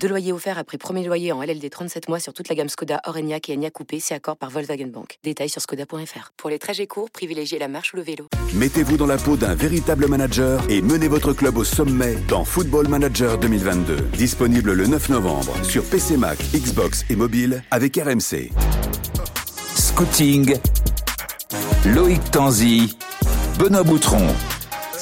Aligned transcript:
Deux 0.00 0.08
loyers 0.08 0.32
offerts 0.32 0.58
après 0.58 0.78
premier 0.78 1.04
loyer 1.04 1.32
en 1.32 1.42
LLD 1.42 1.68
37 1.70 2.08
mois 2.08 2.20
sur 2.20 2.32
toute 2.32 2.48
la 2.48 2.54
gamme 2.54 2.68
Skoda, 2.68 3.00
Orenia 3.06 3.38
et 3.48 3.54
Enya 3.54 3.70
Coupé, 3.70 3.98
c'est 4.00 4.14
accord 4.14 4.36
par 4.36 4.50
Volkswagen 4.50 4.86
Bank. 4.86 5.18
Détails 5.24 5.48
sur 5.48 5.60
skoda.fr. 5.60 6.32
Pour 6.36 6.50
les 6.50 6.58
trajets 6.58 6.86
courts, 6.86 7.10
privilégiez 7.10 7.58
la 7.58 7.68
marche 7.68 7.92
ou 7.92 7.96
le 7.96 8.02
vélo. 8.02 8.28
Mettez-vous 8.54 8.96
dans 8.96 9.06
la 9.06 9.16
peau 9.16 9.36
d'un 9.36 9.54
véritable 9.54 10.06
manager 10.06 10.62
et 10.68 10.82
menez 10.82 11.08
votre 11.08 11.32
club 11.32 11.56
au 11.56 11.64
sommet 11.64 12.16
dans 12.28 12.44
Football 12.44 12.88
Manager 12.88 13.38
2022. 13.38 13.96
Disponible 14.16 14.72
le 14.72 14.86
9 14.86 15.08
novembre 15.08 15.52
sur 15.64 15.84
PC 15.84 16.16
Mac, 16.16 16.38
Xbox 16.54 17.04
et 17.10 17.16
mobile 17.16 17.62
avec 17.70 17.96
RMC. 17.96 18.50
Scouting, 19.74 20.56
Loïc 21.86 22.30
Tanzi, 22.30 22.96
Benoît 23.58 23.82
Boutron. 23.82 24.26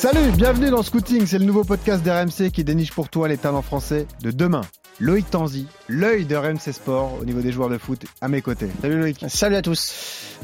Salut, 0.05 0.33
bienvenue 0.33 0.69
dans 0.69 0.83
Scouting, 0.83 1.25
c'est 1.25 1.39
le 1.39 1.47
nouveau 1.47 1.65
podcast 1.65 2.05
d'RMC 2.05 2.51
qui 2.53 2.63
déniche 2.63 2.93
pour 2.93 3.09
toi 3.09 3.27
les 3.27 3.39
talents 3.39 3.63
français 3.63 4.07
de 4.21 4.31
demain. 4.31 4.61
Loïc 5.01 5.29
Tanzi, 5.29 5.67
l'œil 5.89 6.25
de 6.25 6.37
RMC 6.37 6.73
Sport 6.73 7.19
au 7.21 7.25
niveau 7.25 7.41
des 7.41 7.51
joueurs 7.51 7.69
de 7.69 7.79
foot 7.79 8.05
à 8.21 8.29
mes 8.29 8.43
côtés. 8.43 8.69
Salut 8.81 9.01
Loïc. 9.01 9.25
Salut 9.29 9.57
à 9.57 9.63
tous. 9.63 9.93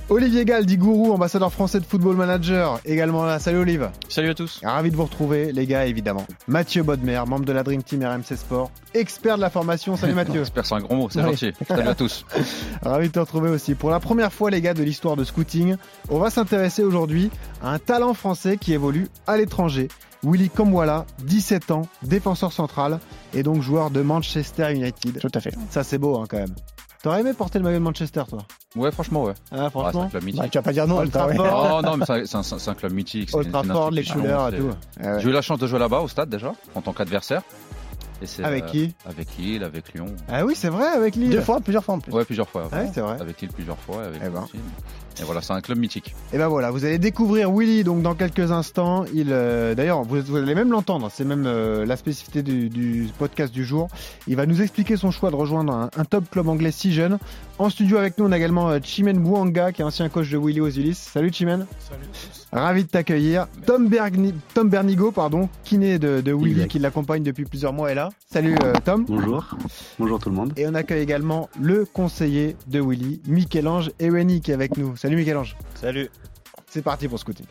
Olivier 0.09 0.45
Gall, 0.45 0.67
dit 0.67 0.77
Gourou, 0.77 1.13
ambassadeur 1.13 1.53
français 1.53 1.79
de 1.79 1.85
Football 1.85 2.17
Manager, 2.17 2.81
également 2.85 3.25
là. 3.25 3.39
Salut 3.39 3.59
Olive. 3.59 3.91
Salut 4.09 4.31
à 4.31 4.35
tous. 4.35 4.61
Ravi 4.65 4.91
de 4.91 4.97
vous 4.97 5.05
retrouver, 5.05 5.53
les 5.53 5.67
gars, 5.67 5.87
évidemment. 5.87 6.27
Mathieu 6.49 6.83
Bodmer, 6.83 7.23
membre 7.29 7.45
de 7.45 7.53
la 7.53 7.63
Dream 7.63 7.85
Team 7.85 8.03
RMC 8.03 8.37
Sport, 8.37 8.73
expert 8.93 9.37
de 9.37 9.41
la 9.41 9.51
formation. 9.51 9.97
Salut 9.97 10.15
Mathieu. 10.15 10.41
expert, 10.41 10.67
c'est 10.67 10.75
un 10.75 10.81
grand 10.81 10.97
mot, 10.97 11.09
c'est 11.11 11.23
gentil. 11.23 11.53
Salut 11.69 11.89
à 11.89 11.95
tous. 11.95 12.25
Ravi 12.83 13.07
de 13.07 13.13
te 13.13 13.21
retrouver 13.21 13.51
aussi. 13.51 13.77
Pour 13.77 13.91
la 13.91 14.01
première 14.01 14.33
fois, 14.33 14.51
les 14.51 14.61
gars, 14.61 14.75
de 14.75 14.83
l'histoire 14.83 15.15
de 15.15 15.23
scouting, 15.23 15.77
on 16.09 16.19
va 16.19 16.31
s'intéresser 16.31 16.83
aujourd'hui 16.83 17.31
à 17.63 17.73
un 17.73 17.79
talent 17.79 18.15
français 18.15 18.57
qui 18.57 18.73
évolue 18.73 19.07
à 19.29 19.37
l'étranger. 19.37 19.87
Willy 20.23 20.51
Comwala, 20.51 21.07
17 21.25 21.71
ans, 21.71 21.83
défenseur 22.03 22.53
central 22.53 23.01
et 23.35 23.43
donc 23.43 23.63
joueur 23.63 23.91
de 23.91 24.03
Manchester 24.03 24.73
United. 24.73 25.19
Tout 25.19 25.31
à 25.35 25.41
fait. 25.41 25.55
Ça 25.71 25.83
c'est 25.83 25.99
beau 25.99 26.19
hein, 26.19 26.25
quand 26.29 26.39
même. 26.39 26.55
T'aurais 27.03 27.21
aimé 27.21 27.33
porter 27.33 27.59
le 27.59 27.65
maillot 27.65 27.79
de 27.79 27.85
Manchester 27.85 28.23
toi? 28.29 28.41
Ouais 28.77 28.93
franchement 28.93 29.25
ouais. 29.25 29.33
Ah 29.51 29.71
franchement. 29.71 30.03
Ouais, 30.03 30.09
c'est 30.11 30.17
un 30.17 30.21
club 30.21 30.25
mythique. 30.25 30.43
Bah, 30.43 30.49
tu 30.51 30.59
vas 30.59 30.63
pas 30.63 30.73
dire 30.73 30.87
non. 30.87 30.99
Old 30.99 31.11
Trafford. 31.11 31.79
Oh 31.79 31.83
non 31.83 31.97
mais 31.97 32.05
c'est 32.07 32.69
un, 32.69 32.75
club 32.75 32.93
mythique. 32.93 33.31
Old 33.35 33.51
Trafford, 33.51 33.91
les 33.93 34.05
couleurs 34.05 34.55
et 34.55 34.59
tout. 34.59 34.71
J'ai 35.19 35.29
eu 35.29 35.33
la 35.33 35.43
chance 35.43 35.59
de 35.59 35.67
jouer 35.67 35.79
là-bas 35.79 36.01
au 36.01 36.09
stade 36.09 36.29
déjà 36.29 36.53
en 36.75 36.83
tant 36.83 36.93
qu'adversaire. 36.93 37.43
avec 38.43 38.65
euh, 38.65 38.69
qui? 38.69 38.95
Avec 39.07 39.29
Lille, 39.39 39.65
avec 39.65 39.95
Lyon. 39.95 40.15
Ah 40.29 40.45
oui, 40.45 40.55
c'est 40.55 40.69
vrai, 40.69 40.89
avec 40.89 41.17
Lille. 41.17 41.31
Deux 41.31 41.41
fois, 41.41 41.61
plusieurs 41.61 41.85
fois 41.85 41.95
en 41.95 42.01
plus. 42.01 42.13
Ouais, 42.13 42.27
plusieurs 42.27 42.49
fois. 42.49 42.69
Ah 42.71 42.81
oui, 42.83 42.91
c'est 42.93 43.01
vrai. 43.01 43.17
Avec 43.19 43.41
Lille 43.41 43.51
plusieurs 43.51 43.79
fois. 43.79 44.05
Avec 44.05 44.21
eh 44.23 44.29
ben. 44.29 44.47
Et 45.19 45.25
voilà, 45.25 45.43
c'est 45.43 45.53
un 45.53 45.61
club 45.61 45.79
mythique. 45.79 46.15
Et 46.33 46.39
ben 46.39 46.49
voilà, 46.49 46.71
vous 46.71 46.85
allez 46.85 46.99
découvrir 46.99 47.51
Willy 47.51 47.85
donc 47.85 48.03
dans 48.03 48.15
quelques 48.15 48.53
instants. 48.53 49.05
Il, 49.13 49.29
euh, 49.31 49.75
d'ailleurs, 49.75 50.03
vous, 50.03 50.21
vous, 50.23 50.37
allez 50.37 50.55
même 50.55 50.71
l'entendre. 50.71 51.11
C'est 51.13 51.25
même 51.25 51.45
euh, 51.47 51.85
la 51.85 51.97
spécificité 51.97 52.43
du, 52.43 52.69
du, 52.69 53.09
podcast 53.19 53.53
du 53.53 53.65
jour. 53.65 53.89
Il 54.27 54.37
va 54.37 54.47
nous 54.47 54.63
expliquer 54.63 54.97
son 54.97 55.11
choix 55.11 55.31
de 55.31 55.37
rejoindre 55.37 55.73
un, 55.73 55.91
un, 55.97 56.05
top 56.05 56.31
club 56.31 56.49
anglais 56.49 56.71
si 56.71 56.93
jeune. 56.93 57.19
En 57.61 57.69
studio 57.69 57.99
avec 57.99 58.17
nous, 58.17 58.25
on 58.25 58.33
a 58.33 58.39
également 58.39 58.71
euh, 58.71 58.79
Chimène 58.83 59.19
Bouanga, 59.19 59.73
qui 59.73 59.83
est 59.83 59.85
ancien 59.85 60.09
coach 60.09 60.31
de 60.31 60.39
Willy 60.39 60.63
aux. 60.63 60.71
Salut 60.95 61.31
Chimène. 61.31 61.67
Salut. 61.79 62.07
Ravi 62.53 62.85
de 62.85 62.89
t'accueillir. 62.89 63.49
Tom, 63.67 63.89
Bergni, 63.89 64.33
Tom 64.55 64.71
Bernigo, 64.71 65.13
pardon, 65.13 65.49
kiné 65.63 65.99
de, 65.99 66.23
de 66.23 66.33
Willy, 66.33 66.67
qui 66.69 66.79
l'accompagne 66.79 67.23
depuis 67.23 67.45
plusieurs 67.45 67.75
mois, 67.75 67.93
est 67.93 67.95
là. 67.95 68.09
Salut 68.33 68.57
euh, 68.65 68.73
Tom. 68.85 69.05
Bonjour. 69.07 69.45
Bonjour 69.99 70.19
tout 70.19 70.31
le 70.31 70.37
monde. 70.37 70.53
Et 70.57 70.67
on 70.67 70.75
accueille 70.75 71.03
également 71.03 71.51
le 71.61 71.85
conseiller 71.85 72.57
de 72.67 72.81
Willy, 72.81 73.21
Michel-Ange 73.27 73.91
Eweni, 74.01 74.41
qui 74.41 74.53
est 74.53 74.55
avec 74.55 74.79
nous. 74.79 74.97
Salut 75.01 75.17
Michel-Ange. 75.17 75.57
Salut. 75.77 76.11
C'est 76.67 76.83
parti 76.83 77.09
pour 77.09 77.19
Scouting. 77.19 77.47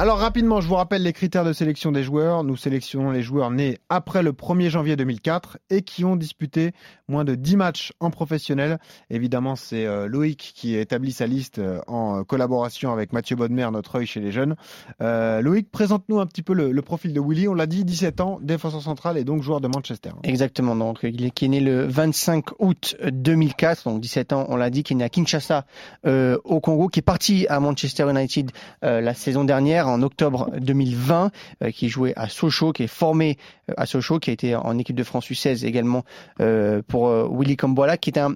Alors 0.00 0.20
rapidement, 0.20 0.60
je 0.60 0.68
vous 0.68 0.76
rappelle 0.76 1.02
les 1.02 1.12
critères 1.12 1.44
de 1.44 1.52
sélection 1.52 1.90
des 1.90 2.04
joueurs. 2.04 2.44
Nous 2.44 2.56
sélectionnons 2.56 3.10
les 3.10 3.22
joueurs 3.22 3.50
nés 3.50 3.78
après 3.88 4.22
le 4.22 4.30
1er 4.30 4.68
janvier 4.68 4.94
2004 4.94 5.58
et 5.70 5.82
qui 5.82 6.04
ont 6.04 6.14
disputé 6.14 6.70
moins 7.08 7.24
de 7.24 7.34
10 7.34 7.56
matchs 7.56 7.92
en 7.98 8.10
professionnel. 8.10 8.78
Évidemment, 9.10 9.56
c'est 9.56 9.86
euh, 9.86 10.06
Loïc 10.06 10.52
qui 10.54 10.76
établit 10.76 11.10
sa 11.10 11.26
liste 11.26 11.58
euh, 11.58 11.80
en 11.88 12.22
collaboration 12.22 12.92
avec 12.92 13.12
Mathieu 13.12 13.34
Bodmer, 13.34 13.68
notre 13.72 13.96
œil 13.96 14.06
chez 14.06 14.20
les 14.20 14.30
jeunes. 14.30 14.54
Euh, 15.02 15.40
Loïc, 15.40 15.68
présente-nous 15.68 16.20
un 16.20 16.26
petit 16.26 16.42
peu 16.42 16.54
le, 16.54 16.80
profil 16.82 17.12
de 17.12 17.20
Willy. 17.20 17.48
On 17.48 17.54
l'a 17.54 17.66
dit, 17.66 17.84
17 17.84 18.20
ans, 18.20 18.38
défenseur 18.40 18.82
central 18.82 19.18
et 19.18 19.24
donc 19.24 19.42
joueur 19.42 19.60
de 19.60 19.66
Manchester. 19.66 20.10
Exactement. 20.22 20.76
Donc, 20.76 21.00
il 21.02 21.24
est, 21.24 21.42
né 21.42 21.58
le 21.58 21.84
25 21.86 22.60
août 22.60 22.94
2004, 23.10 23.90
donc 23.90 24.00
17 24.00 24.32
ans, 24.32 24.46
on 24.48 24.54
l'a 24.54 24.70
dit, 24.70 24.84
qui 24.84 24.92
est 24.92 24.96
né 24.96 25.02
à 25.02 25.08
Kinshasa 25.08 25.66
au 26.04 26.60
Congo, 26.60 26.86
qui 26.86 27.00
est 27.00 27.02
parti 27.02 27.48
à 27.48 27.58
Manchester 27.58 28.08
United 28.08 28.52
la 28.82 29.14
saison 29.14 29.42
dernière 29.42 29.87
en 29.88 30.02
octobre 30.02 30.50
2020, 30.58 31.30
euh, 31.62 31.70
qui 31.70 31.88
jouait 31.88 32.12
à 32.16 32.28
Sochaux, 32.28 32.72
qui 32.72 32.84
est 32.84 32.86
formé 32.86 33.38
euh, 33.70 33.74
à 33.76 33.86
Sochaux, 33.86 34.18
qui 34.18 34.30
a 34.30 34.32
été 34.32 34.54
en 34.54 34.78
équipe 34.78 34.96
de 34.96 35.04
France 35.04 35.30
U16 35.30 35.64
également 35.64 36.04
euh, 36.40 36.82
pour 36.86 37.10
Willy 37.36 37.56
Combola, 37.56 37.96
qui 37.96 38.10
est 38.10 38.18
un, 38.18 38.34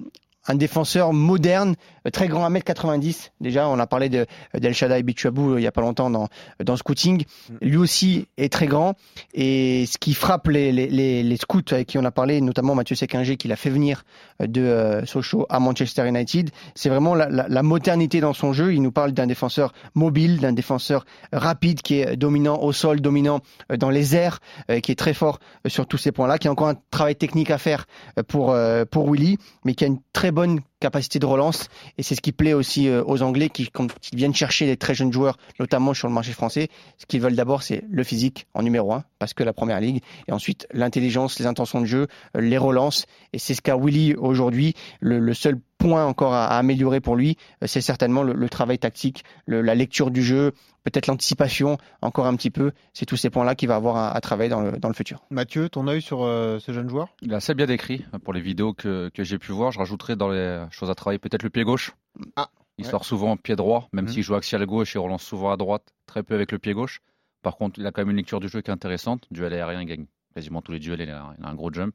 un 0.49 0.55
défenseur 0.55 1.13
moderne, 1.13 1.77
très 2.13 2.29
grand, 2.29 2.49
1m90. 2.51 3.31
Déjà, 3.41 3.69
on 3.69 3.79
a 3.79 3.87
parlé 3.87 4.09
de 4.09 4.27
d'El 4.59 4.75
Shaddai 4.75 5.03
Bichuabou 5.03 5.59
il 5.59 5.63
y 5.63 5.67
a 5.67 5.73
pas 5.73 5.81
longtemps 5.81 6.11
dans, 6.11 6.29
dans 6.63 6.77
Scouting. 6.77 7.25
Lui 7.61 7.77
aussi 7.77 8.27
est 8.37 8.53
très 8.53 8.67
grand. 8.67 8.95
Et 9.35 9.87
ce 9.87 9.99
qui 9.99 10.15
frappe 10.15 10.49
les, 10.49 10.73
les, 10.73 11.23
les 11.23 11.37
scouts 11.37 11.61
avec 11.71 11.87
qui 11.89 11.99
on 11.99 12.05
a 12.05 12.11
parlé, 12.11 12.41
notamment 12.41 12.75
Mathieu 12.75 12.97
Sekinger, 12.97 13.37
qui 13.37 13.49
l'a 13.49 13.57
fait 13.57 13.71
venir 13.71 14.03
de 14.41 14.61
euh, 14.61 15.07
Sochaux 15.07 15.47
à 15.49 15.61
Manchester 15.61 16.09
United, 16.09 16.51
c'est 16.75 16.89
vraiment 16.89 17.15
la, 17.15 17.29
la, 17.29 17.47
la, 17.49 17.63
modernité 17.63 18.21
dans 18.21 18.33
son 18.33 18.53
jeu. 18.53 18.75
Il 18.75 18.83
nous 18.83 18.93
parle 18.93 19.13
d'un 19.13 19.27
défenseur 19.27 19.73
mobile, 19.95 20.41
d'un 20.41 20.53
défenseur 20.53 21.05
rapide 21.33 21.83
qui 21.83 22.01
est 22.01 22.17
dominant 22.17 22.61
au 22.61 22.73
sol, 22.73 23.01
dominant 23.01 23.41
dans 23.77 23.91
les 23.91 24.17
airs, 24.17 24.41
euh, 24.71 24.81
qui 24.81 24.91
est 24.91 24.97
très 24.97 25.15
fort 25.15 25.39
sur 25.67 25.87
tous 25.87 25.99
ces 25.99 26.11
points-là, 26.11 26.39
qui 26.39 26.49
a 26.49 26.51
encore 26.51 26.69
un 26.69 26.77
travail 26.91 27.15
technique 27.15 27.51
à 27.51 27.59
faire 27.59 27.87
pour, 28.27 28.51
euh, 28.51 28.85
pour 28.85 29.11
Willy, 29.11 29.39
mais 29.65 29.75
qui 29.75 29.85
a 29.85 29.87
une 29.87 30.01
très 30.13 30.32
bonne 30.33 30.61
capacité 30.81 31.19
de 31.19 31.27
relance 31.27 31.69
et 31.99 32.03
c'est 32.03 32.15
ce 32.15 32.21
qui 32.21 32.33
plaît 32.33 32.55
aussi 32.55 32.91
aux 32.91 33.23
Anglais 33.23 33.49
qui, 33.49 33.71
viennent 34.15 34.35
chercher 34.35 34.67
des 34.67 34.77
très 34.77 34.95
jeunes 34.95 35.13
joueurs, 35.13 35.39
notamment 35.61 35.95
sur 35.95 36.09
le 36.09 36.15
marché 36.15 36.33
français, 36.33 36.69
ce 36.99 37.07
qu'ils 37.07 37.21
veulent 37.21 37.37
d'abord 37.37 37.63
c'est 37.63 37.85
le 37.89 38.03
physique 38.03 38.47
en 38.55 38.63
numéro 38.63 38.93
un 38.93 39.05
parce 39.19 39.35
que 39.35 39.45
la 39.45 39.53
première 39.53 39.81
ligue 39.81 40.03
et 40.27 40.33
ensuite 40.33 40.67
l'intelligence, 40.73 41.39
les 41.39 41.47
intentions 41.47 41.81
de 41.81 41.87
jeu, 41.87 42.09
les 42.35 42.59
relances 42.59 43.07
et 43.33 43.39
c'est 43.39 43.55
ce 43.55 43.63
qu'a 43.63 43.77
Willy 43.77 44.15
aujourd'hui. 44.15 44.75
Le, 45.01 45.33
seul 45.35 45.59
point 45.83 46.05
encore 46.07 46.33
à, 46.33 46.47
à 46.47 46.59
améliorer 46.59 47.01
pour 47.01 47.17
lui, 47.17 47.37
c'est 47.65 47.81
certainement 47.81 48.23
le, 48.23 48.33
le, 48.33 48.49
travail 48.49 48.79
tactique, 48.79 49.25
le, 49.47 49.61
la 49.63 49.75
lecture 49.75 50.11
du 50.11 50.23
jeu, 50.23 50.53
peut-être 50.85 51.07
l'anticipation 51.09 51.79
encore 52.01 52.27
un 52.27 52.37
petit 52.37 52.51
peu. 52.51 52.73
C'est 52.93 53.07
tous 53.07 53.17
ces 53.17 53.31
points-là 53.31 53.55
qu'il 53.55 53.69
va 53.69 53.77
avoir 53.77 53.97
à, 53.97 54.11
à, 54.17 54.21
travailler 54.21 54.49
dans 54.51 54.61
le, 54.61 54.73
dans 54.79 54.89
le 54.89 54.95
futur. 54.95 55.23
Mathieu, 55.31 55.69
ton 55.69 55.87
œil 55.89 56.01
sur 56.03 56.23
euh, 56.23 56.59
ce 56.59 56.73
jeune 56.73 56.89
joueur? 56.89 57.09
Il 57.21 57.33
est 57.33 57.37
assez 57.37 57.55
bien 57.55 57.67
décrit 57.67 58.05
pour 58.25 58.33
les 58.33 58.41
vidéos 58.41 58.73
que, 58.75 59.11
que 59.15 59.25
j'ai 59.25 59.39
pu 59.39 59.53
voir. 59.53 59.73
Je 59.73 59.79
rajouterai 59.79 60.17
dans 60.17 60.29
les 60.29 60.65
choses 60.71 60.91
à 60.91 60.95
travailler 60.95 61.19
peut-être 61.19 61.43
le 61.43 61.51
pied 61.51 61.65
gauche. 61.65 61.93
Ah, 62.37 62.49
il 62.79 62.85
ouais. 62.85 62.91
sort 62.91 63.05
souvent 63.05 63.37
pied 63.37 63.57
droit, 63.57 63.89
même 63.93 64.05
Mhm. 64.07 64.11
s'il 64.13 64.23
joue 64.23 64.35
axial 64.35 64.65
gauche, 64.67 64.95
il 64.95 64.99
relance 64.99 65.23
souvent 65.25 65.51
à 65.51 65.57
droite, 65.57 65.93
très 66.07 66.23
peu 66.23 66.35
avec 66.35 66.53
le 66.53 66.59
pied 66.59 66.73
gauche. 66.73 67.01
Par 67.43 67.57
contre, 67.57 67.79
il 67.81 67.87
a 67.87 67.91
quand 67.93 68.03
même 68.03 68.11
une 68.11 68.17
lecture 68.17 68.39
du 68.41 68.49
jeu 68.49 68.61
qui 68.61 68.71
est 68.71 68.75
intéressante. 68.75 69.27
Duel 69.31 69.53
aérien, 69.53 69.81
il 69.83 69.87
gagne 69.87 70.07
quasiment 70.35 70.63
tous 70.63 70.73
les 70.73 70.79
duels. 70.79 71.01
Il 71.01 71.11
a, 71.11 71.35
il 71.39 71.45
a 71.45 71.49
un 71.49 71.55
gros 71.55 71.73
jump. 71.73 71.93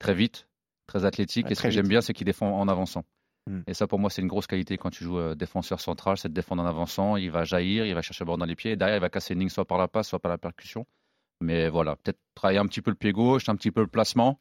Très 0.00 0.14
vite, 0.14 0.48
très 0.86 1.04
athlétique. 1.04 1.46
Ouais, 1.46 1.52
et 1.52 1.54
ce 1.54 1.62
que 1.62 1.70
j'aime 1.70 1.88
bien, 1.88 2.00
c'est 2.00 2.12
qu'il 2.12 2.26
défend 2.26 2.58
en 2.58 2.68
avançant. 2.68 3.04
Mm. 3.48 3.60
Et 3.66 3.74
ça, 3.74 3.86
pour 3.86 3.98
moi, 3.98 4.10
c'est 4.10 4.22
une 4.22 4.28
grosse 4.28 4.46
qualité 4.46 4.78
quand 4.78 4.90
tu 4.90 5.04
joues 5.04 5.18
euh, 5.18 5.34
défenseur 5.34 5.80
central, 5.80 6.16
c'est 6.16 6.28
de 6.28 6.34
défendre 6.34 6.62
en 6.62 6.66
avançant. 6.66 7.16
Il 7.16 7.30
va 7.30 7.44
jaillir, 7.44 7.86
il 7.86 7.94
va 7.94 8.02
chercher 8.02 8.24
le 8.24 8.26
ballon 8.26 8.38
dans 8.38 8.46
les 8.46 8.56
pieds. 8.56 8.72
Et 8.72 8.76
derrière, 8.76 8.96
il 8.96 9.00
va 9.00 9.10
casser 9.10 9.34
une 9.34 9.40
ligne 9.40 9.48
soit 9.48 9.64
par 9.64 9.78
la 9.78 9.88
passe, 9.88 10.08
soit 10.08 10.20
par 10.20 10.30
la 10.30 10.38
percussion. 10.38 10.86
Mais 11.40 11.68
voilà, 11.68 11.96
peut-être 11.96 12.20
travailler 12.34 12.58
un 12.58 12.66
petit 12.66 12.82
peu 12.82 12.90
le 12.90 12.96
pied 12.96 13.12
gauche, 13.12 13.48
un 13.48 13.56
petit 13.56 13.72
peu 13.72 13.80
le 13.80 13.88
placement. 13.88 14.40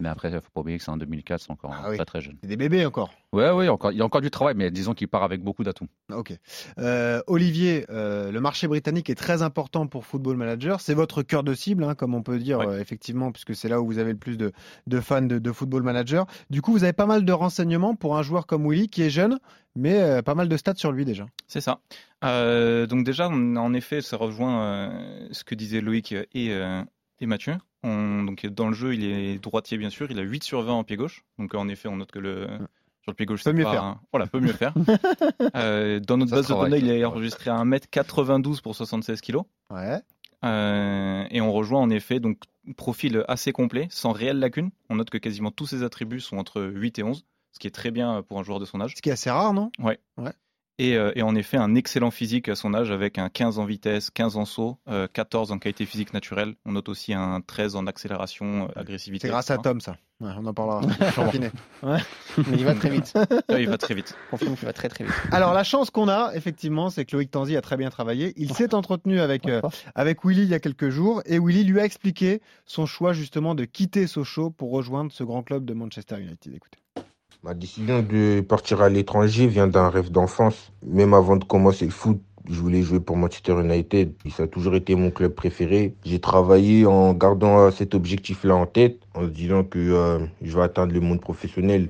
Mais 0.00 0.08
après, 0.08 0.30
il 0.30 0.34
ne 0.34 0.40
faut 0.40 0.50
pas 0.52 0.60
oublier 0.60 0.78
que 0.78 0.84
c'est 0.84 0.90
en 0.90 0.96
2004, 0.96 1.40
c'est 1.40 1.50
encore 1.50 1.74
Ah 1.74 1.88
oui. 1.90 1.96
très 1.96 2.04
très 2.04 2.20
jeune. 2.20 2.36
C'est 2.42 2.48
des 2.48 2.56
bébés 2.56 2.84
encore. 2.86 3.10
Ouais, 3.32 3.50
oui, 3.50 3.68
encore, 3.68 3.92
il 3.92 3.98
y 3.98 4.02
a 4.02 4.04
encore 4.04 4.20
du 4.20 4.30
travail, 4.30 4.54
mais 4.56 4.70
disons 4.70 4.94
qu'il 4.94 5.08
part 5.08 5.22
avec 5.22 5.42
beaucoup 5.42 5.64
d'atouts. 5.64 5.86
Ok. 6.12 6.32
Euh, 6.78 7.20
Olivier, 7.26 7.84
euh, 7.90 8.30
le 8.32 8.40
marché 8.40 8.66
britannique 8.68 9.10
est 9.10 9.14
très 9.14 9.42
important 9.42 9.86
pour 9.86 10.06
Football 10.06 10.36
Manager. 10.36 10.80
C'est 10.80 10.94
votre 10.94 11.22
cœur 11.22 11.42
de 11.42 11.52
cible, 11.54 11.84
hein, 11.84 11.94
comme 11.94 12.14
on 12.14 12.22
peut 12.22 12.38
dire, 12.38 12.58
Ouais. 12.58 12.66
euh, 12.66 12.80
effectivement, 12.80 13.32
puisque 13.32 13.54
c'est 13.54 13.68
là 13.68 13.80
où 13.80 13.86
vous 13.86 13.98
avez 13.98 14.12
le 14.12 14.18
plus 14.18 14.36
de, 14.36 14.52
de 14.86 15.00
fans 15.00 15.22
de, 15.22 15.38
de 15.38 15.52
Football 15.52 15.82
Manager. 15.82 16.26
Du 16.50 16.62
coup, 16.62 16.72
vous 16.72 16.84
avez 16.84 16.92
pas 16.92 17.06
mal 17.06 17.24
de 17.24 17.32
renseignements 17.32 17.94
pour 17.94 18.16
un 18.16 18.22
joueur 18.22 18.46
comme 18.46 18.66
Willy, 18.70 18.88
qui 18.88 19.02
est 19.02 19.10
jeune, 19.10 19.38
mais 19.74 20.00
euh, 20.00 20.22
pas 20.22 20.34
mal 20.34 20.48
de 20.48 20.56
stats 20.56 20.74
sur 20.76 20.92
lui 20.92 21.04
déjà. 21.04 21.26
C'est 21.46 21.60
ça. 21.60 21.80
Euh, 22.24 22.86
donc 22.86 23.04
déjà, 23.04 23.28
on- 23.28 23.56
en 23.56 23.74
effet, 23.74 24.00
ça 24.00 24.16
rejoint 24.16 24.62
euh, 24.62 25.28
ce 25.32 25.44
que 25.44 25.54
disaient 25.54 25.80
Loïc 25.80 26.12
et, 26.12 26.26
euh, 26.52 26.82
et 27.20 27.26
Mathieu. 27.26 27.54
On- 27.86 28.24
donc 28.24 28.44
dans 28.46 28.68
le 28.68 28.74
jeu, 28.74 28.94
il 28.94 29.04
est 29.04 29.38
droitier 29.38 29.78
bien 29.78 29.90
sûr. 29.90 30.10
Il 30.10 30.18
a 30.18 30.22
8 30.22 30.42
sur 30.44 30.60
20 30.62 30.72
en 30.72 30.84
pied 30.84 30.96
gauche. 30.96 31.24
Donc 31.38 31.54
en 31.54 31.68
effet, 31.68 31.88
on 31.88 31.96
note 31.96 32.10
que 32.10 32.18
le 32.18 32.46
Sur 33.02 33.12
le 33.12 33.14
pied 33.14 33.26
gauche, 33.26 33.44
Peut 33.44 33.50
c'est 33.50 33.56
mieux 33.56 33.62
pas 33.64 33.70
faire. 33.72 33.84
un- 33.84 34.00
Voilà, 34.12 34.26
peut 34.26 34.40
mieux 34.40 34.52
faire. 34.52 34.74
Euh, 35.54 36.00
dans 36.00 36.16
notre 36.16 36.30
Ça 36.30 36.36
base 36.36 36.46
se 36.48 36.52
de 36.52 36.58
données, 36.58 36.78
il 36.78 36.90
est 36.90 37.04
enregistré 37.04 37.50
à 37.50 37.56
1m92 37.56 38.60
pour 38.60 38.74
76 38.74 39.20
kg. 39.20 39.38
Ouais. 39.70 40.00
Euh, 40.44 41.24
et 41.30 41.40
on 41.40 41.52
rejoint 41.52 41.80
en 41.80 41.88
effet 41.90 42.20
donc 42.20 42.38
profil 42.76 43.24
assez 43.28 43.52
complet, 43.52 43.86
sans 43.90 44.12
réelle 44.12 44.38
lacune. 44.38 44.70
On 44.90 44.96
note 44.96 45.10
que 45.10 45.18
quasiment 45.18 45.50
tous 45.50 45.66
ses 45.66 45.82
attributs 45.82 46.20
sont 46.20 46.36
entre 46.38 46.62
8 46.62 46.98
et 46.98 47.02
11, 47.04 47.24
ce 47.52 47.58
qui 47.58 47.66
est 47.66 47.70
très 47.70 47.90
bien 47.90 48.22
pour 48.22 48.38
un 48.38 48.42
joueur 48.42 48.58
de 48.58 48.64
son 48.64 48.80
âge. 48.80 48.94
Ce 48.96 49.02
qui 49.02 49.08
est 49.08 49.12
assez 49.12 49.30
rare, 49.30 49.54
non? 49.54 49.70
Et, 49.78 49.98
euh, 50.20 50.30
et 50.78 51.22
en 51.22 51.34
effet, 51.34 51.56
un 51.56 51.74
excellent 51.74 52.10
physique 52.10 52.48
à 52.48 52.54
son 52.54 52.74
âge 52.74 52.90
avec 52.90 53.18
un 53.18 53.28
15 53.28 53.58
en 53.58 53.64
vitesse, 53.64 54.10
15 54.10 54.36
en 54.36 54.44
saut, 54.44 54.78
euh, 54.88 55.08
14 55.12 55.52
en 55.52 55.58
qualité 55.58 55.86
physique 55.86 56.12
naturelle. 56.12 56.54
On 56.64 56.72
note 56.72 56.88
aussi 56.88 57.12
un 57.12 57.40
13 57.40 57.76
en 57.76 57.86
accélération, 57.86 58.64
euh, 58.64 58.80
agressivité. 58.80 59.26
C'est 59.26 59.30
grâce 59.30 59.50
à. 59.50 59.58
Tom, 59.58 59.80
ça. 59.80 59.96
Ouais, 60.20 60.30
on 60.38 60.46
en 60.46 60.54
parlera. 60.54 60.80
Mais 61.82 62.56
il 62.56 62.64
va 62.64 62.74
très 62.74 62.88
vite. 62.88 63.12
Ouais, 63.50 63.62
il 63.62 63.68
va 63.68 63.76
très 63.76 63.94
vite. 63.94 64.16
Confirme 64.30 64.56
qu'il 64.56 64.64
va 64.64 64.72
très 64.72 64.88
très 64.88 65.04
vite. 65.04 65.14
Alors, 65.30 65.52
la 65.52 65.62
chance 65.62 65.90
qu'on 65.90 66.08
a, 66.08 66.32
effectivement, 66.34 66.88
c'est 66.88 67.04
que 67.04 67.14
Loïc 67.16 67.30
Tanzi 67.30 67.56
a 67.56 67.60
très 67.60 67.76
bien 67.76 67.90
travaillé. 67.90 68.32
Il 68.36 68.52
s'est 68.54 68.74
entretenu 68.74 69.20
avec, 69.20 69.46
euh, 69.46 69.60
avec 69.94 70.24
Willy 70.24 70.42
il 70.42 70.48
y 70.48 70.54
a 70.54 70.60
quelques 70.60 70.88
jours 70.88 71.22
et 71.26 71.38
Willy 71.38 71.64
lui 71.64 71.80
a 71.80 71.84
expliqué 71.84 72.40
son 72.64 72.86
choix, 72.86 73.12
justement, 73.12 73.54
de 73.54 73.64
quitter 73.64 74.06
Sochaux 74.06 74.50
pour 74.50 74.70
rejoindre 74.70 75.12
ce 75.12 75.22
grand 75.22 75.42
club 75.42 75.64
de 75.64 75.74
Manchester 75.74 76.18
United. 76.18 76.54
Écoutez. 76.54 76.78
Ma 77.46 77.54
décision 77.54 78.02
de 78.02 78.40
partir 78.40 78.82
à 78.82 78.88
l'étranger 78.88 79.46
vient 79.46 79.68
d'un 79.68 79.88
rêve 79.88 80.10
d'enfance. 80.10 80.72
Même 80.84 81.14
avant 81.14 81.36
de 81.36 81.44
commencer 81.44 81.84
le 81.84 81.92
foot, 81.92 82.20
je 82.50 82.58
voulais 82.58 82.82
jouer 82.82 82.98
pour 82.98 83.16
Manchester 83.16 83.52
United. 83.60 84.14
Ça 84.34 84.42
a 84.42 84.46
toujours 84.48 84.74
été 84.74 84.96
mon 84.96 85.12
club 85.12 85.32
préféré. 85.32 85.94
J'ai 86.04 86.18
travaillé 86.18 86.86
en 86.86 87.12
gardant 87.12 87.60
euh, 87.60 87.70
cet 87.70 87.94
objectif-là 87.94 88.56
en 88.56 88.66
tête, 88.66 88.98
en 89.14 89.20
se 89.20 89.28
disant 89.28 89.62
que 89.62 89.78
euh, 89.78 90.26
je 90.42 90.56
vais 90.56 90.64
atteindre 90.64 90.92
le 90.92 90.98
monde 90.98 91.20
professionnel 91.20 91.88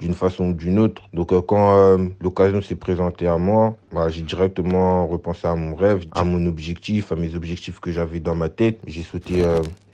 d'une 0.00 0.14
façon 0.14 0.46
ou 0.46 0.54
d'une 0.54 0.80
autre. 0.80 1.02
Donc 1.12 1.32
euh, 1.32 1.40
quand 1.40 1.96
l'occasion 2.20 2.60
s'est 2.60 2.74
présentée 2.74 3.28
à 3.28 3.38
moi, 3.38 3.76
bah, 3.92 4.08
j'ai 4.08 4.22
directement 4.22 5.06
repensé 5.06 5.46
à 5.46 5.54
mon 5.54 5.76
rêve, 5.76 6.04
à 6.10 6.24
mon 6.24 6.44
objectif, 6.46 7.12
à 7.12 7.14
mes 7.14 7.36
objectifs 7.36 7.78
que 7.78 7.92
j'avais 7.92 8.18
dans 8.18 8.34
ma 8.34 8.48
tête. 8.48 8.80
J'ai 8.88 9.04
sauté 9.04 9.44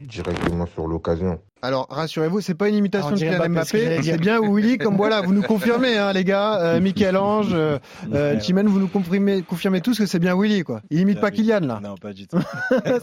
directement 0.00 0.64
sur 0.64 0.88
l'occasion. 0.88 1.38
Alors, 1.62 1.86
rassurez-vous, 1.90 2.40
c'est 2.40 2.54
pas 2.54 2.68
une 2.68 2.74
imitation 2.74 3.10
On 3.10 3.12
de 3.12 3.18
Kylian 3.18 3.48
Mbappé, 3.50 3.98
ce 3.98 4.02
c'est 4.02 4.18
bien 4.20 4.40
Willy, 4.40 4.78
comme 4.78 4.96
voilà, 4.96 5.20
vous 5.20 5.32
nous 5.32 5.42
confirmez, 5.42 5.96
hein, 5.96 6.12
les 6.12 6.24
gars, 6.24 6.60
euh, 6.60 6.80
Michel-Ange, 6.80 7.50
euh, 7.52 7.78
euh, 8.12 8.40
Chimène, 8.40 8.66
vous 8.66 8.80
nous 8.80 8.88
confirmez, 8.88 9.42
confirmez 9.42 9.80
tous 9.80 9.96
que 9.96 10.06
c'est 10.06 10.18
bien 10.18 10.36
Willy, 10.36 10.64
quoi. 10.64 10.80
Il 10.90 10.98
imite 10.98 11.20
pas 11.20 11.30
Kylian, 11.30 11.60
là. 11.60 11.78
Non, 11.80 11.94
pas 11.94 12.12
du 12.12 12.26
tout. 12.28 12.38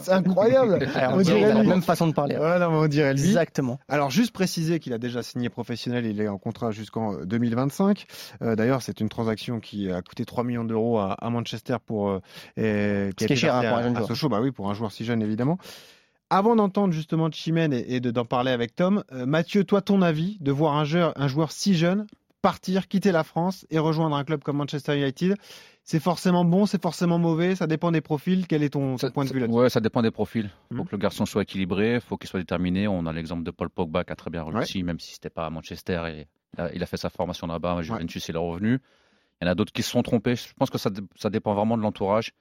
c'est 0.02 0.12
incroyable. 0.12 0.86
Alors, 0.94 1.14
On 1.14 1.20
dirait 1.22 1.54
la 1.54 1.62
lui. 1.62 1.68
même 1.68 1.80
façon 1.82 2.06
de 2.06 2.12
parler. 2.12 2.36
Ouais, 2.36 2.58
non, 2.58 2.70
mais 2.70 2.76
on 2.76 2.86
dirait 2.86 3.14
lui. 3.14 3.22
Exactement. 3.28 3.78
Alors, 3.88 4.10
juste 4.10 4.32
préciser 4.32 4.78
qu'il 4.78 4.92
a 4.92 4.98
déjà 4.98 5.22
signé 5.22 5.48
professionnel, 5.48 6.04
il 6.04 6.20
est 6.20 6.28
en 6.28 6.36
contrat 6.38 6.70
jusqu'en 6.70 7.14
euh, 7.14 7.24
2025. 7.24 8.04
Euh, 8.42 8.56
D'ailleurs, 8.56 8.82
c'est 8.82 9.00
une 9.00 9.08
transaction 9.08 9.60
qui 9.60 9.90
a 9.90 10.02
coûté 10.02 10.26
3 10.26 10.44
millions 10.44 10.64
d'euros 10.64 10.98
à, 10.98 11.12
à 11.14 11.30
Manchester 11.30 11.76
pour. 11.86 12.10
euh, 12.10 12.18
et, 12.58 13.10
Ce 13.18 13.24
qui 13.26 13.32
est 13.32 13.36
cher, 13.36 13.54
hein, 13.54 13.62
pour 13.62 13.78
un 13.78 13.80
à- 13.80 13.82
jeune 13.84 13.94
joueur. 13.96 14.06
Sochaux, 14.08 14.28
bah 14.28 14.40
oui, 14.42 14.50
pour 14.50 14.68
un 14.70 14.74
joueur 14.74 14.92
si 14.92 15.06
jeune, 15.06 15.22
évidemment. 15.22 15.56
Avant 16.30 16.54
d'entendre 16.56 16.94
justement 16.94 17.28
Chimène 17.30 17.72
et, 17.72 17.96
et 17.96 18.00
de- 18.00 18.10
d'en 18.12 18.24
parler 18.24 18.52
avec 18.52 18.74
Tom, 18.76 19.02
euh, 19.12 19.26
Mathieu, 19.26 19.64
toi, 19.64 19.82
ton 19.82 20.00
avis 20.00 20.38
de 20.40 20.52
voir 20.52 20.76
un 20.76 20.84
joueur, 20.84 21.12
un 21.16 21.26
joueur 21.28 21.50
si 21.52 21.74
jeune 21.74 22.06
partir, 22.42 22.88
quitter 22.88 23.12
la 23.12 23.24
France 23.24 23.66
et 23.70 23.78
rejoindre 23.78 24.16
un 24.16 24.24
club 24.24 24.42
comme 24.42 24.56
Manchester 24.56 24.96
United, 24.98 25.36
c'est 25.84 26.00
forcément 26.00 26.44
bon, 26.44 26.64
c'est 26.66 26.80
forcément 26.80 27.18
mauvais, 27.18 27.54
ça 27.56 27.66
dépend 27.66 27.90
des 27.92 28.00
profils. 28.00 28.46
Quel 28.46 28.62
est 28.62 28.70
ton, 28.70 28.92
ton 28.92 28.98
Ça- 28.98 29.10
point 29.10 29.24
de 29.26 29.32
vue 29.32 29.40
là-dessus? 29.40 29.58
Ouais, 29.58 29.68
ça 29.68 29.80
dépend 29.80 30.00
des 30.02 30.10
profils. 30.10 30.48
Il 30.70 30.76
faut 30.76 30.82
Mhm. 30.84 30.88
que 30.88 30.92
le 30.96 30.98
garçon 31.02 31.26
soit 31.26 31.42
équilibré, 31.42 31.94
il 31.96 32.00
faut 32.00 32.16
qu'il 32.16 32.30
soit 32.30 32.40
déterminé. 32.40 32.86
On 32.88 33.04
a 33.06 33.12
l'exemple 33.12 33.42
de 33.42 33.50
Paul 33.50 33.68
Pogba 33.68 34.04
qui 34.04 34.12
a 34.12 34.16
très 34.16 34.30
bien 34.30 34.44
réussi, 34.44 34.82
même 34.82 35.00
si 35.00 35.12
c'était 35.14 35.28
pas 35.30 35.44
à 35.46 35.50
Manchester. 35.50 36.02
Et, 36.08 36.26
il 36.56 36.60
a- 36.62 36.74
il 36.74 36.82
a 36.82 36.86
fait 36.86 36.96
sa 36.96 37.10
formation 37.10 37.46
là-bas, 37.46 37.72
à 37.78 37.82
Juventus, 37.82 38.26
il 38.28 38.36
est 38.36 38.38
revenu. 38.38 38.80
Il 39.42 39.44
y 39.44 39.48
en 39.48 39.50
a 39.50 39.54
d'autres 39.54 39.72
qui 39.72 39.82
se 39.82 39.90
sont 39.90 40.02
trompés. 40.02 40.36
Je 40.36 40.52
pense 40.56 40.70
que 40.70 40.78
ça 40.78 41.30
dépend 41.30 41.54
vraiment 41.54 41.76
de 41.76 41.82
l'entourage, 41.82 42.32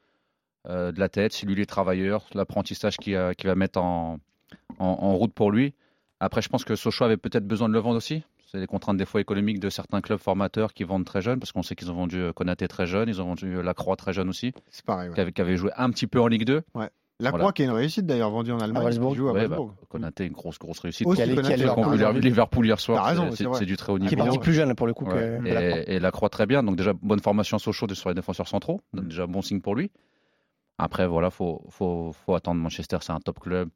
euh, 0.69 0.91
de 0.91 0.99
la 0.99 1.09
tête, 1.09 1.33
si 1.33 1.45
lui 1.45 1.53
il 1.53 1.59
est 1.59 1.65
travailleur, 1.65 2.25
l'apprentissage 2.33 2.97
qu'il 2.97 3.15
a- 3.15 3.33
qu'il 3.35 3.47
va 3.49 3.55
mettre 3.55 3.79
en, 3.81 4.19
en, 4.79 4.85
en 4.85 5.13
route 5.15 5.33
pour 5.33 5.51
lui. 5.51 5.73
Après, 6.19 6.41
je 6.41 6.49
pense 6.49 6.63
que 6.65 6.75
Sochaux 6.75 7.05
avait 7.05 7.17
peut-être 7.17 7.47
besoin 7.47 7.67
de 7.69 7.73
le 7.73 7.79
vendre 7.79 7.97
aussi. 7.97 8.23
C'est 8.51 8.59
les 8.59 8.67
contraintes 8.67 8.97
des 8.97 9.05
fois 9.05 9.21
économiques 9.21 9.59
de 9.59 9.69
certains 9.69 10.01
clubs 10.01 10.19
formateurs 10.19 10.73
qui 10.73 10.83
vendent 10.83 11.05
très 11.05 11.21
jeunes, 11.21 11.39
parce 11.39 11.51
qu'on 11.51 11.61
sait 11.63 11.75
qu'ils 11.75 11.91
ont 11.91 11.95
vendu 11.95 12.17
euh, 12.19 12.33
Konaté 12.33 12.67
très 12.67 12.87
jeune, 12.87 13.07
ils 13.09 13.21
ont 13.21 13.25
vendu 13.25 13.57
euh, 13.57 13.61
Lacroix 13.61 13.95
très 13.95 14.11
jeune 14.13 14.27
aussi, 14.29 14.53
C'est 14.71 14.83
pareil. 14.85 15.09
ouais. 15.09 15.15
qui 15.15 15.21
avait, 15.21 15.31
qui 15.31 15.41
avait 15.41 15.55
joué 15.57 15.71
un 15.77 15.89
petit 15.91 16.07
peu 16.07 16.19
en 16.19 16.27
Ligue 16.27 16.45
2. 16.45 16.63
La 17.21 17.31
Voilà. 17.31 17.43
Croix 17.43 17.51
qui 17.53 17.61
est 17.63 17.65
une 17.65 17.71
réussite 17.71 18.05
d'ailleurs, 18.05 18.31
vendue 18.31 18.51
en 18.53 18.59
Allemagne. 18.59 18.81
Wolfsburg. 18.83 19.11
qui 19.11 19.17
joue 19.17 19.27
à 19.29 19.33
Ouais, 19.33 19.39
Wolfsburg. 19.45 19.67
bah, 19.67 19.87
Konaté, 19.89 20.25
une 20.25 20.31
grosse, 20.33 20.57
grosse 20.57 20.79
réussite. 20.79 21.05
Aussi, 21.05 21.17
Qui 21.17 21.21
a- 21.23 22.13
qui. 22.13 22.19
Liverpool 22.21 22.65
hier 22.65 22.77
T'as 22.77 22.81
soir, 22.81 23.05
raison, 23.05 23.29
c'est- 23.31 23.43
c'est 23.43 23.43
c'est 23.51 23.59
c'est 23.59 23.65
du 23.65 23.75
très 23.77 23.91
haut 23.91 23.97
Qui 23.97 24.05
est 24.05 24.09
niveau. 24.11 24.23
parti 24.23 24.39
plus 24.39 24.53
jeune 24.53 24.73
pour 24.73 24.87
le 24.87 24.93
coup 24.93 25.03
Ouais. 25.05 25.13
que, 25.13 25.43
que 25.43 25.53
la 25.53 25.61
Croix. 25.69 25.79
Et, 25.87 25.95
et 25.95 25.99
la 25.99 26.11
Croix 26.11 26.29
très 26.29 26.45
bien, 26.45 26.63
donc 26.63 26.75
déjà 26.77 26.93
bonne 26.93 27.19
formation 27.19 27.57
à 27.57 27.59
Sochaux 27.59 27.93
sur 27.93 28.09
les 28.09 28.15
défenseurs 28.15 28.47
centraux, 28.47 28.81
donc 28.93 29.09
déjà 29.09 29.27
bon 29.27 29.41
signe 29.41 29.59
pour 29.61 29.75
lui. 29.75 29.91
Après 30.79 31.07
voilà, 31.07 31.29
faut 31.29 31.61
faut 31.69 32.11
faut 32.25 32.35
attendre 32.35 32.59
Manchester, 32.61 32.97
c'est 33.01 33.11
un 33.11 33.19
top 33.19 33.39
club, 33.39 33.69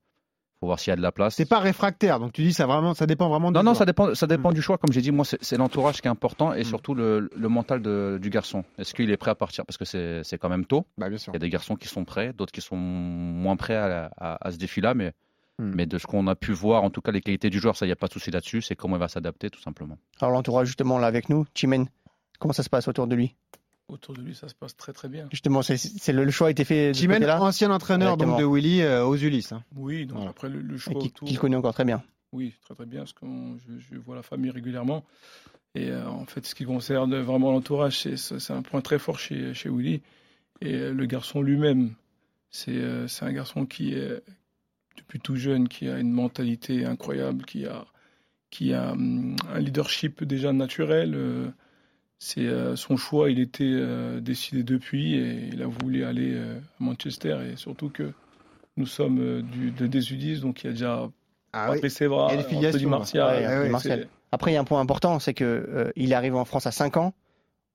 faut 0.59 0.67
voir 0.67 0.79
s'il 0.79 0.91
y 0.91 0.93
a 0.93 0.95
de 0.95 1.01
la 1.01 1.11
place. 1.11 1.35
C'est 1.35 1.45
pas 1.47 1.59
réfractaire, 1.59 2.19
donc 2.19 2.31
tu 2.33 2.41
dis 2.43 2.53
ça 2.53 2.65
vraiment, 2.65 2.93
ça 2.93 3.05
dépend 3.05 3.27
vraiment. 3.29 3.51
du 3.51 3.55
Non 3.57 3.63
non, 3.63 3.73
ça 3.73 3.85
dépend 3.85 4.15
ça 4.15 4.25
dépend 4.27 4.51
Mm. 4.51 4.53
du 4.53 4.61
choix 4.61 4.77
comme 4.77 4.91
j'ai 4.93 5.01
dit 5.01 5.11
moi 5.11 5.25
c'est 5.25 5.57
l'entourage 5.57 6.01
qui 6.01 6.07
est 6.07 6.11
important 6.11 6.53
et 6.53 6.61
Mm. 6.61 6.63
surtout 6.63 6.93
le, 6.95 7.29
le 7.35 7.49
mental 7.49 7.81
de- 7.81 8.17
du 8.21 8.29
garçon. 8.29 8.63
Est-ce 8.77 8.93
qu'il 8.93 9.11
est 9.11 9.17
prêt 9.17 9.31
à 9.31 9.35
partir? 9.35 9.65
Parce 9.65 9.77
que 9.77 9.85
c'est 9.85 10.23
c'est 10.23 10.37
quand 10.37 10.49
même 10.49 10.65
tôt. 10.65 10.85
Bah, 10.97 11.09
bien 11.09 11.17
sûr. 11.17 11.31
Il 11.33 11.35
y 11.35 11.37
a 11.37 11.39
des 11.39 11.49
garçons 11.49 11.75
qui 11.75 11.87
sont 11.87 12.05
prêts, 12.05 12.33
d'autres 12.33 12.51
qui 12.53 12.61
sont 12.61 12.77
moins 12.77 13.55
prêts 13.57 13.75
à, 13.75 14.09
à- 14.17 14.47
à 14.47 14.51
ce 14.51 14.57
défi-là 14.57 14.93
mais 14.93 15.11
Mm. 15.59 15.71
mais 15.75 15.85
de 15.85 15.97
ce 15.99 16.07
qu'on 16.07 16.25
a 16.25 16.33
pu 16.35 16.51
voir, 16.51 16.83
en 16.83 16.89
tout 16.89 17.01
cas 17.01 17.11
les 17.11 17.21
qualités 17.21 17.51
du 17.51 17.59
joueur, 17.59 17.75
ça 17.75 17.85
y 17.85 17.91
a 17.91 17.95
pas 17.95 18.07
de 18.07 18.13
souci 18.13 18.31
là-dessus, 18.31 18.63
c'est 18.63 18.75
comment 18.75 18.95
il 18.95 18.99
va 18.99 19.07
s'adapter 19.07 19.51
tout 19.51 19.61
simplement. 19.61 19.97
Alors 20.19 20.31
l'entourage 20.33 20.65
justement 20.65 20.97
là 20.97 21.05
avec 21.05 21.29
nous, 21.29 21.45
Chimène, 21.53 21.85
comment 22.39 22.53
ça 22.53 22.63
se 22.63 22.71
passe 22.71 22.87
autour 22.87 23.05
de 23.05 23.13
lui? 23.15 23.35
Autour 23.89 24.15
de 24.15 24.21
lui, 24.21 24.33
ça 24.33 24.47
se 24.47 24.55
passe 24.55 24.75
très 24.77 24.93
très 24.93 25.09
bien. 25.09 25.27
Justement, 25.31 25.61
c'est 25.61 25.77
c'est 25.77 26.13
le, 26.13 26.23
le 26.23 26.31
choix 26.31 26.47
a 26.47 26.51
été 26.51 26.63
fait 26.63 26.93
Chimène, 26.93 27.23
ancien 27.29 27.69
entraîneur 27.69 28.15
donc, 28.17 28.39
de 28.39 28.45
Willy 28.45 28.81
euh, 28.81 29.05
aux 29.05 29.17
Ulysses. 29.17 29.51
hein. 29.51 29.63
Oui, 29.75 30.05
donc 30.05 30.17
Voilà. 30.17 30.31
après 30.31 30.49
le, 30.49 30.61
le 30.61 30.75
et 30.75 30.77
choix 30.77 30.93
qui, 30.93 31.07
autour. 31.07 31.27
qu'il 31.27 31.37
connaît 31.37 31.57
encore 31.57 31.73
très 31.73 31.83
bien. 31.85 32.01
Oui, 32.31 32.53
très 32.61 32.73
très 32.75 32.85
bien, 32.85 32.99
parce 33.01 33.13
que 33.13 33.25
je, 33.25 33.79
je 33.93 33.99
vois 33.99 34.15
la 34.15 34.23
famille 34.23 34.49
régulièrement. 34.51 35.03
Et 35.75 35.89
euh, 35.89 36.07
en 36.07 36.25
fait, 36.25 36.45
ce 36.45 36.55
qui 36.55 36.65
concerne 36.65 37.15
vraiment 37.19 37.51
l'entourage, 37.51 37.99
c'est, 37.99 38.15
c'est 38.17 38.39
c'est 38.39 38.53
un 38.53 38.61
point 38.61 38.81
très 38.81 38.99
fort 38.99 39.19
chez, 39.19 39.53
chez 39.53 39.69
Willy. 39.69 40.01
Et 40.61 40.73
euh, 40.75 40.93
le 40.93 41.05
garçon 41.05 41.41
lui-même, 41.41 41.93
c'est, 42.51 42.71
euh, 42.71 43.07
c'est 43.09 43.25
un 43.25 43.33
garçon 43.33 43.65
qui 43.65 43.93
est, 43.93 44.23
depuis 44.97 45.19
tout 45.19 45.35
jeune, 45.35 45.67
qui 45.67 45.89
a 45.89 45.99
une 45.99 46.11
mentalité 46.11 46.85
incroyable, 46.85 47.43
qui 47.45 47.65
a, 47.65 47.85
qui 48.49 48.73
a 48.73 48.93
hum, 48.93 49.35
un 49.53 49.59
leadership 49.59 50.23
déjà 50.23 50.53
naturel. 50.53 51.53
C'est 52.23 52.47
euh, 52.47 52.77
son 52.77 52.95
choix, 52.95 53.29
il 53.29 53.39
était 53.39 53.65
euh, 53.65 54.21
décidé 54.21 54.63
depuis 54.63 55.15
et 55.15 55.49
il 55.51 55.61
a 55.61 55.67
voulu 55.67 56.05
aller 56.05 56.31
euh, 56.33 56.57
à 56.57 56.83
Manchester. 56.83 57.37
Et 57.51 57.57
surtout 57.57 57.89
que 57.89 58.13
nous 58.77 58.85
sommes 58.85 59.19
euh, 59.19 59.41
du, 59.41 59.71
de, 59.71 59.87
des 59.87 59.99
U10, 59.99 60.39
donc 60.39 60.63
il 60.63 60.67
y 60.67 60.69
a 60.69 60.71
déjà 60.71 61.09
Ah 61.51 61.67
oui. 61.69 61.75
Patrice 61.75 61.99
Evra, 62.01 62.29
Il 62.29 62.35
y 62.35 62.37
a 62.37 62.41
une 62.41 62.47
filiation, 62.47 62.77
Anthony 62.77 62.85
Martial. 62.89 63.61
ouais, 63.63 63.69
Martial. 63.69 64.07
Après, 64.31 64.51
il 64.51 64.53
y 64.53 64.57
a 64.57 64.61
un 64.61 64.63
point 64.63 64.79
important, 64.79 65.19
c'est 65.19 65.33
que 65.33 65.43
euh, 65.43 65.91
il 65.97 66.13
est 66.13 66.15
arrivé 66.15 66.37
en 66.37 66.45
France 66.45 66.65
à 66.65 66.71
5 66.71 66.95
ans. 66.95 67.13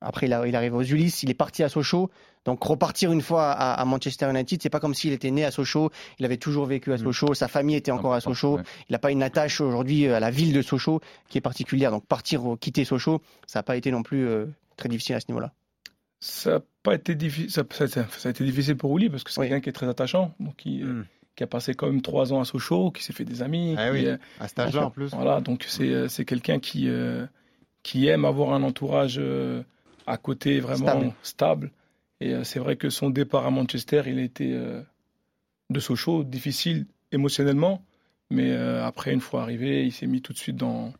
Après, 0.00 0.26
il, 0.26 0.32
a- 0.32 0.46
il 0.46 0.54
arrive 0.54 0.74
aux 0.74 0.82
Ulysses, 0.82 1.22
il 1.24 1.30
est 1.30 1.34
parti 1.34 1.62
à 1.62 1.68
Sochaux. 1.68 2.10
Donc, 2.44 2.62
repartir 2.62 3.10
une 3.12 3.20
fois 3.20 3.50
à, 3.50 3.72
à 3.74 3.84
Manchester 3.84 4.30
United, 4.30 4.62
c'est 4.62 4.70
pas 4.70 4.80
comme 4.80 4.94
s'il 4.94 5.12
était 5.12 5.30
né 5.30 5.44
à 5.44 5.50
Sochaux. 5.50 5.90
Il 6.18 6.24
avait 6.24 6.36
toujours 6.36 6.66
vécu 6.66 6.92
à 6.92 6.96
Mm. 6.96 6.98
Sochaux. 7.04 7.34
Sa 7.34 7.48
famille 7.48 7.76
était 7.76 7.90
encore 7.90 8.14
à 8.14 8.20
Sochaux. 8.20 8.60
Il 8.88 8.92
n'a 8.92 8.98
pas 8.98 9.10
une 9.10 9.22
attache 9.22 9.60
aujourd'hui 9.60 10.06
à 10.06 10.20
la 10.20 10.30
ville 10.30 10.52
de 10.52 10.62
Sochaux 10.62 11.00
qui 11.28 11.36
est 11.38 11.42
particulière. 11.42 11.90
Donc, 11.90 12.06
partir, 12.06 12.52
euh, 12.52 12.56
quitter 12.56 12.84
Sochaux, 12.84 13.20
ça 13.46 13.58
n'a 13.58 13.62
pas 13.64 13.76
été 13.76 13.90
non 13.90 14.02
plus 14.02 14.26
euh, 14.26 14.46
très 14.76 14.88
difficile 14.88 15.16
à 15.16 15.20
ce 15.20 15.26
niveau-là. 15.28 15.52
Ça 16.20 16.50
n'a 16.52 16.60
pas 16.82 16.94
été 16.94 17.14
difficile. 17.14 17.50
Ça, 17.50 17.64
ça- 17.70 17.86
ça- 17.88 18.06
ça 18.08 18.28
a 18.28 18.30
été 18.30 18.44
difficile 18.44 18.76
pour 18.76 18.94
Willy 18.96 19.10
parce 19.10 19.24
que 19.24 19.30
c'est 19.30 19.40
Oui. 19.40 19.48
quelqu'un 19.48 19.60
qui 19.62 19.68
est 19.68 19.72
très 19.72 19.88
attachant, 19.88 20.32
donc 20.40 20.56
qui, 20.56 20.82
euh, 20.82 20.86
Mm. 20.86 21.06
qui 21.36 21.42
a 21.44 21.46
passé 21.46 21.74
quand 21.74 21.86
même 21.86 22.02
trois 22.02 22.32
ans 22.32 22.40
à 22.40 22.44
Sochaux, 22.44 22.90
qui 22.92 23.02
s'est 23.04 23.12
fait 23.12 23.24
des 23.24 23.42
amis. 23.42 23.74
Ah 23.76 23.86
qui, 23.88 23.92
oui, 23.92 24.06
euh, 24.06 24.16
à 24.40 24.48
cet 24.48 24.58
âge-là 24.60 24.86
en 24.86 24.90
plus. 24.90 25.10
Voilà, 25.12 25.40
donc 25.40 25.64
c'est 25.68 25.88
euh, 25.88 26.08
c'est 26.08 26.24
quelqu'un 26.24 26.58
qui, 26.60 26.88
euh, 26.88 27.26
qui 27.82 28.06
aime 28.08 28.24
avoir 28.24 28.52
un 28.52 28.62
entourage 28.62 29.16
euh, 29.18 29.62
à 30.08 30.16
côté 30.16 30.60
vraiment 30.60 30.86
Stable. 30.86 31.12
stable. 31.22 31.70
Et 32.20 32.34
euh, 32.34 32.44
c'est 32.44 32.58
vrai 32.58 32.76
que 32.76 32.90
son 32.90 33.10
départ 33.10 33.46
à 33.46 33.50
Manchester, 33.50 34.02
il 34.06 34.18
a 34.18 34.22
été 34.22 34.52
euh, 34.52 34.82
de 35.70 35.80
Sochaux 35.80 36.24
difficile 36.24 36.86
émotionnellement, 37.12 37.84
mais 38.30 38.50
euh, 38.50 38.84
après, 38.84 39.12
une 39.12 39.20
fois 39.20 39.42
arrivé, 39.42 39.84
il 39.84 39.92
s'est 39.92 40.06
mis 40.06 40.20
tout 40.20 40.32
de 40.32 40.38
suite 40.38 40.56
dans, 40.56 40.92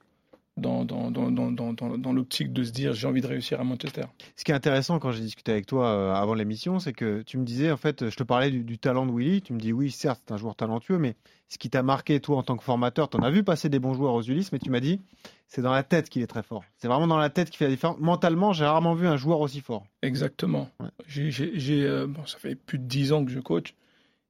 dans, 0.59 2.13
l'optique 2.13 2.53
de 2.53 2.65
se 2.65 2.73
dire 2.73 2.93
j'ai 2.93 3.07
envie 3.07 3.21
de 3.21 3.27
réussir 3.27 3.61
à 3.61 3.65
Manchester. 3.65 4.05
Ce 4.37 4.45
qui 4.45 4.53
est 4.53 4.55
intéressant 4.55 4.99
quand 4.99 5.13
j'ai 5.13 5.23
discuté 5.23 5.53
avec 5.53 5.67
toi 5.67 5.87
euh, 5.89 6.15
avant 6.15 6.35
l'émission, 6.35 6.79
c'est 6.79 6.93
que 6.93 7.23
tu 7.23 7.39
me 7.39 7.45
disais, 7.45 7.71
en 7.71 7.77
fait, 7.77 8.09
je 8.11 8.17
te 8.17 8.23
parlais 8.23 8.51
du, 8.51 8.65
du 8.65 8.79
talent 8.79 9.07
de 9.07 9.13
Willy. 9.13 9.43
Tu 9.43 9.53
me 9.53 9.59
dis, 9.59 9.73
oui, 9.73 9.91
certes, 9.91 10.21
c'est 10.27 10.35
un 10.35 10.37
joueur 10.37 10.55
talentueux, 10.57 10.99
mais 10.99 11.15
ce 11.49 11.59
qui 11.59 11.71
t'a 11.71 11.83
marqué, 11.83 12.21
toi, 12.21 12.37
en 12.37 12.43
tant 12.43 12.57
que 12.57 12.65
formateur, 12.65 13.09
tu 13.09 13.17
en 13.17 13.23
as 13.23 13.31
vu 13.31 13.43
passer 13.43 13.69
des 13.69 13.79
bons 13.79 13.95
joueurs 13.95 14.15
aux 14.15 14.23
Ulysses, 14.23 14.53
mais 14.53 14.59
tu 14.59 14.71
m'as 14.71 14.81
dit, 14.81 15.01
c'est 15.47 15.63
dans 15.63 15.73
la 15.73 15.83
tête 15.83 16.11
qu'il 16.11 16.21
est 16.23 16.27
très 16.27 16.43
fort. 16.43 16.63
C'est 16.77 16.89
vraiment 16.89 17.07
dans 17.07 17.17
la 17.17 17.31
tête 17.31 17.49
qui 17.51 17.57
fait 17.57 17.65
la 17.65 17.71
différence. 17.71 17.99
Mentalement, 18.01 18.53
j'ai 18.53 18.65
rarement 18.67 18.95
vu 18.95 19.07
un 19.07 19.17
joueur 19.17 19.41
aussi 19.41 19.61
fort. 19.61 19.87
Exactement. 20.03 20.69
Ouais. 20.81 20.89
J'ai, 21.07 21.31
j'ai- 21.31 21.59
j'ai, 21.59 21.85
euh, 21.85 22.07
bon, 22.07 22.27
ça 22.27 22.39
fait 22.39 22.55
plus 22.55 22.79
de 22.79 22.85
dix 22.85 23.13
ans 23.13 23.25
que 23.25 23.31
je 23.31 23.41
coach. 23.41 23.75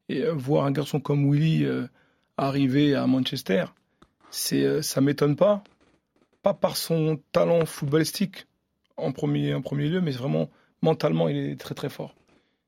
Et 0.08 0.22
euh, 0.22 0.32
voir 0.32 0.64
un 0.64 0.70
garçon 0.70 1.00
comme 1.00 1.28
Willy 1.30 1.64
euh, 1.64 1.86
arriver 2.36 2.94
à 2.94 3.06
Manchester, 3.06 3.64
c'est, 4.30 4.82
ça 4.82 5.00
m'étonne 5.00 5.34
pas. 5.36 5.64
Pas 6.48 6.54
par 6.54 6.78
son 6.78 7.20
talent 7.32 7.66
footballistique, 7.66 8.46
en 8.96 9.12
premier, 9.12 9.52
en 9.52 9.60
premier 9.60 9.86
lieu, 9.86 10.00
mais 10.00 10.12
vraiment 10.12 10.48
mentalement, 10.80 11.28
il 11.28 11.36
est 11.36 11.60
très 11.60 11.74
très 11.74 11.90
fort. 11.90 12.14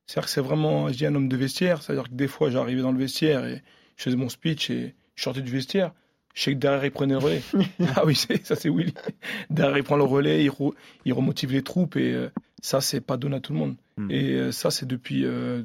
C'est-à-dire 0.06 0.26
que 0.26 0.30
c'est 0.30 0.42
vraiment, 0.42 0.90
je 0.90 0.98
dis, 0.98 1.06
un 1.06 1.14
homme 1.14 1.30
de 1.30 1.36
vestiaire. 1.38 1.82
C'est-à-dire 1.82 2.10
que 2.10 2.14
des 2.14 2.28
fois, 2.28 2.50
j'arrivais 2.50 2.82
dans 2.82 2.92
le 2.92 2.98
vestiaire 2.98 3.46
et 3.46 3.62
je 3.96 4.02
faisais 4.02 4.16
mon 4.16 4.28
speech 4.28 4.68
et 4.68 4.94
je 5.14 5.22
sortais 5.22 5.40
du 5.40 5.50
vestiaire. 5.50 5.92
Je 6.34 6.42
sais 6.42 6.52
que 6.52 6.58
derrière, 6.58 6.84
il 6.84 6.90
prenait 6.90 7.14
le 7.14 7.20
relais. 7.20 7.42
ah 7.96 8.04
oui, 8.04 8.16
ça 8.16 8.54
c'est 8.54 8.68
Willy. 8.68 8.92
Derrière, 9.48 9.78
il 9.78 9.82
prend 9.82 9.96
le 9.96 10.04
relais, 10.04 10.44
il, 10.44 10.52
il 11.06 11.12
remotive 11.14 11.52
les 11.52 11.62
troupes 11.62 11.96
et 11.96 12.12
euh, 12.12 12.28
ça, 12.60 12.82
c'est 12.82 13.00
pas 13.00 13.16
donné 13.16 13.36
à 13.36 13.40
tout 13.40 13.54
le 13.54 13.60
monde. 13.60 13.76
Hmm. 13.96 14.10
Et 14.10 14.34
euh, 14.34 14.52
ça, 14.52 14.70
c'est 14.70 14.86
depuis 14.86 15.24
euh, 15.24 15.62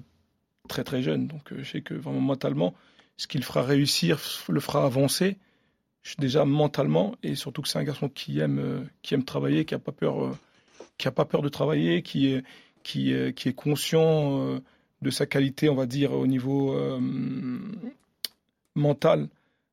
très 0.69 0.85
très 0.85 1.01
jeune. 1.01 1.27
Donc 1.27 1.41
je 1.53 1.69
sais 1.69 1.81
que 1.81 1.93
vraiment 1.93 2.21
mentalement, 2.21 2.75
ce 3.17 3.27
qu'il 3.27 3.43
fera 3.43 3.61
réussir 3.61 4.21
le 4.47 4.61
fera 4.61 4.85
avancer. 4.85 5.37
Je 6.05 6.15
déjà 6.19 6.45
mentalement 6.45 7.15
et 7.23 7.33
surtout 7.33 7.63
que 7.63 7.67
c'est 7.67 7.79
un 7.79 7.83
garçon 7.83 8.09
qui 8.09 8.39
aime, 8.39 8.87
qui 9.01 9.15
aime 9.15 9.23
travailler, 9.23 9.65
qui 9.65 9.73
a 9.73 9.79
pas 9.79 9.91
peur, 9.91 10.37
qui 10.99 11.07
a 11.07 11.11
pas 11.11 11.25
peur 11.25 11.41
de 11.41 11.49
travailler, 11.49 12.03
qui 12.03 12.27
est, 12.31 12.43
qui, 12.83 13.11
qui 13.35 13.49
est 13.49 13.53
conscient 13.53 14.61
de 15.01 15.09
sa 15.09 15.25
qualité, 15.25 15.67
on 15.67 15.73
va 15.73 15.87
dire, 15.87 16.11
au 16.11 16.27
niveau 16.27 16.79
mental 18.75 19.29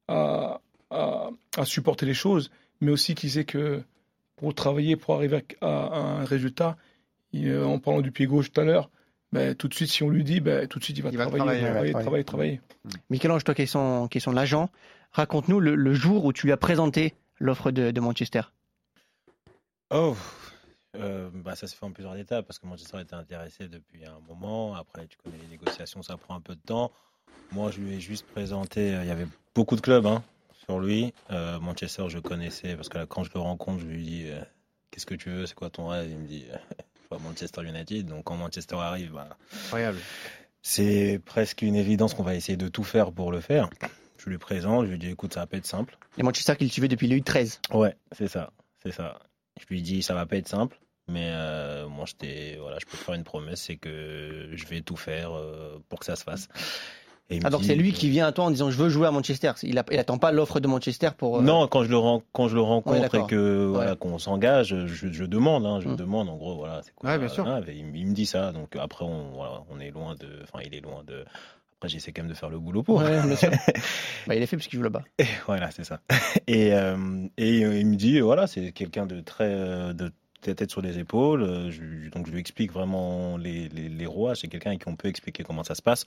à, 0.09 0.63
à, 0.91 1.65
supporter 1.65 2.07
les 2.07 2.15
choses, 2.15 2.51
mais 2.81 2.91
aussi 2.91 3.15
qui 3.15 3.29
sait 3.29 3.45
que 3.45 3.83
pour 4.37 4.55
travailler, 4.55 4.97
pour 4.97 5.15
arriver 5.15 5.45
à, 5.61 5.69
un 5.69 6.25
résultat, 6.25 6.79
en 7.35 7.79
parlant 7.79 8.01
du 8.01 8.11
pied 8.11 8.27
gauche 8.27 8.51
tout 8.51 8.61
à 8.63 8.65
l'heure, 8.65 8.89
ben, 9.33 9.55
tout 9.55 9.69
de 9.69 9.75
suite, 9.75 9.89
si 9.89 10.03
on 10.03 10.11
lui 10.11 10.25
dit, 10.25 10.41
ben, 10.41 10.69
tout 10.69 10.79
de 10.79 10.85
suite, 10.85 10.99
il 10.99 11.03
va, 11.03 11.11
travailler, 11.11 11.61
travailler, 11.61 11.93
travailler, 11.93 12.25
travailler, 12.25 12.61
Michel-Ange, 13.09 13.45
toi 13.45 13.55
qui 13.55 13.63
es 13.63 13.67
son, 13.67 14.09
l'agent, 14.33 14.69
raconte-nous 15.13 15.61
le, 15.61 15.95
jour 15.95 16.25
où 16.25 16.33
tu 16.33 16.47
lui 16.47 16.53
as 16.53 16.57
présenté 16.57 17.15
l'offre 17.39 17.71
de, 17.71 18.01
Manchester. 18.01 18.43
Oh, 19.91 20.17
euh, 20.97 21.29
bah 21.33 21.55
ça 21.55 21.67
s'est 21.67 21.77
fait 21.77 21.85
en 21.85 21.91
plusieurs 21.91 22.17
étapes 22.17 22.47
parce 22.47 22.59
que 22.59 22.67
Manchester 22.67 23.01
était 23.01 23.15
intéressé 23.15 23.69
depuis 23.69 24.05
un 24.05 24.19
moment. 24.27 24.75
Après, 24.75 25.07
tu 25.07 25.17
connais 25.19 25.39
les 25.39 25.49
négociations, 25.49 26.03
ça 26.03 26.17
prend 26.17 26.35
un 26.35 26.41
peu 26.41 26.55
de 26.55 26.61
temps. 26.61 26.91
Moi, 27.53 27.71
je 27.71 27.81
lui 27.81 27.95
ai 27.95 28.01
juste 28.01 28.27
présenté. 28.27 28.95
Euh, 28.95 29.03
il 29.03 29.09
y 29.09 29.11
avait 29.11 29.27
beaucoup 29.55 29.77
de 29.77 29.83
clubs 29.83 30.07
hein, 30.07 30.23
sur 30.65 30.81
lui. 30.81 31.13
Euh, 31.31 31.61
Manchester, 31.61 32.09
je 32.09 32.19
connaissais 32.19 32.75
parce 32.77 32.89
que 32.89 33.05
quand 33.05 33.25
je 33.25 33.31
le 33.35 33.41
rencontre, 33.41 33.81
je 33.81 33.87
lui 33.87 34.03
dis 34.03 34.25
euh, 34.27 34.41
Qu'est-ce 34.91 35.07
que 35.07 35.15
tu 35.15 35.31
veux? 35.31 35.47
C'est 35.47 35.55
quoi 35.55 35.71
ton 35.71 35.89
rêve 35.89 36.09
Il 36.11 36.19
me 36.19 36.27
dit 36.27 36.47
Manchester 37.11 37.63
United. 37.63 38.07
Donc, 38.07 38.25
quand 38.25 38.37
Manchester 38.37 38.77
arrive, 38.77 39.13
bah, 39.13 39.29
incroyable. 39.65 39.99
C'est 40.63 41.21
presque 41.25 41.63
une 41.63 41.75
évidence 41.75 42.15
qu'on 42.15 42.23
va 42.23 42.35
essayer 42.35 42.57
de 42.57 42.69
tout 42.69 42.85
faire 42.85 43.13
pour 43.13 43.33
le 43.33 43.41
faire. 43.41 43.69
Je 44.25 44.31
lui 44.31 44.39
présente, 44.39 44.87
je 44.87 44.91
lui 44.91 44.99
dis 44.99 45.09
Écoute, 45.09 45.35
ça 45.35 45.41
va 45.41 45.47
pas 45.47 45.57
être 45.57 45.67
simple. 45.67 45.99
Et 46.19 46.23
Manchester 46.23 46.57
qu'il 46.57 46.71
suivait 46.71 46.89
depuis 46.89 47.09
le 47.09 47.17
U13 47.17 47.59
Ouais, 47.73 47.97
c'est 48.13 48.29
ça. 48.29 48.53
C'est 48.83 48.93
ça. 48.93 49.19
Je 49.61 49.67
lui 49.69 49.83
dis 49.83 50.03
Ça 50.03 50.15
va 50.15 50.27
pas 50.27 50.37
être 50.37 50.49
simple. 50.49 50.79
Mais 51.09 51.33
moi, 51.89 52.05
je, 52.07 52.59
voilà, 52.61 52.79
je 52.81 52.87
peux 52.87 52.97
te 52.97 53.03
faire 53.03 53.15
une 53.15 53.25
promesse, 53.25 53.63
c'est 53.63 53.77
que 53.77 54.51
je 54.53 54.67
vais 54.67 54.81
tout 54.81 54.97
faire 54.97 55.33
pour 55.89 55.99
que 55.99 56.07
ça 56.07 56.17
se 56.17 56.23
fasse. 56.23 56.49
Ah, 57.45 57.51
donc 57.51 57.65
c'est 57.65 57.75
lui 57.75 57.93
qui 57.93 58.09
vient 58.11 58.27
à 58.27 58.33
toi 58.33 58.45
en 58.45 58.51
disant 58.51 58.71
je 58.71 58.77
veux 58.77 58.89
jouer 58.89 59.07
à 59.07 59.11
Manchester. 59.11 59.53
Il, 59.63 59.79
attend 59.79 60.19
pas 60.19 60.33
l'offre 60.33 60.61
de 60.61 60.69
Manchester 60.69 61.11
pour. 61.17 61.39
Euh, 61.39 61.43
non, 61.43 61.67
quand 61.67 61.85
je 61.85 61.91
le, 61.91 61.99
quand 62.33 62.49
je 62.49 62.55
le 62.55 62.61
rencontre 62.61 63.15
et 63.15 63.27
que 63.27 63.67
voilà, 63.67 63.97
qu'on 63.97 64.19
s'engage, 64.19 64.75
je, 64.87 65.25
demande, 65.25 65.67
hein, 65.67 65.81
je 65.81 65.89
hum. 65.89 65.97
demande 65.97 66.29
en 66.29 66.37
gros 66.37 66.57
voilà. 66.57 66.83
Quoi, 66.97 67.11
ouais, 67.11 67.19
bien 67.19 67.29
sûr. 67.29 67.47
il, 67.69 67.85
me 67.85 68.13
dit 68.13 68.27
ça, 68.27 68.53
donc 68.53 68.77
après 68.77 69.05
on, 69.05 69.31
voilà, 69.33 69.63
on 69.71 69.81
est 69.81 69.91
loin 69.91 70.15
de, 70.15 70.29
enfin 70.43 70.61
il 70.65 70.75
est 70.75 70.81
loin 70.81 71.03
de. 71.07 71.25
Après 71.83 71.89
j'essaie 71.89 72.13
quand 72.13 72.23
même 72.23 72.31
de 72.31 72.37
faire 72.37 72.49
le 72.49 72.61
boulot 72.61 72.85
pour. 72.85 72.99
Ouais, 72.99 73.21
bien 73.27 73.35
sûr. 73.35 73.51
bah, 74.29 74.37
il 74.37 74.43
est 74.43 74.47
fait 74.47 74.57
parce 74.57 74.69
qu'il 74.69 74.79
joue 74.79 74.85
là-bas. 74.85 75.03
voilà, 75.49 75.73
c'est 75.73 75.83
ça. 75.83 76.01
Et, 76.47 76.73
euh, 76.75 77.27
et 77.37 77.65
euh, 77.65 77.77
il 77.77 77.87
me 77.89 77.97
dit 77.97 78.21
voilà, 78.21 78.47
c'est 78.47 78.71
quelqu'un 78.71 79.05
de 79.05 79.21
très 79.21 79.51
de 79.93 80.13
la 80.47 80.55
tête 80.55 80.71
sur 80.71 80.81
les 80.81 81.01
épaules. 81.01 81.41
donc 82.13 82.29
je 82.29 82.31
lui 82.31 82.39
explique 82.39 82.73
vraiment 82.73 83.37
les, 83.37 83.69
les, 83.71 83.89
les 83.89 84.07
rouages. 84.07 84.39
C'est 84.43 84.47
quelqu'un 84.47 84.77
qui 84.77 84.87
on 84.87 84.95
peut 84.95 85.09
expliquer 85.09 85.43
comment 85.43 85.65
ça 85.65 85.75
se 85.75 85.83
passe. 85.83 86.05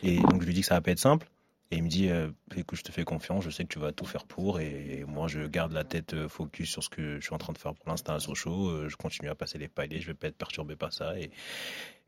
Et 0.00 0.16
donc 0.16 0.40
je 0.40 0.46
lui 0.46 0.54
dis 0.54 0.62
que 0.62 0.66
ça 0.66 0.76
va 0.76 0.80
pas 0.80 0.92
être 0.92 0.98
simple. 0.98 1.28
Et 1.72 1.76
il 1.76 1.82
me 1.82 1.88
dit, 1.88 2.10
euh, 2.10 2.30
écoute, 2.54 2.78
je 2.78 2.82
te 2.84 2.92
fais 2.92 3.02
confiance, 3.02 3.44
je 3.44 3.48
sais 3.48 3.64
que 3.64 3.72
tu 3.72 3.78
vas 3.78 3.92
tout 3.92 4.04
faire 4.04 4.26
pour. 4.26 4.60
Et, 4.60 5.04
moi, 5.08 5.26
je 5.26 5.46
garde 5.46 5.72
la 5.72 5.84
tête 5.84 6.12
euh, 6.12 6.28
focus 6.28 6.70
sur 6.70 6.84
ce 6.84 6.90
que 6.90 7.16
je 7.18 7.24
suis 7.24 7.34
en 7.34 7.38
train 7.38 7.54
de 7.54 7.58
faire 7.58 7.72
pour 7.74 7.88
l'instant 7.88 8.12
à 8.12 8.20
Sochaux. 8.20 8.68
Euh, 8.68 8.88
je 8.90 8.96
continue 8.96 9.30
à 9.30 9.34
passer 9.34 9.56
les 9.56 9.68
paliers, 9.68 9.98
je 9.98 10.08
vais 10.08 10.14
pas 10.14 10.26
être 10.26 10.36
perturbé 10.36 10.76
par 10.76 10.92
ça. 10.92 11.18
Et, 11.18 11.30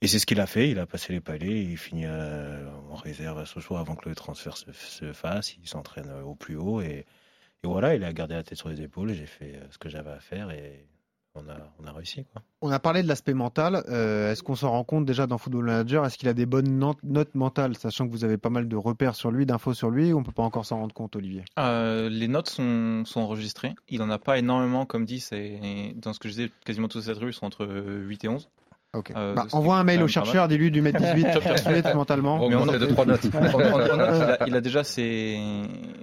c'est 0.03 0.19
ce 0.19 0.27
qu'il 0.27 0.39
a 0.39 0.47
fait. 0.47 0.69
Il 0.69 0.79
a 0.79 0.85
passé 0.85 1.15
les 1.15 1.23
paliers. 1.23 1.63
Il 1.63 1.79
finit 1.79 2.07
en 2.07 2.95
réserve 2.97 3.39
à 3.39 3.47
Sochaux 3.47 3.77
avant 3.77 3.97
que 3.97 4.07
le 4.07 4.15
transfert 4.15 4.59
se, 4.59 4.71
se 4.71 5.15
fasse. 5.15 5.57
Il 5.57 5.67
s'entraîne 5.67 6.11
au 6.11 6.35
plus 6.35 6.57
haut. 6.57 6.83
Et, 6.83 7.07
et, 7.63 7.67
voilà, 7.67 7.95
il 7.95 8.05
a 8.05 8.13
gardé 8.13 8.35
la 8.35 8.43
tête 8.43 8.59
sur 8.59 8.69
les 8.69 8.83
épaules. 8.83 9.15
J'ai 9.15 9.25
fait 9.25 9.59
ce 9.71 9.79
que 9.79 9.89
j'avais 9.89 10.11
à 10.11 10.21
faire. 10.21 10.51
Et 10.51 10.85
on 11.35 11.49
a, 11.49 11.57
on 11.83 11.87
a 11.87 11.93
réussi. 11.93 12.25
Quoi. 12.33 12.43
On 12.61 12.71
a 12.71 12.79
parlé 12.79 13.03
de 13.03 13.09
l'aspect 13.09 13.35
mental. 13.35 13.85
Euh, 13.89 14.33
est-ce 14.33 14.43
qu'on 14.43 14.55
s'en 14.55 14.71
rend 14.71 14.85
compte 14.85 15.05
déjà 15.05 15.27
dans 15.27 15.39
Football 15.39 15.65
Manager? 15.65 16.07
Est-ce 16.07 16.17
qu'il 16.17 16.29
a 16.29 16.35
des 16.35 16.47
bonnes 16.47 16.79
notes 17.03 17.35
mentales, 17.35 17.77
sachant 17.77 18.07
que 18.07 18.13
vous 18.13 18.25
avez 18.25 18.37
pas 18.39 18.51
mal 18.51 18.69
de 18.69 18.77
repères 18.77 19.15
sur 19.15 19.31
lui, 19.31 19.47
d'infos 19.47 19.75
sur 19.75 19.91
lui, 19.91 20.13
ou 20.13 20.19
on 20.19 20.23
peut 20.23 20.33
pas 20.33 20.43
encore 20.43 20.65
s'en 20.65 20.79
rendre 20.79 20.95
compte, 20.95 21.17
Olivier? 21.17 21.45
Euh, 21.59 22.09
Les 22.09 22.29
notes 22.29 22.49
sont, 22.49 23.05
sont, 23.05 23.21
enregistrées. 23.21 23.75
Il 23.89 24.03
en 24.03 24.11
a 24.11 24.19
pas 24.19 24.39
énormément, 24.39 24.87
comme 24.87 25.05
dit, 25.05 25.21
c'est 25.21 25.95
dans 25.97 26.13
ce 26.13 26.21
que 26.21 26.29
je 26.29 26.35
disais, 26.35 26.51
quasiment 26.65 26.89
toutes 26.89 27.03
cette 27.03 27.19
rue 27.19 27.33
sont 27.33 27.47
entre 27.47 27.67
8 27.67 28.25
et 28.25 28.29
11. 28.29 28.49
Ok. 28.95 29.13
Euh, 29.17 29.35
bah, 29.35 29.47
envoie 29.53 29.77
un 29.77 29.85
mail 29.85 30.03
au 30.03 30.09
chercheur, 30.09 30.47
dis-lui 30.47 30.71
du 30.71 30.81
mettre 30.81 31.01
18 31.01 31.27
mentalement. 31.95 32.49
Mais 32.49 32.55
on 32.55 32.69
a 32.69 32.79
deux, 32.79 32.87
trois 32.89 33.05
notes. 33.05 33.25
il, 34.47 34.55
a, 34.55 34.61
déjà 34.61 34.85
ses, 34.85 35.41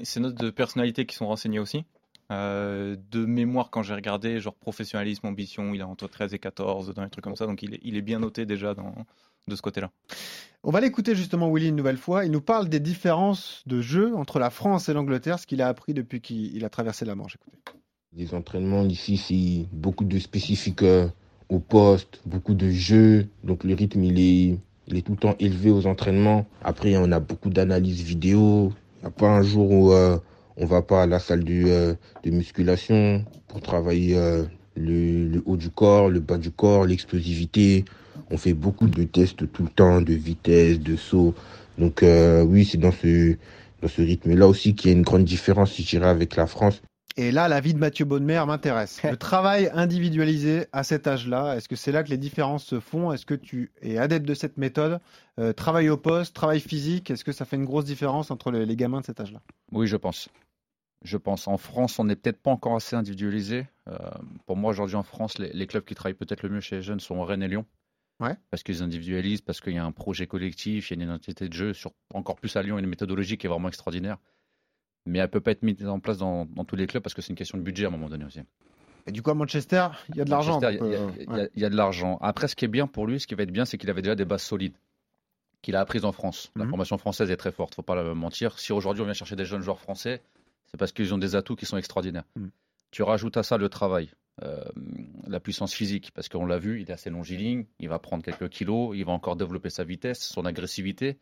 ses 0.03 0.19
notes 0.19 0.35
de 0.35 0.49
personnalité 0.49 1.05
qui 1.05 1.15
sont 1.15 1.27
renseignées 1.27 1.59
aussi. 1.59 1.85
Euh, 2.31 2.95
de 3.11 3.25
mémoire, 3.25 3.69
quand 3.69 3.83
j'ai 3.83 3.93
regardé, 3.93 4.39
genre 4.39 4.55
professionnalisme, 4.55 5.27
ambition, 5.27 5.73
il 5.73 5.81
a 5.81 5.87
entre 5.87 6.07
13 6.07 6.33
et 6.33 6.39
14, 6.39 6.93
dans 6.93 7.03
les 7.03 7.09
trucs 7.09 7.23
comme 7.23 7.35
ça, 7.35 7.45
donc 7.45 7.61
il 7.61 7.75
est, 7.75 7.79
il 7.83 7.97
est 7.97 8.01
bien 8.01 8.19
noté 8.19 8.45
déjà 8.45 8.73
dans, 8.73 8.93
de 9.47 9.55
ce 9.55 9.61
côté-là. 9.61 9.91
On 10.63 10.71
va 10.71 10.79
l'écouter 10.79 11.13
justement, 11.13 11.51
Willy, 11.51 11.69
une 11.69 11.75
nouvelle 11.75 11.97
fois. 11.97 12.23
Il 12.23 12.31
nous 12.31 12.41
parle 12.41 12.69
des 12.69 12.79
différences 12.79 13.63
de 13.65 13.81
jeu 13.81 14.15
entre 14.15 14.39
la 14.39 14.49
France 14.49 14.87
et 14.87 14.93
l'Angleterre, 14.93 15.39
ce 15.39 15.47
qu'il 15.47 15.61
a 15.61 15.67
appris 15.67 15.93
depuis 15.93 16.21
qu'il 16.21 16.63
a 16.63 16.69
traversé 16.69 17.03
la 17.03 17.15
Manche. 17.15 17.35
Écoutez. 17.35 17.57
Les 18.15 18.33
entraînements 18.33 18.83
ici, 18.83 19.17
c'est 19.17 19.67
beaucoup 19.75 20.05
de 20.05 20.19
spécifiques 20.19 20.83
euh, 20.83 21.07
au 21.49 21.59
poste, 21.59 22.21
beaucoup 22.25 22.53
de 22.53 22.69
jeux, 22.69 23.27
donc 23.43 23.63
le 23.63 23.73
rythme, 23.73 24.03
il 24.03 24.19
est, 24.19 24.57
il 24.87 24.97
est 24.97 25.01
tout 25.01 25.13
le 25.13 25.17
temps 25.17 25.35
élevé 25.39 25.69
aux 25.69 25.85
entraînements. 25.85 26.45
Après, 26.63 26.95
on 26.95 27.11
a 27.11 27.19
beaucoup 27.19 27.49
d'analyses 27.49 28.03
vidéo. 28.03 28.71
Il 28.99 29.01
n'y 29.01 29.07
a 29.07 29.11
pas 29.11 29.29
un 29.29 29.41
jour 29.41 29.69
où... 29.69 29.91
Euh, 29.91 30.17
on 30.57 30.65
va 30.65 30.81
pas 30.81 31.03
à 31.03 31.07
la 31.07 31.19
salle 31.19 31.43
euh, 31.49 31.93
de, 32.23 32.31
musculation 32.31 33.25
pour 33.47 33.61
travailler 33.61 34.17
euh, 34.17 34.43
le, 34.75 35.41
haut 35.45 35.57
du 35.57 35.69
corps, 35.69 36.09
le 36.09 36.19
bas 36.19 36.37
du 36.37 36.51
corps, 36.51 36.85
l'explosivité. 36.85 37.85
On 38.29 38.37
fait 38.37 38.53
beaucoup 38.53 38.87
de 38.87 39.03
tests 39.03 39.51
tout 39.51 39.63
le 39.63 39.69
temps, 39.69 40.01
de 40.01 40.13
vitesse, 40.13 40.79
de 40.79 40.95
saut. 40.95 41.33
Donc 41.77 42.03
euh, 42.03 42.43
oui, 42.43 42.65
c'est 42.65 42.77
dans 42.77 42.91
ce, 42.91 43.35
dans 43.81 43.87
ce 43.87 44.01
rythme-là 44.01 44.47
aussi 44.47 44.75
qu'il 44.75 44.91
y 44.91 44.93
a 44.93 44.97
une 44.97 45.03
grande 45.03 45.25
différence, 45.25 45.75
je 45.77 45.83
dirais, 45.83 46.07
avec 46.09 46.35
la 46.35 46.47
France. 46.47 46.81
Et 47.17 47.31
là, 47.31 47.47
la 47.47 47.59
vie 47.59 47.73
de 47.73 47.79
Mathieu 47.79 48.05
Bonnemer 48.05 48.43
m'intéresse. 48.47 49.03
Le 49.09 49.17
travail 49.17 49.69
individualisé 49.73 50.65
à 50.71 50.83
cet 50.83 51.07
âge-là, 51.07 51.55
est-ce 51.55 51.67
que 51.67 51.75
c'est 51.75 51.91
là 51.91 52.03
que 52.03 52.09
les 52.09 52.17
différences 52.17 52.63
se 52.63 52.79
font? 52.79 53.11
Est-ce 53.11 53.25
que 53.25 53.33
tu 53.33 53.71
es 53.81 53.97
adepte 53.97 54.25
de 54.25 54.33
cette 54.33 54.57
méthode? 54.57 54.99
Travail 55.55 55.89
au 55.89 55.97
poste, 55.97 56.35
travail 56.35 56.59
physique, 56.59 57.09
est-ce 57.09 57.23
que 57.23 57.31
ça 57.31 57.45
fait 57.45 57.55
une 57.55 57.65
grosse 57.65 57.85
différence 57.85 58.29
entre 58.29 58.51
les 58.51 58.75
gamins 58.75 59.01
de 59.01 59.05
cet 59.05 59.19
âge-là? 59.19 59.41
Oui, 59.71 59.87
je 59.87 59.97
pense. 59.97 60.29
Je 61.03 61.17
pense 61.17 61.47
en 61.47 61.57
France, 61.57 61.97
on 61.97 62.05
n'est 62.05 62.15
peut-être 62.15 62.41
pas 62.41 62.51
encore 62.51 62.75
assez 62.75 62.95
individualisé. 62.95 63.67
Euh, 63.87 63.97
pour 64.45 64.55
moi, 64.55 64.69
aujourd'hui 64.69 64.95
en 64.95 65.03
France, 65.03 65.39
les, 65.39 65.67
clubs 65.67 65.83
qui 65.83 65.95
travaillent 65.95 66.13
peut-être 66.13 66.43
le 66.43 66.49
mieux 66.49 66.59
chez 66.59 66.77
les 66.77 66.81
jeunes 66.83 66.99
sont 66.99 67.23
Rennes 67.23 67.41
et 67.41 67.47
Lyon. 67.47 67.65
Ouais. 68.19 68.35
Parce 68.51 68.61
qu'ils 68.61 68.83
individualisent, 68.83 69.41
parce 69.41 69.61
qu'il 69.61 69.73
y 69.73 69.79
a 69.79 69.85
un 69.85 69.91
projet 69.91 70.27
collectif, 70.27 70.91
il 70.91 70.93
y 70.93 70.99
a 70.99 71.03
une 71.03 71.09
identité 71.09 71.49
de 71.49 71.53
jeu. 71.53 71.73
Sur, 71.73 71.91
encore 72.13 72.35
plus 72.35 72.55
à 72.55 72.61
Lyon, 72.61 72.77
une 72.77 72.85
méthodologie 72.85 73.39
qui 73.39 73.47
est 73.47 73.49
vraiment 73.49 73.67
extraordinaire. 73.67 74.17
Mais 75.05 75.19
elle 75.19 75.25
ne 75.25 75.29
peut 75.29 75.41
pas 75.41 75.51
être 75.51 75.63
mise 75.63 75.85
en 75.87 75.99
place 75.99 76.17
dans, 76.17 76.45
tous 76.45 76.75
les 76.75 76.87
clubs 76.87 77.01
parce 77.01 77.13
que 77.13 77.21
c'est 77.21 77.29
une 77.29 77.35
question 77.35 77.57
de 77.57 77.63
budget 77.63 77.85
à 77.85 77.87
un 77.87 77.91
moment 77.91 78.09
donné 78.09 78.25
aussi. 78.25 78.41
Et 79.07 79.11
du 79.11 79.23
coup, 79.23 79.31
à 79.31 79.33
Manchester, 79.33 79.87
il 80.09 80.17
y 80.17 80.21
a 80.21 80.25
de 80.25 80.29
l'argent. 80.29 80.59
Il 80.61 81.49
y, 81.55 81.65
a 81.65 81.69
de 81.69 81.75
l'argent. 81.75 82.19
Après, 82.21 82.47
ce 82.47 82.55
qui 82.55 82.65
est 82.65 82.67
bien 82.67 82.85
pour 82.85 83.07
lui, 83.07 83.19
ce 83.19 83.25
qui 83.25 83.33
va 83.33 83.43
être 83.43 83.51
bien, 83.51 83.65
c'est 83.65 83.79
qu'il 83.79 83.89
avait 83.89 84.03
déjà 84.03 84.15
des 84.15 84.25
bases 84.25 84.43
solides 84.43 84.75
qu'il 85.61 85.75
a 85.75 85.79
apprises 85.79 86.05
en 86.05 86.11
France. 86.11 86.51
La 86.55 86.63
mhm. 86.63 86.71
formation 86.71 86.97
française 86.97 87.29
est 87.31 87.37
très 87.37 87.51
forte, 87.51 87.75
faut 87.75 87.81
pas 87.81 88.13
mentir. 88.13 88.59
Si 88.59 88.73
aujourd'hui 88.73 89.01
on 89.01 89.05
vient 89.05 89.13
chercher 89.13 89.35
des 89.35 89.45
jeunes 89.45 89.61
joueurs 89.61 89.79
français, 89.79 90.21
c'est 90.65 90.77
parce 90.77 90.91
qu'ils 90.91 91.13
ont 91.13 91.17
des 91.17 91.35
atouts 91.35 91.55
qui 91.55 91.65
sont 91.65 91.77
extraordinaires. 91.77 92.23
Mm. 92.35 92.47
Tu 92.91 93.03
rajoutes 93.03 93.37
à 93.37 93.43
ça 93.43 93.57
le 93.57 93.69
travail, 93.69 94.09
euh, 94.43 94.63
la 95.27 95.39
puissance 95.39 95.73
physique, 95.73 96.11
parce 96.13 96.29
qu'on 96.29 96.45
l'a 96.45 96.57
vu, 96.57 96.81
il 96.81 96.89
est 96.89 96.93
assez 96.93 97.09
longiligne, 97.09 97.65
il 97.79 97.89
va 97.89 97.99
prendre 97.99 98.23
quelques 98.23 98.49
kilos, 98.49 98.95
il 98.95 99.05
va 99.05 99.11
encore 99.11 99.35
développer 99.35 99.69
sa 99.69 99.83
vitesse, 99.83 100.19
son 100.19 100.45
agressivité, 100.45 101.17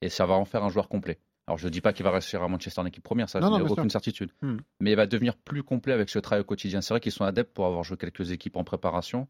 et 0.00 0.08
ça 0.08 0.26
va 0.26 0.34
en 0.34 0.44
faire 0.44 0.64
un 0.64 0.68
joueur 0.68 0.88
complet. 0.88 1.18
Alors 1.46 1.58
je 1.58 1.66
ne 1.66 1.70
dis 1.70 1.80
pas 1.80 1.92
qu'il 1.92 2.04
va 2.04 2.10
rester 2.10 2.36
à 2.36 2.48
Manchester 2.48 2.80
en 2.80 2.86
équipe 2.86 3.02
première, 3.02 3.28
ça, 3.28 3.38
n'a 3.40 3.48
aucune 3.50 3.90
certitude. 3.90 4.30
Mm. 4.40 4.56
Mais 4.80 4.92
il 4.92 4.96
va 4.96 5.06
devenir 5.06 5.36
plus 5.36 5.62
complet 5.62 5.92
avec 5.92 6.08
ce 6.08 6.18
travail 6.18 6.40
au 6.40 6.44
quotidien. 6.44 6.80
C'est 6.80 6.94
vrai 6.94 7.00
qu'ils 7.00 7.12
sont 7.12 7.24
adeptes 7.24 7.52
pour 7.52 7.66
avoir 7.66 7.84
joué 7.84 7.96
quelques 7.96 8.30
équipes 8.30 8.56
en 8.56 8.64
préparation. 8.64 9.28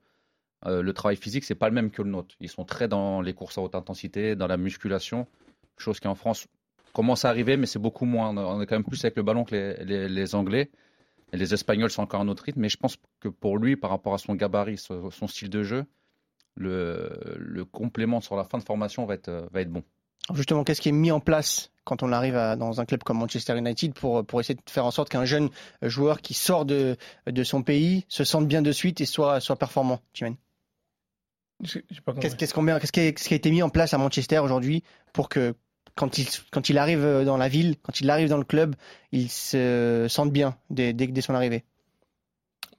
Euh, 0.66 0.82
le 0.82 0.92
travail 0.92 1.16
physique, 1.16 1.44
c'est 1.44 1.54
pas 1.54 1.68
le 1.68 1.74
même 1.74 1.90
que 1.90 2.02
le 2.02 2.10
nôtre. 2.10 2.36
Ils 2.40 2.48
sont 2.48 2.64
très 2.64 2.88
dans 2.88 3.20
les 3.20 3.34
courses 3.34 3.58
à 3.58 3.62
haute 3.62 3.74
intensité, 3.74 4.36
dans 4.36 4.46
la 4.46 4.56
musculation, 4.56 5.26
chose 5.76 6.00
qui 6.00 6.08
en 6.08 6.14
France 6.14 6.46
commence 6.92 7.24
à 7.24 7.28
arriver, 7.28 7.56
mais 7.56 7.66
c'est 7.66 7.80
beaucoup 7.80 8.04
moins. 8.04 8.34
On 8.36 8.60
est 8.60 8.66
quand 8.66 8.76
même 8.76 8.84
plus 8.84 9.04
avec 9.04 9.16
le 9.16 9.22
ballon 9.22 9.44
que 9.44 9.54
les, 9.84 10.34
Anglais. 10.34 10.70
Et 11.32 11.36
les 11.36 11.52
Espagnols 11.52 11.90
sont 11.90 12.02
encore 12.02 12.20
un 12.20 12.28
autre 12.28 12.44
rythme, 12.44 12.60
mais 12.60 12.68
je 12.68 12.76
pense 12.76 12.96
que 13.18 13.28
pour 13.28 13.58
lui, 13.58 13.76
par 13.76 13.90
rapport 13.90 14.14
à 14.14 14.18
son 14.18 14.36
gabarit, 14.36 14.78
son, 14.78 15.10
son 15.10 15.26
style 15.26 15.50
de 15.50 15.64
jeu, 15.64 15.84
le, 16.54 17.10
le 17.36 17.64
complément 17.64 18.20
sur 18.20 18.36
la 18.36 18.44
fin 18.44 18.58
de 18.58 18.62
formation 18.62 19.04
va 19.04 19.14
être, 19.14 19.28
euh, 19.28 19.48
va 19.50 19.62
être 19.62 19.70
bon. 19.70 19.82
Justement, 20.32 20.62
qu'est-ce 20.62 20.80
qui 20.80 20.90
est 20.90 20.92
mis 20.92 21.10
en 21.10 21.18
place 21.18 21.72
quand 21.84 22.02
on 22.02 22.12
arrive 22.12 22.36
à- 22.36 22.56
dans 22.56 22.80
un 22.80 22.84
club 22.84 23.02
comme 23.02 23.18
Manchester 23.18 23.56
United 23.56 23.94
pour, 23.94 24.24
pour 24.24 24.40
essayer 24.40 24.54
de 24.54 24.70
faire 24.70 24.86
en 24.86 24.90
sorte 24.90 25.08
qu'un 25.08 25.24
jeune 25.24 25.50
joueur 25.82 26.20
qui 26.20 26.34
sort 26.34 26.64
de, 26.64 26.96
de 27.26 27.44
son 27.44 27.62
pays 27.62 28.04
se 28.08 28.24
sente 28.24 28.46
bien 28.48 28.62
de 28.62 28.72
suite 28.72 29.00
et 29.00 29.06
soit, 29.06 29.40
soit 29.40 29.56
performant, 29.56 30.00
compris. 32.52 32.72
Qu'est-ce 32.80 32.92
qui, 32.92 33.34
a 33.34 33.36
été 33.36 33.50
mis 33.50 33.62
en 33.62 33.70
place 33.70 33.94
à 33.94 33.98
Manchester 33.98 34.38
aujourd'hui 34.38 34.82
pour 35.12 35.28
que 35.28 35.54
quand 35.94 36.18
il, 36.18 36.26
quand 36.50 36.68
il 36.68 36.78
arrive 36.78 37.22
dans 37.24 37.36
la 37.36 37.48
ville, 37.48 37.76
quand 37.82 38.00
il 38.00 38.10
arrive 38.10 38.28
dans 38.28 38.38
le 38.38 38.44
club, 38.44 38.74
il 39.12 39.30
se 39.30 40.06
sente 40.08 40.32
bien 40.32 40.56
dès, 40.70 40.92
dès, 40.92 41.06
dès 41.06 41.20
son 41.20 41.34
arrivée? 41.34 41.64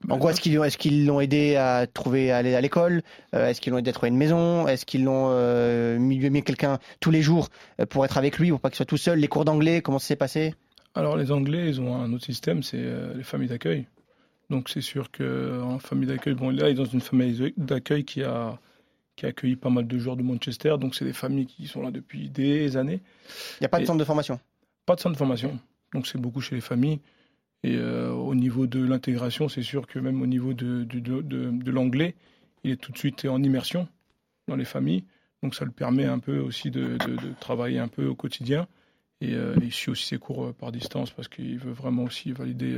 En 0.09 0.17
gros, 0.17 0.29
est-ce 0.29 0.39
qu'ils 0.41 0.53
est 0.55 1.05
l'ont 1.05 1.19
aidé 1.19 1.55
à 1.55 1.87
trouver 1.87 2.31
à 2.31 2.37
aller 2.37 2.53
à 2.55 2.61
l'école 2.61 3.01
Euh, 3.33 3.47
Est-ce 3.47 3.59
qu'ils 3.61 3.71
l'ont 3.71 3.79
aidé 3.79 3.89
à 3.89 3.93
trouver 3.93 4.09
une 4.09 4.17
maison 4.17 4.67
Est-ce 4.67 4.85
qu'ils 4.85 5.03
l'ont 5.03 5.29
euh, 5.31 5.97
mis, 5.97 6.19
quelqu'un 6.43 6.79
tous 6.99 7.11
les 7.11 7.21
jours 7.21 7.49
euh, 7.79 7.85
pour 7.85 8.05
être 8.05 8.17
avec 8.17 8.37
lui, 8.37 8.49
pour 8.51 8.59
pas 8.59 8.69
qu'il 8.69 8.77
soit 8.77 8.85
tout 8.85 8.97
seul? 8.97 9.19
Les 9.19 9.27
cours 9.27 9.45
d'anglais, 9.45 9.81
comment 9.81 9.99
ça 9.99 10.07
s'est 10.07 10.15
passé? 10.15 10.53
Alors 10.93 11.17
les 11.17 11.31
Anglais, 11.31 11.67
ils 11.69 11.81
ont 11.81 11.95
un 11.95 12.13
autre 12.13 12.23
système, 12.25 12.63
c'est 12.63 12.77
euh, 12.79 13.13
les 13.15 13.23
familles 13.23 13.49
d'accueil. 13.49 13.85
Donc 14.49 14.69
c'est 14.69 14.81
sûr 14.81 15.09
qu'en 15.11 15.79
famille 15.79 16.07
d'accueil, 16.07 16.35
bon 16.35 16.51
là, 16.51 16.69
il 16.69 16.71
est 16.71 16.73
dans 16.75 16.85
une 16.85 17.01
famille 17.01 17.53
d'accueil 17.57 18.05
qui 18.05 18.23
a, 18.23 18.59
qui 19.15 19.25
a 19.25 19.29
accueilli 19.29 19.55
pas 19.55 19.69
mal 19.71 19.87
de 19.87 19.97
joueurs 19.97 20.15
de 20.17 20.23
Manchester, 20.23 20.75
donc 20.79 20.93
c'est 20.95 21.03
des 21.05 21.13
familles 21.13 21.47
qui 21.47 21.65
sont 21.67 21.81
là 21.81 21.89
depuis 21.91 22.29
des 22.29 22.77
années. 22.77 22.99
Il 23.59 23.63
n'y 23.63 23.65
a 23.65 23.69
pas 23.69 23.79
de 23.79 23.83
Et- 23.83 23.85
centre 23.87 23.97
de 23.99 24.03
formation? 24.03 24.39
Pas 24.85 24.95
de 24.95 24.99
centre 25.01 25.13
de 25.13 25.17
formation, 25.17 25.59
donc 25.93 26.05
c'est 26.05 26.19
beaucoup 26.19 26.41
chez 26.41 26.53
les 26.55 26.61
familles. 26.61 26.99
Et 27.65 27.77
euh, 27.77 28.11
au 28.11 28.35
niveau 28.35 28.67
de 28.67 28.85
l'intégration, 28.85 29.49
c'est 29.49 29.63
sûr 29.63 29.87
que 29.87 29.97
même 29.97 30.21
au 30.21 30.27
niveau 30.27 30.53
de, 30.53 30.85
l'anglais, 31.71 32.13
il 32.63 32.69
est 32.69 32.75
tout 32.75 32.91
de 32.91 32.97
suite 32.97 33.25
en 33.25 33.41
immersion 33.41 33.87
dans 34.47 34.55
les 34.55 34.65
familles. 34.65 35.03
Donc 35.41 35.55
ça 35.55 35.65
le 35.65 35.71
permet 35.71 36.05
un 36.05 36.19
peu 36.19 36.37
aussi 36.37 36.69
de, 36.69 36.95
travailler 37.39 37.79
un 37.79 37.87
peu 37.87 38.05
au 38.05 38.13
quotidien. 38.13 38.67
Et 39.19 39.33
euh, 39.33 39.55
il 39.63 39.71
suit 39.73 39.89
aussi 39.89 40.05
ses 40.05 40.19
cours 40.19 40.45
euh, 40.45 40.53
par 40.53 40.71
distance 40.71 41.09
parce 41.09 41.27
qu'il 41.27 41.57
veut 41.57 41.71
vraiment 41.71 42.03
aussi 42.03 42.33
valider 42.33 42.77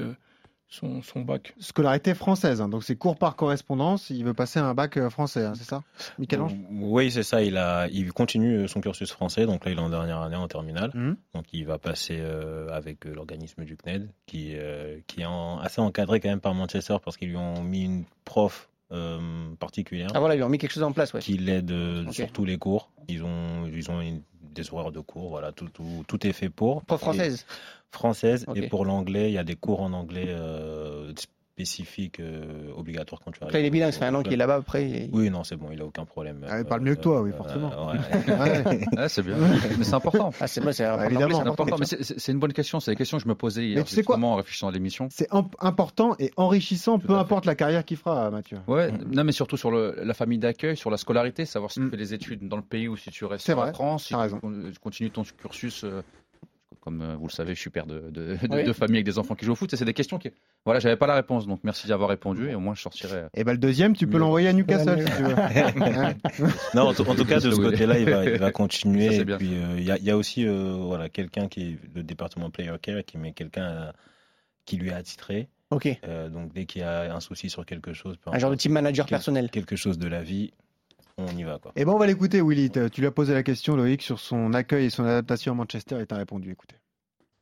son, 0.69 1.01
son 1.01 1.21
bac. 1.21 1.53
Scolarité 1.59 2.13
française, 2.13 2.59
hein, 2.62 2.67
donc 2.69 2.83
c'est 2.83 2.95
cours 2.95 3.15
par 3.17 3.36
correspondance. 3.36 4.09
Il 4.09 4.24
veut 4.25 4.33
passer 4.33 4.59
un 4.59 4.74
bac 4.74 4.97
euh, 4.97 5.09
français, 5.09 5.45
hein, 5.45 5.53
c'est 5.55 5.63
ça 5.63 5.83
Michel-Ange 6.19 6.53
Oui, 6.71 7.09
c'est 7.09 7.24
ça. 7.24 7.41
Il, 7.41 7.57
a, 7.57 7.88
il 7.88 8.12
continue 8.13 8.67
son 8.67 8.81
cursus 8.81 9.12
français. 9.12 9.45
Donc 9.45 9.63
là, 9.65 9.71
il 9.71 9.77
est 9.77 9.81
en 9.81 9.89
dernière 9.89 10.21
année 10.21 10.36
en 10.36 10.47
terminale. 10.47 10.91
Mhm. 10.93 11.15
Donc 11.33 11.45
il 11.53 11.65
va 11.65 11.77
passer 11.77 12.17
euh, 12.19 12.67
avec 12.71 13.05
euh, 13.05 13.13
l'organisme 13.13 13.63
du 13.63 13.77
CNED, 13.77 14.09
qui, 14.25 14.51
euh, 14.55 15.00
qui 15.07 15.21
est 15.21 15.25
en- 15.25 15.59
assez 15.59 15.79
encadré 15.81 16.19
quand 16.19 16.29
même 16.29 16.41
par 16.41 16.53
Manchester 16.53 16.97
parce 17.03 17.17
qu'ils 17.17 17.29
lui 17.29 17.38
ont 17.38 17.63
mis 17.63 17.83
une 17.86 18.03
prof 18.25 18.69
euh, 18.91 19.53
particulière 19.60 20.10
Ah 20.13 20.20
voilà, 20.20 20.36
ils 20.36 20.44
ont 20.44 20.50
mis 20.50 20.58
quelque 20.58 20.72
chose 20.74 20.84
en 20.84 20.91
place, 20.94 21.13
ouais. 21.13 21.20
qui 21.22 21.38
l'aide 21.38 21.72
euh, 21.72 22.10
sur 22.12 22.32
tous 22.32 22.46
les 22.46 22.58
cours. 22.58 22.91
Ils 23.08 23.24
ont, 23.24 23.65
ils 23.67 23.89
ont 23.91 24.01
une- 24.01 24.22
des 24.41 24.74
horaires 24.74 24.91
de 24.91 25.00
cours. 25.01 25.29
Voilà, 25.29 25.51
tout, 25.51 25.70
tout, 25.70 26.03
tout 26.08 26.25
est 26.25 26.34
fait 26.34 26.50
pour. 26.50 26.84
Prof 26.86 27.00
française 27.00 27.46
Et- 27.48 27.96
française. 27.96 28.46
Et 28.56 28.67
pour 28.67 28.86
l'anglais, 28.86 29.29
il 29.29 29.34
y 29.34 29.38
a 29.38 29.44
des 29.44 29.56
cours 29.56 29.82
en 29.82 29.94
anglais 29.94 30.25
euh, 30.29 31.13
spécifiques 31.57 32.19
euh, 32.19 32.69
obligatoires 32.77 33.19
quand 33.25 33.31
tu 33.31 33.39
arrives. 33.41 33.49
Après, 33.49 33.63
il 33.63 33.65
est 33.65 33.69
bilingue, 33.71 33.91
fait 33.91 34.05
un 34.05 34.13
an 34.13 34.21
qu'il 34.21 34.33
est 34.33 34.37
là-bas, 34.37 34.55
après. 34.57 34.87
il 34.87 35.09
Oui, 35.11 35.31
non, 35.31 35.43
c'est 35.43 35.55
bon, 35.55 35.69
il 35.73 35.81
a 35.81 35.85
aucun 35.85 36.05
problème. 36.05 36.45
Ah, 36.47 36.59
il 36.59 36.65
parle 36.65 36.81
mieux 36.81 36.93
que 36.93 37.01
toi, 37.01 37.21
oui, 37.23 37.31
forcément. 37.35 37.69
ouais. 37.91 37.97
Ouais. 38.31 38.85
Ouais, 38.95 39.09
c'est 39.09 39.23
bien. 39.23 39.35
Mais 39.77 39.83
c'est 39.83 39.93
important. 39.95 40.31
Ah, 40.39 40.45
c'est 40.47 40.61
c'est 40.71 40.83
Bah, 40.83 41.05
évidemment. 41.07 41.41
C'est 41.41 41.47
important. 41.49 41.77
Mais 41.79 41.85
c'est- 41.87 42.03
c'est 42.03 42.19
c'est 42.19 42.31
une 42.31 42.37
bonne 42.39 42.53
question. 42.53 42.79
C'est 42.79 42.91
la 42.91 42.95
question 42.95 43.17
que 43.17 43.23
je 43.23 43.27
me 43.29 43.33
posais 43.33 43.65
hier, 43.65 43.77
Mais 43.79 43.83
tu 43.85 43.95
sais 43.95 44.03
quoi 44.03 44.17
en 44.19 44.35
réfléchissant 44.35 44.67
à 44.67 44.71
l'émission. 44.71 45.07
C'est 45.11 45.33
imp- 45.33 45.55
important 45.59 46.15
et 46.19 46.31
enrichissant, 46.37 46.99
Tout 46.99 47.07
peu 47.07 47.15
importe 47.15 47.45
la 47.45 47.55
carrière 47.55 47.83
qu'il 47.85 47.97
fera, 47.97 48.29
Mathieu. 48.29 48.59
Ouais, 48.67 48.91
non, 48.91 49.23
mais 49.23 49.31
surtout 49.31 49.57
sur 49.57 49.71
le- 49.71 49.95
la 50.03 50.13
famille 50.13 50.37
d'accueil, 50.37 50.77
sur 50.77 50.91
la 50.91 50.97
scolarité, 50.97 51.45
savoir 51.45 51.71
si 51.71 51.79
Mm. 51.79 51.85
tu 51.85 51.89
fais 51.91 51.97
les 51.97 52.13
études 52.13 52.47
dans 52.47 52.57
le 52.57 52.61
pays 52.61 52.87
ou 52.87 52.95
si 52.97 53.09
tu 53.09 53.25
restes 53.25 53.45
C'est 53.47 53.53
en 53.53 53.73
France, 53.73 54.05
si 54.05 54.13
tu 54.13 54.79
continues 54.79 55.09
ton 55.11 55.23
cursus. 55.23 55.85
Euh, 56.88 56.98
comme 56.98 57.01
euh, 57.01 57.15
vous 57.17 57.27
le 57.27 57.31
savez, 57.31 57.53
je 57.55 57.59
suis 57.59 57.70
père 57.70 57.85
de, 57.85 58.09
de, 58.09 58.35
de- 58.35 58.38
Oui. 58.50 58.64
de 58.64 58.74
famille 58.74 58.98
avec 58.98 59.05
des 59.05 59.20
enfants 59.20 59.35
qui 59.35 59.46
jouent 59.46 59.51
au 59.51 59.55
foot. 59.55 59.74
Et 59.74 59.77
c'est 59.77 59.83
des 59.85 59.94
questions 59.94 60.18
qui. 60.18 60.29
Voilà, 60.66 60.79
j'avais 60.79 60.96
pas 60.96 61.07
la 61.07 61.16
réponse, 61.16 61.46
donc 61.48 61.59
merci 61.64 61.85
d'y 61.88 61.94
avoir 61.94 62.09
répondu. 62.09 62.50
Et 62.50 62.55
au 62.55 62.59
moins, 62.59 62.74
je 62.75 62.81
sortirai. 62.81 63.25
Et 63.33 63.44
ben 63.44 63.51
le 63.51 63.57
deuxième, 63.57 63.96
tu 63.96 64.07
peux 64.07 64.18
l'envoyer 64.18 64.48
à 64.48 64.53
Newcastle 64.53 65.00
si 65.05 65.16
tu 65.18 65.24
veux. 65.24 65.35
Non, 66.74 66.83
en, 66.90 66.94
tout- 66.94 67.03
en 67.09 67.16
tout 67.16 67.25
cas, 67.25 67.40
de 67.40 67.51
ce 67.51 67.55
côté-là, 67.55 68.00
il 68.00 68.09
va, 68.09 68.24
il 68.25 68.38
va 68.38 68.46
Ça, 68.48 68.51
continuer. 68.51 69.09
c'est 69.11 69.22
et 69.22 69.25
bien. 69.25 69.38
puis, 69.38 69.53
euh, 69.53 69.75
il 69.77 69.83
y, 69.83 69.92
a, 69.92 69.98
il 69.98 70.03
y 70.03 70.11
a 70.11 70.18
aussi 70.18 70.46
euh, 70.48 70.74
voilà, 70.79 71.09
quelqu'un 71.09 71.48
qui 71.48 71.61
est 71.61 71.77
le 71.96 72.03
département 72.03 72.50
Player 72.50 72.72
Care 72.81 73.03
qui 73.05 73.18
met 73.18 73.33
quelqu'un 73.33 73.92
qui 74.66 74.77
lui 74.77 74.90
est 74.90 74.94
attitré. 74.94 75.50
Ok. 75.70 75.88
Euh, 76.05 76.29
donc, 76.29 76.53
dès 76.53 76.66
qu'il 76.66 76.81
y 76.81 76.85
a 76.85 77.14
un 77.14 77.20
souci 77.20 77.50
sur 77.50 77.66
quelque 77.66 77.94
chose, 77.94 78.16
Un 78.25 78.40
genre 78.40 78.51
de 78.51 78.55
team 78.55 78.72
manager 78.72 79.05
quel- 79.05 79.18
personnel. 79.18 79.50
quelque 79.50 79.75
chose 79.75 79.98
de 79.98 80.07
la 80.07 80.22
vie, 80.24 80.51
on 81.18 81.27
y 81.35 81.44
va. 81.44 81.57
Quoi. 81.59 81.72
Eh 81.75 81.83
ben 81.83 81.92
on 81.92 81.98
va 81.98 82.05
l'écouter, 82.07 82.42
Willy. 82.42 82.70
Tu 82.92 83.01
lui 83.01 83.07
as 83.07 83.11
posé 83.11 83.33
la 83.33 83.44
question, 83.44 83.75
Loïc, 83.75 84.01
sur 84.01 84.20
son 84.20 84.53
accueil 84.53 84.85
et 84.85 84.90
son 84.90 85.03
adaptation 85.03 85.53
à 85.53 85.55
Manchester 85.55 86.00
et 86.00 86.05
t'as 86.05 86.18
répondu. 86.18 86.51
Écoutez. 86.51 86.75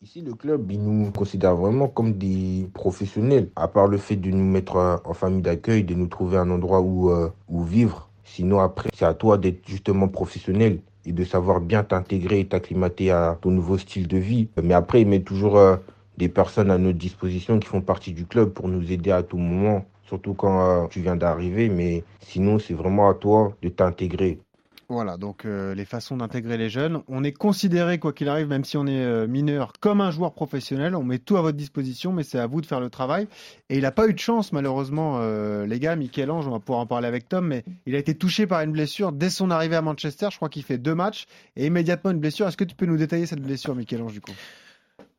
Ici, 0.01 0.21
le 0.21 0.33
club, 0.33 0.71
il 0.71 0.83
nous 0.83 1.11
considère 1.11 1.55
vraiment 1.55 1.87
comme 1.87 2.13
des 2.13 2.69
professionnels, 2.73 3.49
à 3.55 3.67
part 3.67 3.87
le 3.87 3.97
fait 3.97 4.15
de 4.15 4.29
nous 4.29 4.43
mettre 4.45 5.01
en 5.03 5.13
famille 5.13 5.41
d'accueil, 5.41 5.83
de 5.83 5.95
nous 5.95 6.07
trouver 6.07 6.37
un 6.37 6.49
endroit 6.51 6.81
où, 6.81 7.09
euh, 7.09 7.29
où 7.47 7.63
vivre. 7.63 8.09
Sinon, 8.23 8.59
après, 8.59 8.89
c'est 8.93 9.05
à 9.05 9.13
toi 9.13 9.37
d'être 9.37 9.67
justement 9.67 10.07
professionnel 10.07 10.79
et 11.05 11.11
de 11.11 11.23
savoir 11.23 11.59
bien 11.59 11.83
t'intégrer 11.83 12.41
et 12.41 12.47
t'acclimater 12.47 13.09
à 13.11 13.37
ton 13.41 13.51
nouveau 13.51 13.77
style 13.77 14.07
de 14.07 14.17
vie. 14.17 14.49
Mais 14.61 14.73
après, 14.73 15.01
il 15.01 15.07
met 15.07 15.21
toujours 15.21 15.57
euh, 15.57 15.77
des 16.17 16.29
personnes 16.29 16.71
à 16.71 16.77
notre 16.77 16.99
disposition 16.99 17.59
qui 17.59 17.67
font 17.67 17.81
partie 17.81 18.13
du 18.13 18.25
club 18.25 18.51
pour 18.51 18.67
nous 18.67 18.91
aider 18.91 19.11
à 19.11 19.23
tout 19.23 19.37
moment, 19.37 19.85
surtout 20.03 20.33
quand 20.35 20.83
euh, 20.83 20.87
tu 20.87 21.01
viens 21.01 21.15
d'arriver. 21.15 21.69
Mais 21.69 22.03
sinon, 22.19 22.59
c'est 22.59 22.73
vraiment 22.75 23.09
à 23.09 23.13
toi 23.15 23.53
de 23.61 23.69
t'intégrer. 23.69 24.39
Voilà, 24.87 25.17
donc 25.17 25.45
euh, 25.45 25.73
les 25.73 25.85
façons 25.85 26.17
d'intégrer 26.17 26.57
les 26.57 26.69
jeunes. 26.69 27.01
On 27.07 27.23
est 27.23 27.31
considéré, 27.31 27.97
quoi 27.97 28.13
qu'il 28.13 28.29
arrive, 28.29 28.47
même 28.47 28.63
si 28.63 28.77
on 28.77 28.85
est 28.85 29.03
euh, 29.03 29.25
mineur, 29.25 29.73
comme 29.79 29.99
un 29.99 30.11
joueur 30.11 30.33
professionnel. 30.33 30.95
On 30.95 31.03
met 31.03 31.17
tout 31.17 31.37
à 31.37 31.41
votre 31.41 31.57
disposition, 31.57 32.13
mais 32.13 32.21
c'est 32.21 32.37
à 32.37 32.45
vous 32.45 32.61
de 32.61 32.67
faire 32.67 32.79
le 32.79 32.91
travail. 32.91 33.27
Et 33.69 33.77
il 33.77 33.81
n'a 33.81 33.91
pas 33.91 34.07
eu 34.07 34.13
de 34.13 34.19
chance, 34.19 34.53
malheureusement, 34.53 35.17
euh, 35.19 35.65
les 35.65 35.79
gars. 35.79 35.95
Michel-Ange, 35.95 36.47
on 36.47 36.51
va 36.51 36.59
pouvoir 36.59 36.81
en 36.81 36.85
parler 36.85 37.07
avec 37.07 37.27
Tom, 37.27 37.47
mais 37.47 37.63
il 37.87 37.95
a 37.95 37.97
été 37.97 38.13
touché 38.13 38.45
par 38.45 38.61
une 38.61 38.73
blessure 38.73 39.11
dès 39.11 39.31
son 39.31 39.49
arrivée 39.49 39.75
à 39.75 39.81
Manchester. 39.81 40.27
Je 40.31 40.35
crois 40.35 40.49
qu'il 40.49 40.63
fait 40.63 40.77
deux 40.77 40.93
matchs 40.93 41.25
et 41.55 41.65
immédiatement 41.65 42.11
une 42.11 42.19
blessure. 42.19 42.47
Est-ce 42.47 42.57
que 42.57 42.63
tu 42.63 42.75
peux 42.75 42.85
nous 42.85 42.97
détailler 42.97 43.25
cette 43.25 43.41
blessure, 43.41 43.73
Michel-Ange, 43.73 44.13
du 44.13 44.21
coup? 44.21 44.33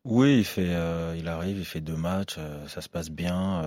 Oui, 0.04 0.38
il, 0.38 0.44
fait, 0.44 0.70
il 1.18 1.26
arrive, 1.26 1.58
il 1.58 1.64
fait 1.64 1.80
deux 1.80 1.96
matchs, 1.96 2.38
ça 2.68 2.80
se 2.80 2.88
passe 2.88 3.10
bien, 3.10 3.62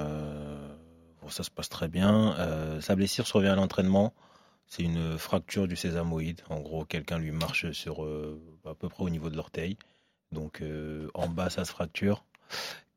ça 1.27 1.43
se 1.43 1.51
passe 1.51 1.67
très 1.67 1.89
bien. 1.89 2.33
Sa 2.79 2.95
blessure 2.95 3.27
survient 3.27 3.51
à 3.51 3.55
l'entraînement, 3.57 4.13
c'est 4.69 4.83
une 4.83 5.17
fracture 5.17 5.67
du 5.67 5.75
sésamoïde. 5.75 6.41
En 6.49 6.59
gros, 6.59 6.85
quelqu'un 6.85 7.17
lui 7.17 7.31
marche 7.31 7.71
sur 7.71 8.03
euh, 8.03 8.39
à 8.65 8.75
peu 8.75 8.87
près 8.87 9.03
au 9.03 9.09
niveau 9.09 9.29
de 9.29 9.35
l'orteil, 9.35 9.77
donc 10.31 10.61
euh, 10.61 11.09
en 11.15 11.27
bas 11.27 11.49
ça 11.49 11.65
se 11.65 11.71
fracture. 11.71 12.23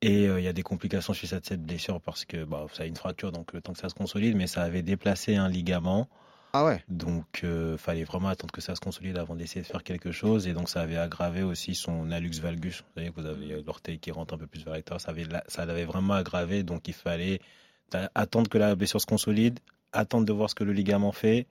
Et 0.03 0.29
euh, 0.29 0.41
il 0.41 0.45
y 0.45 0.49
a 0.49 0.53
des 0.53 0.63
complications 0.63 1.15
suite 1.15 1.33
à 1.33 1.41
cette 1.43 1.63
blessure 1.63 2.01
parce 2.01 2.25
que 2.25 2.45
bah, 2.45 2.67
ça 2.73 2.83
a 2.83 2.87
une 2.87 2.97
fracture, 2.97 3.33
donc 3.33 3.53
le 3.53 3.63
temps 3.63 3.73
que 3.73 3.79
ça 3.79 3.89
se 3.89 3.95
consolide, 3.95 4.37
mais 4.37 4.47
ça 4.47 4.63
avait 4.63 4.83
déplacé 4.83 5.35
un 5.37 5.49
ligament. 5.49 6.09
Ah 6.55 6.67
ouais 6.67 6.85
Donc, 6.89 7.47
fallait 7.79 8.05
vraiment 8.05 8.29
attendre 8.29 8.53
que 8.53 8.61
ça 8.61 8.75
se 8.75 8.81
consolide 8.81 9.17
avant 9.17 9.35
d'essayer 9.35 9.63
de 9.63 9.67
faire 9.67 9.83
quelque 9.83 10.13
chose. 10.13 10.47
Et 10.47 10.53
donc, 10.53 10.69
ça 10.69 10.83
avait 10.83 10.99
aggravé 10.99 11.43
aussi 11.43 11.75
son 11.75 12.11
hallux 12.11 12.43
valgus. 12.43 12.83
Vous 12.83 13.01
savez 13.01 13.11
que 13.11 13.19
vous 13.19 13.27
avez 13.27 13.63
l'orteil 13.63 13.99
qui 13.99 14.11
rentre 14.11 14.35
un 14.35 14.37
peu 14.37 14.47
plus 14.47 14.63
vers 14.63 14.75
l'extérieur. 14.75 15.01
Ça, 15.01 15.13
avait, 15.13 15.27
ça 15.49 15.65
l'avait 15.65 15.87
vraiment 15.87 16.13
aggravé. 16.13 16.63
Donc, 16.63 16.89
il 16.89 16.93
fallait 16.93 17.41
attendre 18.15 18.51
que 18.51 18.59
la 18.59 18.75
blessure 18.75 19.01
se 19.01 19.07
consolide, 19.07 19.61
attendre 19.95 20.27
de 20.27 20.33
voir 20.35 20.51
ce 20.51 20.55
que 20.55 20.65
le 20.65 20.75
ligament 20.75 21.13
fait. 21.13 21.47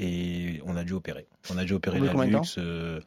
Et 0.00 0.60
on 0.64 0.76
a 0.76 0.84
dû 0.84 0.92
opérer. 0.92 1.26
On 1.52 1.58
a 1.58 1.64
dû 1.64 1.72
opérer 1.74 1.98
de 2.00 2.06
l'hallux. 2.06 2.56
euh, 2.58 3.00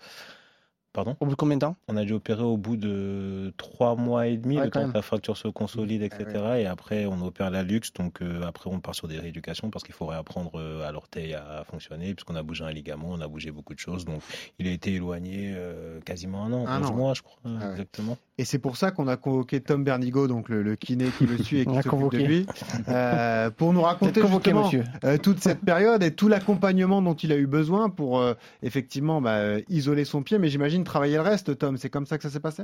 Pardon 0.94 1.16
Au 1.22 1.26
bout 1.26 1.32
de 1.32 1.36
combien 1.38 1.56
de 1.56 1.62
temps 1.62 1.78
On 1.88 1.96
a 1.96 2.04
dû 2.04 2.12
opérer 2.12 2.44
au 2.44 2.58
bout 2.58 2.76
de 2.76 3.54
trois 3.56 3.96
mois 3.96 4.28
et 4.28 4.36
demi, 4.36 4.58
Ouais, 4.58 4.66
le 4.66 4.72
temps 4.72 4.82
même. 4.82 4.92
que 4.92 4.98
la 4.98 5.02
fracture 5.02 5.38
se 5.38 5.48
consolide, 5.48 6.02
etc. 6.02 6.26
Et 6.58 6.66
après, 6.66 7.06
on 7.06 7.22
opère 7.22 7.50
la 7.50 7.64
luxe. 7.64 7.94
Donc, 7.94 8.22
euh, 8.22 8.42
après, 8.44 8.70
on 8.70 8.82
part 8.82 8.94
sur 8.94 9.08
des 9.08 9.18
rééducations 9.18 9.70
parce 9.70 9.86
qu'il 9.86 9.96
faut 9.96 10.06
réapprendre 10.08 10.52
euh, 10.60 10.86
à 10.86 10.92
l'orteil 10.92 11.34
à 11.34 11.64
fonctionner, 11.66 12.14
puisqu'on 12.14 12.36
a 12.36 12.44
bougé 12.44 12.66
un 12.66 12.72
ligament, 12.74 13.08
on 13.12 13.22
a 13.22 13.28
bougé 13.30 13.52
beaucoup 13.52 13.74
de 13.74 13.80
choses. 13.80 14.04
Donc, 14.04 14.22
il 14.60 14.68
a 14.68 14.72
été 14.72 14.94
éloigné 14.96 15.54
euh, 15.56 16.02
quasiment 16.02 16.44
un 16.44 16.52
an, 16.52 16.68
Un 16.68 16.82
11 16.82 16.88
an, 16.90 16.94
mois, 16.96 17.14
je 17.14 17.22
crois, 17.22 17.40
Ah 17.46 17.72
exactement. 17.72 18.18
Et 18.42 18.44
c'est 18.44 18.58
pour 18.58 18.76
ça 18.76 18.90
qu'on 18.90 19.08
a 19.08 19.18
convoqué 19.18 19.62
Tom 19.62 19.84
Bernigo, 19.84 20.28
donc 20.28 20.50
le, 20.50 20.64
le 20.64 20.76
kiné 20.76 21.10
qui 21.16 21.28
le 21.28 21.38
suit 21.38 21.60
et 21.60 21.66
qui 21.68 21.76
s'occupe 21.76 21.84
de 21.84 21.90
convoqué. 21.92 22.26
lui, 22.26 22.48
euh, 22.90 23.52
pour 23.52 23.72
nous 23.72 23.84
raconter 23.84 24.20
convoqué, 24.20 24.52
euh, 25.04 25.20
toute 25.20 25.42
cette 25.42 25.60
période 25.60 26.02
et 26.02 26.16
tout 26.16 26.28
l'accompagnement 26.28 27.04
dont 27.04 27.14
il 27.14 27.32
a 27.32 27.38
eu 27.38 27.46
besoin 27.46 27.92
pour 27.92 28.20
euh, 28.20 28.34
effectivement 28.64 29.22
bah, 29.22 29.60
isoler 29.70 30.06
son 30.06 30.24
pied, 30.24 30.40
mais 30.40 30.50
j'imagine 30.50 30.84
travailler 30.84 31.18
le 31.18 31.22
reste, 31.22 31.56
Tom. 31.56 31.78
C'est 31.78 31.92
comme 31.92 32.08
ça 32.08 32.18
que 32.18 32.24
ça 32.24 32.32
s'est 32.32 32.40
passé? 32.40 32.64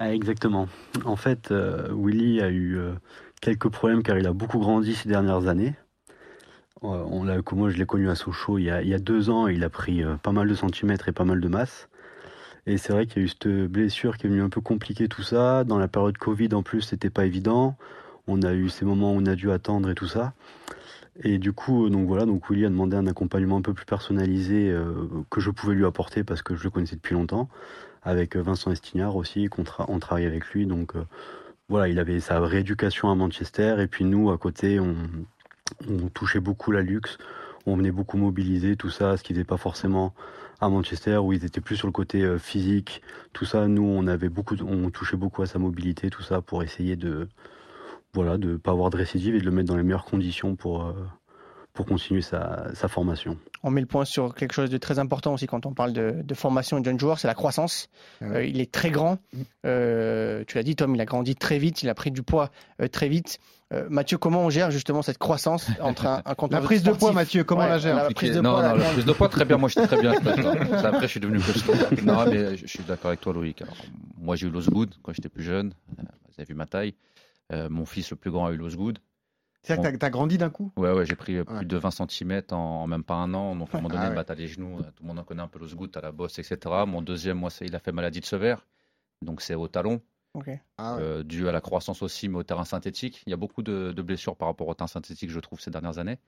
Ah, 0.00 0.14
exactement. 0.14 0.66
En 1.04 1.16
fait, 1.16 1.52
euh, 1.52 1.86
Willy 1.92 2.40
a 2.40 2.48
eu 2.48 2.78
euh, 2.78 2.94
quelques 3.42 3.68
problèmes 3.68 4.02
car 4.02 4.18
il 4.18 4.26
a 4.26 4.32
beaucoup 4.32 4.58
grandi 4.58 4.94
ces 4.94 5.10
dernières 5.10 5.46
années. 5.46 5.74
Euh, 6.82 7.04
on 7.10 7.24
l'a, 7.24 7.36
moi, 7.52 7.68
je 7.68 7.76
l'ai 7.76 7.84
connu 7.84 8.08
à 8.08 8.14
Sochaux 8.14 8.56
il 8.56 8.64
y 8.64 8.70
a, 8.70 8.80
il 8.80 8.88
y 8.88 8.94
a 8.94 8.98
deux 8.98 9.28
ans. 9.28 9.46
Il 9.46 9.62
a 9.62 9.68
pris 9.68 10.02
euh, 10.02 10.16
pas 10.16 10.32
mal 10.32 10.48
de 10.48 10.54
centimètres 10.54 11.10
et 11.10 11.12
pas 11.12 11.26
mal 11.26 11.40
de 11.40 11.48
masse. 11.48 11.89
Et 12.70 12.78
c'est 12.78 12.92
vrai 12.92 13.06
qu'il 13.06 13.20
y 13.20 13.20
a 13.22 13.24
eu 13.24 13.28
cette 13.28 13.48
blessure 13.48 14.16
qui 14.16 14.28
est 14.28 14.30
venue 14.30 14.42
un 14.42 14.48
peu 14.48 14.60
compliquer 14.60 15.08
tout 15.08 15.24
ça. 15.24 15.64
Dans 15.64 15.76
la 15.76 15.88
période 15.88 16.16
Covid, 16.16 16.54
en 16.54 16.62
plus, 16.62 16.82
c'était 16.82 17.10
pas 17.10 17.26
évident. 17.26 17.76
On 18.28 18.42
a 18.42 18.54
eu 18.54 18.68
ces 18.68 18.84
moments 18.84 19.12
où 19.12 19.16
on 19.16 19.26
a 19.26 19.34
dû 19.34 19.50
attendre 19.50 19.90
et 19.90 19.96
tout 19.96 20.06
ça. 20.06 20.34
Et 21.24 21.38
du 21.38 21.52
coup, 21.52 21.90
donc 21.90 22.06
voilà, 22.06 22.26
donc 22.26 22.48
Willy 22.48 22.64
a 22.64 22.68
demandé 22.68 22.96
un 22.96 23.08
accompagnement 23.08 23.56
un 23.56 23.62
peu 23.62 23.74
plus 23.74 23.86
personnalisé 23.86 24.70
euh, 24.70 24.92
que 25.30 25.40
je 25.40 25.50
pouvais 25.50 25.74
lui 25.74 25.84
apporter 25.84 26.22
parce 26.22 26.42
que 26.42 26.54
je 26.54 26.62
le 26.62 26.70
connaissais 26.70 26.94
depuis 26.94 27.14
longtemps, 27.14 27.48
avec 28.04 28.36
euh, 28.36 28.40
Vincent 28.40 28.70
Estignard 28.70 29.16
aussi, 29.16 29.48
qu'on 29.48 29.64
tra- 29.64 29.86
on 29.88 29.98
travaille 29.98 30.26
avec 30.26 30.46
lui. 30.50 30.64
Donc 30.64 30.94
euh, 30.94 31.02
voilà, 31.68 31.88
il 31.88 31.98
avait 31.98 32.20
sa 32.20 32.38
rééducation 32.38 33.10
à 33.10 33.16
Manchester 33.16 33.78
et 33.80 33.88
puis 33.88 34.04
nous 34.04 34.30
à 34.30 34.38
côté, 34.38 34.78
on, 34.78 34.94
on 35.88 36.06
touchait 36.08 36.40
beaucoup 36.40 36.70
la 36.70 36.82
luxe, 36.82 37.18
on 37.66 37.74
venait 37.74 37.90
beaucoup 37.90 38.16
mobiliser 38.16 38.76
tout 38.76 38.90
ça, 38.90 39.16
ce 39.16 39.24
qui 39.24 39.32
n'était 39.32 39.44
pas 39.44 39.58
forcément 39.58 40.14
à 40.60 40.68
Manchester 40.68 41.16
où 41.18 41.32
ils 41.32 41.44
étaient 41.44 41.60
plus 41.60 41.76
sur 41.76 41.86
le 41.86 41.92
côté 41.92 42.22
euh, 42.22 42.38
physique, 42.38 43.02
tout 43.32 43.44
ça. 43.44 43.66
Nous, 43.68 43.82
on 43.82 44.06
avait 44.06 44.28
beaucoup, 44.28 44.56
on 44.62 44.90
touchait 44.90 45.16
beaucoup 45.16 45.42
à 45.42 45.46
sa 45.46 45.58
mobilité, 45.58 46.10
tout 46.10 46.22
ça 46.22 46.40
pour 46.40 46.62
essayer 46.62 46.96
de 46.96 47.28
voilà, 48.12 48.38
de 48.38 48.56
pas 48.56 48.72
avoir 48.72 48.90
de 48.90 48.96
récidive 48.96 49.34
et 49.36 49.40
de 49.40 49.44
le 49.44 49.52
mettre 49.52 49.68
dans 49.68 49.76
les 49.76 49.82
meilleures 49.84 50.04
conditions 50.04 50.56
pour, 50.56 50.84
euh, 50.84 50.92
pour 51.72 51.86
continuer 51.86 52.22
sa, 52.22 52.74
sa 52.74 52.88
formation. 52.88 53.36
On 53.62 53.70
met 53.70 53.80
le 53.80 53.86
point 53.86 54.04
sur 54.04 54.34
quelque 54.34 54.52
chose 54.52 54.70
de 54.70 54.78
très 54.78 54.98
important 54.98 55.34
aussi 55.34 55.46
quand 55.46 55.66
on 55.66 55.74
parle 55.74 55.92
de, 55.92 56.22
de 56.22 56.34
formation 56.34 56.78
et 56.78 56.80
de 56.80 56.86
jeunes 56.86 56.98
joueurs, 56.98 57.18
c'est 57.18 57.28
la 57.28 57.34
croissance. 57.34 57.88
Euh, 58.22 58.44
il 58.44 58.60
est 58.60 58.72
très 58.72 58.90
grand. 58.90 59.18
Euh, 59.64 60.44
tu 60.46 60.56
l'as 60.56 60.62
dit, 60.62 60.76
Tom, 60.76 60.94
il 60.94 61.00
a 61.00 61.04
grandi 61.04 61.36
très 61.36 61.58
vite, 61.58 61.82
il 61.82 61.88
a 61.88 61.94
pris 61.94 62.10
du 62.10 62.22
poids 62.22 62.50
euh, 62.80 62.88
très 62.88 63.08
vite. 63.08 63.38
Euh, 63.72 63.86
Mathieu, 63.88 64.18
comment 64.18 64.40
on 64.44 64.50
gère 64.50 64.70
justement 64.72 65.00
cette 65.00 65.18
croissance 65.18 65.68
entre 65.80 66.06
un, 66.06 66.22
un 66.26 66.48
La 66.50 66.60
prise 66.60 66.82
de 66.82 66.90
poids, 66.90 67.12
Mathieu, 67.12 67.44
comment 67.44 67.62
on 67.62 67.68
la 67.68 67.78
gère 67.78 67.94
La 67.94 68.10
prise 68.10 68.34
de 68.34 68.40
non, 68.40 68.50
poids, 68.54 68.62
non, 68.68 68.74
la- 68.76 68.84
la 68.84 68.90
prise 68.92 69.04
de 69.04 69.12
poids, 69.12 69.28
très 69.28 69.44
bien. 69.44 69.58
Moi, 69.58 69.68
j'étais 69.68 69.86
très 69.86 70.00
bien. 70.00 70.12
Après, 70.84 71.02
je 71.02 71.06
suis 71.06 71.20
devenu 71.20 71.38
costaud. 71.38 71.72
Non, 72.04 72.26
mais 72.26 72.56
je 72.56 72.66
suis 72.66 72.82
d'accord 72.82 73.08
avec 73.08 73.20
toi, 73.20 73.32
Loïc. 73.32 73.62
Alors, 73.62 73.76
moi, 74.18 74.34
j'ai 74.34 74.48
eu 74.48 74.50
l'Osgood 74.50 74.94
quand 75.02 75.12
j'étais 75.12 75.28
plus 75.28 75.44
jeune. 75.44 75.72
Euh, 75.98 76.02
Vous 76.02 76.34
avez 76.38 76.44
vu 76.46 76.54
ma 76.54 76.66
taille. 76.66 76.94
Euh, 77.52 77.68
mon 77.68 77.86
fils, 77.86 78.10
le 78.10 78.16
plus 78.16 78.30
grand, 78.32 78.46
a 78.46 78.52
eu 78.52 78.56
l'Osgood. 78.56 78.98
C'est-à-dire 79.62 79.84
que 79.84 79.90
t'as- 79.92 79.98
t'as 79.98 80.10
grandi 80.10 80.36
d'un 80.38 80.50
coup 80.50 80.72
Ouais, 80.76 80.90
ouais, 80.90 81.06
j'ai 81.06 81.14
pris 81.16 81.44
plus 81.44 81.66
de 81.66 81.76
20 81.76 81.90
cm 82.08 82.42
en, 82.50 82.56
en 82.56 82.86
même 82.88 83.04
pas 83.04 83.14
un 83.14 83.32
an. 83.34 83.54
Donc, 83.54 83.68
à 83.72 83.78
un 83.78 83.80
moment 83.82 83.94
donné, 83.94 84.06
Ah 84.06 84.08
ouais. 84.10 84.16
bah, 84.16 84.24
t'as 84.24 84.34
les 84.34 84.48
genoux. 84.48 84.78
Tout 84.96 85.02
le 85.02 85.06
monde 85.06 85.18
en 85.20 85.22
connaît 85.24 85.42
un 85.42 85.48
peu 85.48 85.60
l'Osgood, 85.60 85.92
t'as 85.92 86.00
la 86.00 86.10
bosse, 86.10 86.38
etc. 86.40 86.58
Mon 86.88 87.02
deuxième, 87.02 87.38
moi, 87.38 87.50
c'est- 87.50 87.66
il 87.66 87.76
a 87.76 87.78
fait 87.78 87.92
maladie 87.92 88.18
de 88.20 88.24
Sevère. 88.24 88.66
Donc, 89.22 89.42
c'est 89.42 89.54
au 89.54 89.68
talon. 89.68 90.00
Ah 90.78 90.96
ouais. 90.96 91.02
euh, 91.02 91.22
dû 91.22 91.48
à 91.48 91.52
la 91.52 91.60
croissance 91.60 92.02
aussi, 92.02 92.28
mais 92.28 92.38
au 92.38 92.42
terrain 92.42 92.64
synthétique. 92.64 93.22
Il 93.26 93.30
y 93.30 93.32
a 93.32 93.36
beaucoup 93.36 93.62
de, 93.62 93.92
de 93.92 94.02
blessures 94.02 94.36
par 94.36 94.48
rapport 94.48 94.68
au 94.68 94.74
terrain 94.74 94.86
synthétique, 94.86 95.30
je 95.30 95.40
trouve, 95.40 95.60
ces 95.60 95.70
dernières 95.70 95.98
années, 95.98 96.18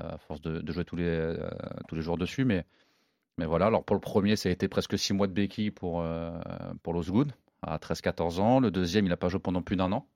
euh, 0.00 0.14
à 0.14 0.18
force 0.18 0.40
de, 0.40 0.60
de 0.60 0.72
jouer 0.72 0.84
tous 0.84 0.96
les, 0.96 1.04
euh, 1.04 1.48
tous 1.88 1.94
les 1.94 2.02
jours 2.02 2.18
dessus. 2.18 2.44
Mais, 2.44 2.64
mais 3.38 3.46
voilà, 3.46 3.66
alors 3.66 3.84
pour 3.84 3.94
le 3.96 4.00
premier, 4.00 4.36
ça 4.36 4.48
a 4.48 4.52
été 4.52 4.68
presque 4.68 4.98
six 4.98 5.12
mois 5.12 5.26
de 5.28 5.32
béquille 5.32 5.70
pour, 5.70 6.00
euh, 6.02 6.32
pour 6.82 6.92
l'Osgood, 6.92 7.32
à 7.62 7.78
13-14 7.78 8.40
ans. 8.40 8.60
Le 8.60 8.70
deuxième, 8.70 9.06
il 9.06 9.10
n'a 9.10 9.16
pas 9.16 9.28
joué 9.28 9.40
pendant 9.40 9.62
plus 9.62 9.76
d'un 9.76 9.92
an. 9.92 10.08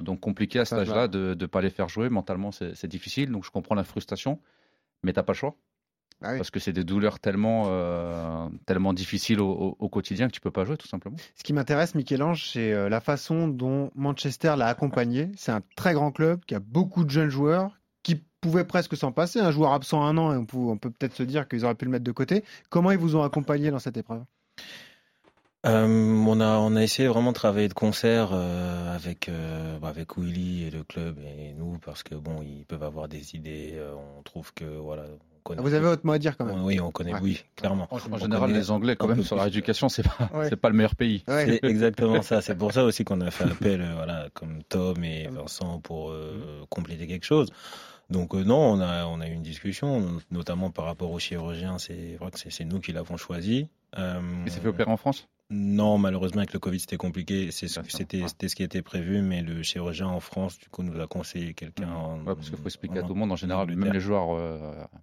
Donc 0.00 0.20
compliqué 0.20 0.60
à 0.60 0.64
cet 0.64 0.78
âge-là 0.78 1.08
de 1.08 1.36
ne 1.38 1.46
pas 1.46 1.60
les 1.60 1.70
faire 1.70 1.88
jouer. 1.88 2.08
Mentalement, 2.08 2.52
c'est 2.52 2.74
c'est 2.74 2.88
difficile. 2.88 3.30
Donc 3.30 3.44
je 3.44 3.50
comprends 3.50 3.74
la 3.74 3.84
frustration, 3.84 4.40
mais 5.02 5.12
tu 5.12 5.18
n'as 5.18 5.22
pas 5.24 5.32
le 5.32 5.38
choix. 5.38 5.56
Ah 6.24 6.30
oui. 6.32 6.38
Parce 6.38 6.50
que 6.50 6.58
c'est 6.58 6.72
des 6.72 6.84
douleurs 6.84 7.20
tellement, 7.20 7.64
euh, 7.68 8.48
tellement 8.66 8.92
difficiles 8.94 9.40
au, 9.40 9.50
au- 9.50 9.76
au 9.78 9.88
quotidien 9.88 10.26
que 10.28 10.32
tu 10.32 10.40
peux 10.40 10.50
pas 10.50 10.64
jouer, 10.64 10.76
tout 10.78 10.88
simplement. 10.88 11.16
Ce 11.36 11.42
qui 11.44 11.52
m'intéresse, 11.52 11.94
Michel-Ange, 11.94 12.48
c'est 12.50 12.72
euh, 12.72 12.88
la 12.88 13.00
façon 13.00 13.46
dont 13.48 13.90
Manchester 13.94 14.54
l'a 14.56 14.66
accompagné. 14.68 15.30
C'est 15.36 15.52
un 15.52 15.62
très 15.76 15.92
grand 15.92 16.12
club 16.12 16.44
qui 16.46 16.54
a 16.54 16.60
beaucoup 16.60 17.04
de 17.04 17.10
jeunes 17.10 17.28
joueurs 17.28 17.78
qui 18.02 18.22
pouvaient 18.40 18.64
presque 18.64 18.96
s'en 18.96 19.12
passer. 19.12 19.38
Un 19.40 19.50
joueur 19.50 19.72
absent 19.72 20.02
un 20.02 20.16
an, 20.16 20.32
et 20.32 20.36
on 20.36 20.46
peut, 20.46 20.56
on 20.56 20.78
peut 20.78 20.90
peut-être 20.90 21.14
se 21.14 21.22
dire 21.22 21.46
qu'ils 21.46 21.64
auraient 21.64 21.74
pu 21.74 21.84
le 21.84 21.90
mettre 21.90 22.04
de 22.04 22.12
côté. 22.12 22.42
Comment 22.70 22.90
ils 22.90 22.98
vous 22.98 23.16
ont 23.16 23.22
accompagné 23.22 23.70
dans 23.70 23.78
cette 23.78 23.96
épreuve? 23.98 24.22
Euh, 25.66 25.86
on 26.26 26.40
a 26.40 26.58
on 26.58 26.76
a 26.76 26.82
essayé 26.82 27.08
vraiment 27.08 27.30
de 27.30 27.36
travailler 27.36 27.68
de 27.68 27.72
concert 27.74 28.30
euh, 28.34 28.94
avec 28.94 29.30
euh, 29.30 29.78
bah, 29.78 29.88
avec 29.88 30.18
Willy 30.18 30.64
et 30.64 30.70
le 30.70 30.84
club 30.84 31.18
et 31.20 31.54
nous 31.54 31.78
parce 31.78 32.02
que 32.02 32.14
bon 32.14 32.42
ils 32.42 32.66
peuvent 32.66 32.82
avoir 32.82 33.08
des 33.08 33.34
idées 33.34 33.70
euh, 33.76 33.94
on 34.18 34.22
trouve 34.22 34.52
que 34.52 34.66
voilà 34.66 35.04
connaît 35.44 35.62
Vous 35.62 35.72
avez 35.74 35.86
votre 35.86 36.04
mot 36.04 36.12
à 36.12 36.18
dire 36.18 36.36
quand 36.36 36.44
même. 36.46 36.64
oui 36.64 36.80
on 36.80 36.90
connaît 36.90 37.12
Ouais. 37.14 37.20
oui 37.22 37.44
clairement 37.54 37.86
En, 37.92 37.96
en 37.96 38.18
général, 38.18 38.48
connaît 38.48 38.58
les 38.58 38.70
Anglais, 38.72 38.96
quand 38.96 39.06
même, 39.06 39.22
sur 39.22 39.36
la 39.36 39.42
plus. 39.42 39.50
rééducation, 39.50 39.88
c'est 39.88 40.02
pas, 40.02 40.30
Ouais. 40.34 40.48
c'est 40.48 40.56
pas 40.56 40.68
le 40.70 40.74
meilleur 40.74 40.96
pays. 40.96 41.22
Ouais. 41.28 41.58
C'est 41.62 41.68
exactement 41.68 42.22
ça. 42.22 42.40
C'est 42.42 42.56
pour 42.56 42.72
ça 42.72 42.82
aussi 42.84 43.04
qu'on 43.04 43.20
a 43.20 43.30
fait 43.30 43.44
appel, 43.50 43.80
euh, 43.80 43.92
voilà, 43.94 44.28
comme 44.34 44.62
Tom 44.64 45.04
et 45.04 45.28
Vincent 45.28 45.78
pour 45.80 46.10
euh, 46.10 46.64
compléter 46.70 47.06
quelque 47.06 47.24
chose. 47.26 47.50
Donc 48.10 48.34
euh, 48.34 48.42
non, 48.44 48.58
on 48.58 48.80
a 48.80 49.06
on 49.06 49.20
a 49.20 49.28
eu 49.28 49.32
une 49.32 49.42
discussion, 49.42 50.18
notamment 50.30 50.70
par 50.70 50.84
rapport 50.86 51.10
au 51.12 51.18
chirurgien. 51.18 51.78
C'est 51.78 52.16
vrai 52.20 52.30
que 52.30 52.38
c'est 52.38 52.50
c'est 52.50 52.64
nous 52.64 52.80
qui 52.80 52.92
l'avons 52.92 53.16
choisi. 53.16 53.68
Euh, 53.98 54.20
Il 54.44 54.50
s'est 54.52 54.60
fait 54.60 54.68
opérer 54.68 54.90
en 54.90 54.96
France? 54.96 55.28
Non, 55.50 55.98
malheureusement 55.98 56.38
avec 56.38 56.52
le 56.54 56.58
Covid 56.58 56.80
c'était 56.80 56.96
compliqué. 56.96 57.50
C'est 57.50 57.68
ce- 57.68 57.76
D'accord, 57.76 57.90
c'était 57.92 58.22
ouais. 58.22 58.28
c'était 58.28 58.48
ce 58.48 58.56
qui 58.56 58.62
était 58.62 58.80
prévu, 58.82 59.20
mais 59.20 59.42
le 59.42 59.62
chirurgien 59.62 60.06
en 60.08 60.18
France 60.20 60.58
du 60.58 60.68
coup 60.68 60.82
nous 60.82 60.98
a 61.00 61.06
conseillé 61.06 61.52
quelqu'un. 61.54 61.88
en- 61.92 62.18
Ouais, 62.20 62.34
parce 62.34 62.48
qu'il 62.48 62.58
faut 62.58 62.64
expliquer 62.64 63.00
à 63.00 63.02
tout 63.02 63.12
le 63.14 63.20
monde, 63.20 63.30
en 63.30 63.36
général, 63.36 63.68
même 63.76 63.92
les 63.92 64.00
joueurs 64.00 64.34
euh, 64.34 64.58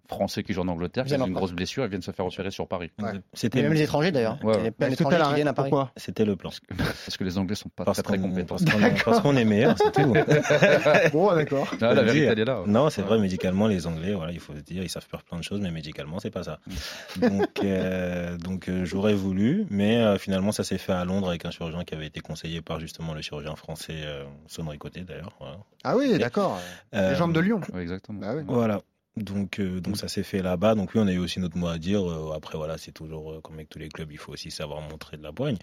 français 0.07 0.43
qui 0.43 0.53
jouent 0.53 0.61
en 0.61 0.67
Angleterre, 0.67 1.05
qui 1.05 1.13
ont 1.13 1.17
une 1.17 1.21
France. 1.21 1.31
grosse 1.33 1.51
blessure, 1.53 1.83
ils 1.85 1.89
viennent 1.89 2.01
se 2.01 2.11
faire 2.11 2.25
opérer 2.25 2.49
sur 2.51 2.67
Paris. 2.67 2.91
Ouais. 2.99 3.15
Et 3.15 3.19
C'était 3.33 3.61
même 3.61 3.73
les 3.73 3.83
étrangers 3.83 4.11
d'ailleurs. 4.11 4.39
Que 4.39 4.69
d'étrangers 4.89 5.17
t'as 5.19 5.29
qui 5.29 5.35
viennent 5.35 5.47
à 5.47 5.53
Paris. 5.53 5.69
Pourquoi? 5.69 5.91
C'était 5.95 6.25
le 6.25 6.35
plan. 6.35 6.49
Parce 6.77 7.17
que 7.17 7.23
les 7.23 7.37
Anglais 7.37 7.55
sont 7.55 7.69
pas 7.69 7.85
Parce 7.85 8.01
très 8.01 8.17
très 8.17 8.19
compétents. 8.19 8.55
parce 8.57 8.65
qu'on 8.65 8.81
est, 8.83 9.03
parce 9.05 9.19
qu'on 9.21 9.35
est 9.37 9.45
meilleur, 9.45 9.75
c'est 9.77 9.91
tout. 9.91 10.13
Bon, 11.13 11.33
d'accord. 11.35 11.71
Ah, 11.81 11.93
la 11.93 12.03
vérité, 12.03 12.25
elle 12.25 12.39
est 12.39 12.45
là. 12.45 12.63
Non, 12.65 12.89
c'est 12.89 13.01
vrai, 13.03 13.19
médicalement, 13.19 13.67
les 13.67 13.85
Anglais, 13.87 14.13
voilà, 14.13 14.31
il 14.31 14.39
faut 14.39 14.53
se 14.55 14.61
dire, 14.61 14.81
ils 14.83 14.89
savent 14.89 15.05
faire 15.09 15.23
plein 15.23 15.37
de 15.37 15.43
choses, 15.43 15.59
mais 15.61 15.71
médicalement, 15.71 16.19
c'est 16.19 16.31
pas 16.31 16.43
ça. 16.43 16.59
Donc, 17.21 17.47
euh, 17.63 18.37
euh, 18.67 18.85
j'aurais 18.85 19.13
voulu, 19.13 19.65
mais 19.69 19.97
euh, 19.97 20.17
finalement, 20.31 20.53
ça 20.53 20.63
s'est 20.63 20.77
fait 20.77 20.93
à 20.93 21.03
Londres 21.03 21.27
avec 21.27 21.43
un 21.43 21.51
chirurgien 21.51 21.83
qui 21.83 21.93
avait 21.93 22.07
été 22.07 22.21
conseillé 22.21 22.61
par 22.61 22.79
justement 22.79 23.13
le 23.13 23.21
chirurgien 23.21 23.53
français, 23.57 23.99
euh, 24.05 24.23
Sonnery 24.47 24.77
Côté 24.77 25.01
d'ailleurs. 25.01 25.35
Voilà. 25.41 25.57
Ah 25.83 25.97
oui, 25.97 26.17
d'accord. 26.17 26.57
Euh, 26.95 27.11
Les 27.11 27.17
jambes 27.17 27.33
de 27.33 27.41
Lyon. 27.41 27.59
Ouais, 27.73 27.81
exactement. 27.81 28.21
Bah 28.21 28.33
oui. 28.37 28.43
Voilà. 28.47 28.81
Donc, 29.17 29.59
euh, 29.59 29.81
donc 29.81 29.97
ça 29.97 30.07
s'est 30.07 30.23
fait 30.23 30.41
là-bas. 30.41 30.75
Donc 30.75 30.91
oui, 30.95 31.01
on 31.03 31.07
a 31.07 31.11
eu 31.11 31.17
aussi 31.17 31.41
notre 31.41 31.57
mot 31.57 31.67
à 31.67 31.77
dire. 31.77 32.09
Euh, 32.09 32.31
après, 32.33 32.57
voilà, 32.57 32.77
c'est 32.77 32.93
toujours 32.93 33.33
euh, 33.33 33.41
comme 33.41 33.55
avec 33.55 33.67
tous 33.67 33.77
les 33.79 33.89
clubs, 33.89 34.09
il 34.09 34.17
faut 34.17 34.31
aussi 34.31 34.51
savoir 34.51 34.79
montrer 34.79 35.17
de 35.17 35.23
la 35.23 35.33
poigne. 35.33 35.57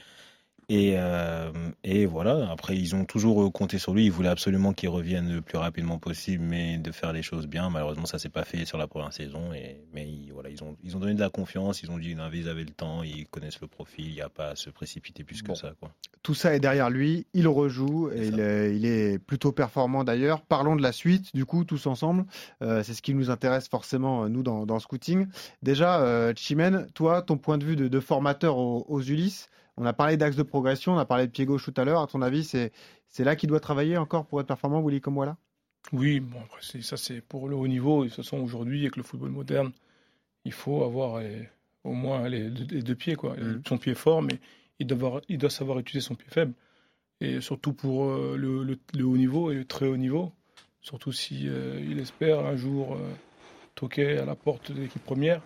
Et, 0.70 0.96
euh, 0.96 1.50
et 1.82 2.04
voilà, 2.04 2.50
après, 2.50 2.76
ils 2.76 2.94
ont 2.94 3.06
toujours 3.06 3.42
euh, 3.42 3.50
compté 3.50 3.78
sur 3.78 3.94
lui. 3.94 4.04
Ils 4.04 4.12
voulaient 4.12 4.28
absolument 4.28 4.74
qu'il 4.74 4.90
revienne 4.90 5.32
le 5.32 5.40
plus 5.40 5.56
rapidement 5.56 5.98
possible, 5.98 6.44
mais 6.44 6.76
de 6.76 6.92
faire 6.92 7.14
les 7.14 7.22
choses 7.22 7.46
bien. 7.46 7.70
Malheureusement, 7.70 8.04
ça 8.04 8.18
s'est 8.18 8.28
pas 8.28 8.44
fait 8.44 8.66
sur 8.66 8.76
la 8.76 8.86
première 8.86 9.14
saison. 9.14 9.54
Et, 9.54 9.80
mais 9.94 10.06
ils, 10.06 10.30
voilà, 10.30 10.50
ils, 10.50 10.62
ont, 10.62 10.76
ils 10.84 10.94
ont 10.94 11.00
donné 11.00 11.14
de 11.14 11.20
la 11.20 11.30
confiance. 11.30 11.82
Ils 11.82 11.90
ont 11.90 11.96
dit, 11.96 12.14
non, 12.14 12.28
ils 12.32 12.50
avaient 12.50 12.64
le 12.64 12.70
temps, 12.70 13.02
ils 13.02 13.26
connaissent 13.26 13.62
le 13.62 13.66
profil. 13.66 14.08
Il 14.08 14.12
n'y 14.12 14.20
a 14.20 14.28
pas 14.28 14.48
à 14.50 14.56
se 14.56 14.68
précipiter 14.68 15.24
plus 15.24 15.42
Bon. 15.42 15.54
que 15.54 15.58
ça. 15.58 15.72
Quoi. 15.80 15.90
Tout 16.22 16.34
ça 16.34 16.54
est 16.54 16.60
derrière 16.60 16.90
lui. 16.90 17.26
Il 17.32 17.48
rejoue 17.48 18.10
et 18.12 18.26
il 18.26 18.38
est, 18.38 18.76
il 18.76 18.84
est 18.84 19.18
plutôt 19.18 19.52
performant 19.52 20.04
d'ailleurs. 20.04 20.42
Parlons 20.42 20.76
de 20.76 20.82
la 20.82 20.92
suite, 20.92 21.34
du 21.34 21.46
coup, 21.46 21.64
tous 21.64 21.86
ensemble. 21.86 22.26
Euh, 22.60 22.82
c'est 22.82 22.92
ce 22.92 23.00
qui 23.00 23.14
nous 23.14 23.30
intéresse 23.30 23.68
forcément, 23.68 24.28
nous, 24.28 24.42
dans, 24.42 24.66
dans 24.66 24.78
Scouting. 24.80 25.28
Déjà, 25.62 26.02
euh, 26.02 26.34
Chimène, 26.36 26.88
toi, 26.92 27.22
ton 27.22 27.38
point 27.38 27.56
de 27.56 27.64
vue 27.64 27.76
de, 27.76 27.88
de 27.88 28.00
formateur 28.00 28.58
aux, 28.58 28.84
aux 28.86 29.00
Ulysses, 29.00 29.48
on 29.80 29.86
a 29.86 29.92
parlé 29.92 30.16
d'axe 30.16 30.36
de 30.36 30.42
progression, 30.42 30.94
on 30.94 30.98
a 30.98 31.04
parlé 31.04 31.26
de 31.26 31.32
pied 31.32 31.46
gauche 31.46 31.64
tout 31.64 31.74
à 31.80 31.84
l'heure. 31.84 32.02
À 32.02 32.06
ton 32.06 32.20
avis, 32.22 32.44
c'est 32.44 32.72
là 33.24 33.36
qu'il 33.36 33.48
doit 33.48 33.60
travailler 33.60 33.96
encore 33.96 34.26
pour 34.26 34.40
être 34.40 34.46
performant, 34.46 34.82
Willy 34.82 35.00
Comwalla 35.00 35.36
Oui, 35.92 36.20
bon, 36.20 36.40
après, 36.40 36.82
ça 36.82 36.96
c'est 36.96 37.20
pour 37.20 37.48
le 37.48 37.56
haut 37.56 37.68
niveau. 37.68 38.02
Et 38.04 38.08
de 38.08 38.14
toute 38.14 38.24
façon, 38.24 38.38
aujourd'hui, 38.38 38.80
avec 38.82 38.96
le 38.96 39.02
football 39.02 39.30
moderne, 39.30 39.72
il 40.44 40.52
faut 40.52 40.82
avoir 40.84 41.16
euh, 41.16 41.42
au 41.84 41.92
moins 41.92 42.28
les, 42.28 42.50
deux- 42.50 42.74
les 42.76 42.82
deux 42.82 42.94
pieds. 42.94 43.14
Quoi. 43.16 43.36
Mhm. 43.36 43.62
Son 43.66 43.78
pied 43.78 43.94
fort, 43.94 44.22
mais 44.22 44.38
il 44.78 44.86
doit, 44.86 44.96
avoir- 44.96 45.22
il 45.28 45.38
doit 45.38 45.50
savoir 45.50 45.78
utiliser 45.78 46.06
son 46.06 46.14
pied 46.14 46.28
faible. 46.30 46.52
Et 47.20 47.40
surtout 47.40 47.72
pour 47.72 48.04
euh, 48.10 48.36
le, 48.36 48.62
le- 48.64 48.78
le 48.96 49.04
haut 49.04 49.16
niveau 49.16 49.50
et 49.50 49.54
le 49.54 49.64
très 49.64 49.86
haut 49.86 49.96
niveau. 49.96 50.32
Surtout 50.80 51.12
si 51.12 51.48
euh, 51.48 51.80
il 51.84 51.98
espère 51.98 52.46
un 52.46 52.56
jour 52.56 52.94
euh, 52.94 52.98
toquer 53.74 54.18
à 54.18 54.24
la 54.24 54.34
porte 54.36 54.70
de 54.72 54.80
l'équipe 54.80 55.02
première. 55.04 55.42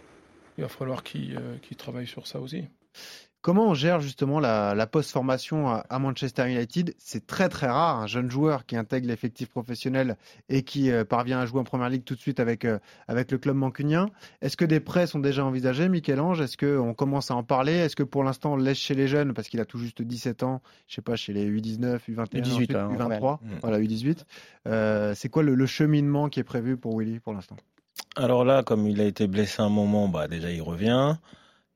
Il 0.59 0.63
va 0.63 0.69
falloir 0.69 1.03
qu'il 1.03 1.41
qu'il 1.63 1.77
travaille 1.79 2.07
sur 2.07 2.27
ça 2.27 2.39
aussi. 2.41 2.65
Comment 3.43 3.71
on 3.71 3.75
gère 3.75 4.01
justement 4.01 4.39
la, 4.39 4.73
la 4.77 4.87
post-formation 4.87 5.69
à, 5.69 5.85
à 5.91 5.99
Manchester 5.99 6.49
United? 6.49 6.95
C'est 6.99 7.27
très 7.27 7.49
très 7.49 7.67
rare, 7.67 7.99
un 7.99 8.07
jeune 8.07 8.31
joueur 8.31 8.67
qui 8.67 8.77
intègre 8.77 9.09
l'effectif 9.09 9.49
professionnel 9.49 10.17
et 10.49 10.63
qui 10.63 10.93
euh, 10.93 11.05
parvient 11.05 11.41
à 11.41 11.45
jouer 11.47 11.59
en 11.59 11.65
première 11.65 11.89
ligue 11.89 12.05
tout 12.05 12.15
de 12.15 12.21
suite 12.21 12.39
avec, 12.39 12.65
euh, 12.65 12.79
avec 13.09 13.33
le 13.33 13.39
club 13.39 13.57
mancunien. 13.57 14.07
Est-ce 14.43 14.57
que 14.57 14.65
des 14.65 14.79
prêts 14.79 15.09
sont 15.09 15.19
déjà 15.19 15.45
envisagés, 15.45 15.89
Michel-Ange? 15.89 16.41
Est-ce 16.41 16.57
qu'on 16.57 16.95
commence 16.95 17.33
à 17.33 17.35
en 17.35 17.43
parler? 17.43 17.73
Est-ce 17.73 17.97
que 17.97 18.05
pour 18.05 18.23
l'instant 18.23 18.53
on 18.53 18.57
le 18.57 18.63
laisse 18.63 18.79
chez 18.79 18.95
les 18.95 19.09
jeunes? 19.09 19.35
Parce 19.35 19.49
qu'il 19.49 19.59
a 19.61 19.65
tout 19.65 19.79
juste 19.79 20.03
17 20.03 20.45
ans, 20.45 20.63
je 20.87 20.95
sais 20.95 21.03
pas, 21.03 21.17
chez 21.17 21.33
les 21.33 21.51
U19, 21.51 21.99
U21, 22.09 22.27
U18, 22.27 22.53
ensuite 22.53 22.71
ouais, 22.75 22.81
en 22.81 22.93
U23, 22.95 22.97
première. 23.19 23.39
voilà 23.61 23.81
U18. 23.81 24.19
Euh, 24.69 25.15
C'est 25.17 25.29
quoi 25.29 25.43
le, 25.43 25.57
le 25.57 25.67
cheminement 25.67 26.29
qui 26.29 26.39
est 26.39 26.45
prévu 26.45 26.77
pour 26.77 26.97
Willy 26.97 27.19
pour 27.19 27.33
l'instant? 27.33 27.57
Alors 28.15 28.45
là, 28.45 28.63
comme 28.63 28.87
il 28.87 29.01
a 29.01 29.05
été 29.05 29.27
blessé 29.27 29.63
un 29.63 29.69
moment, 29.69 30.07
bah 30.09 30.29
déjà 30.29 30.51
il 30.53 30.63
revient. 30.63 31.17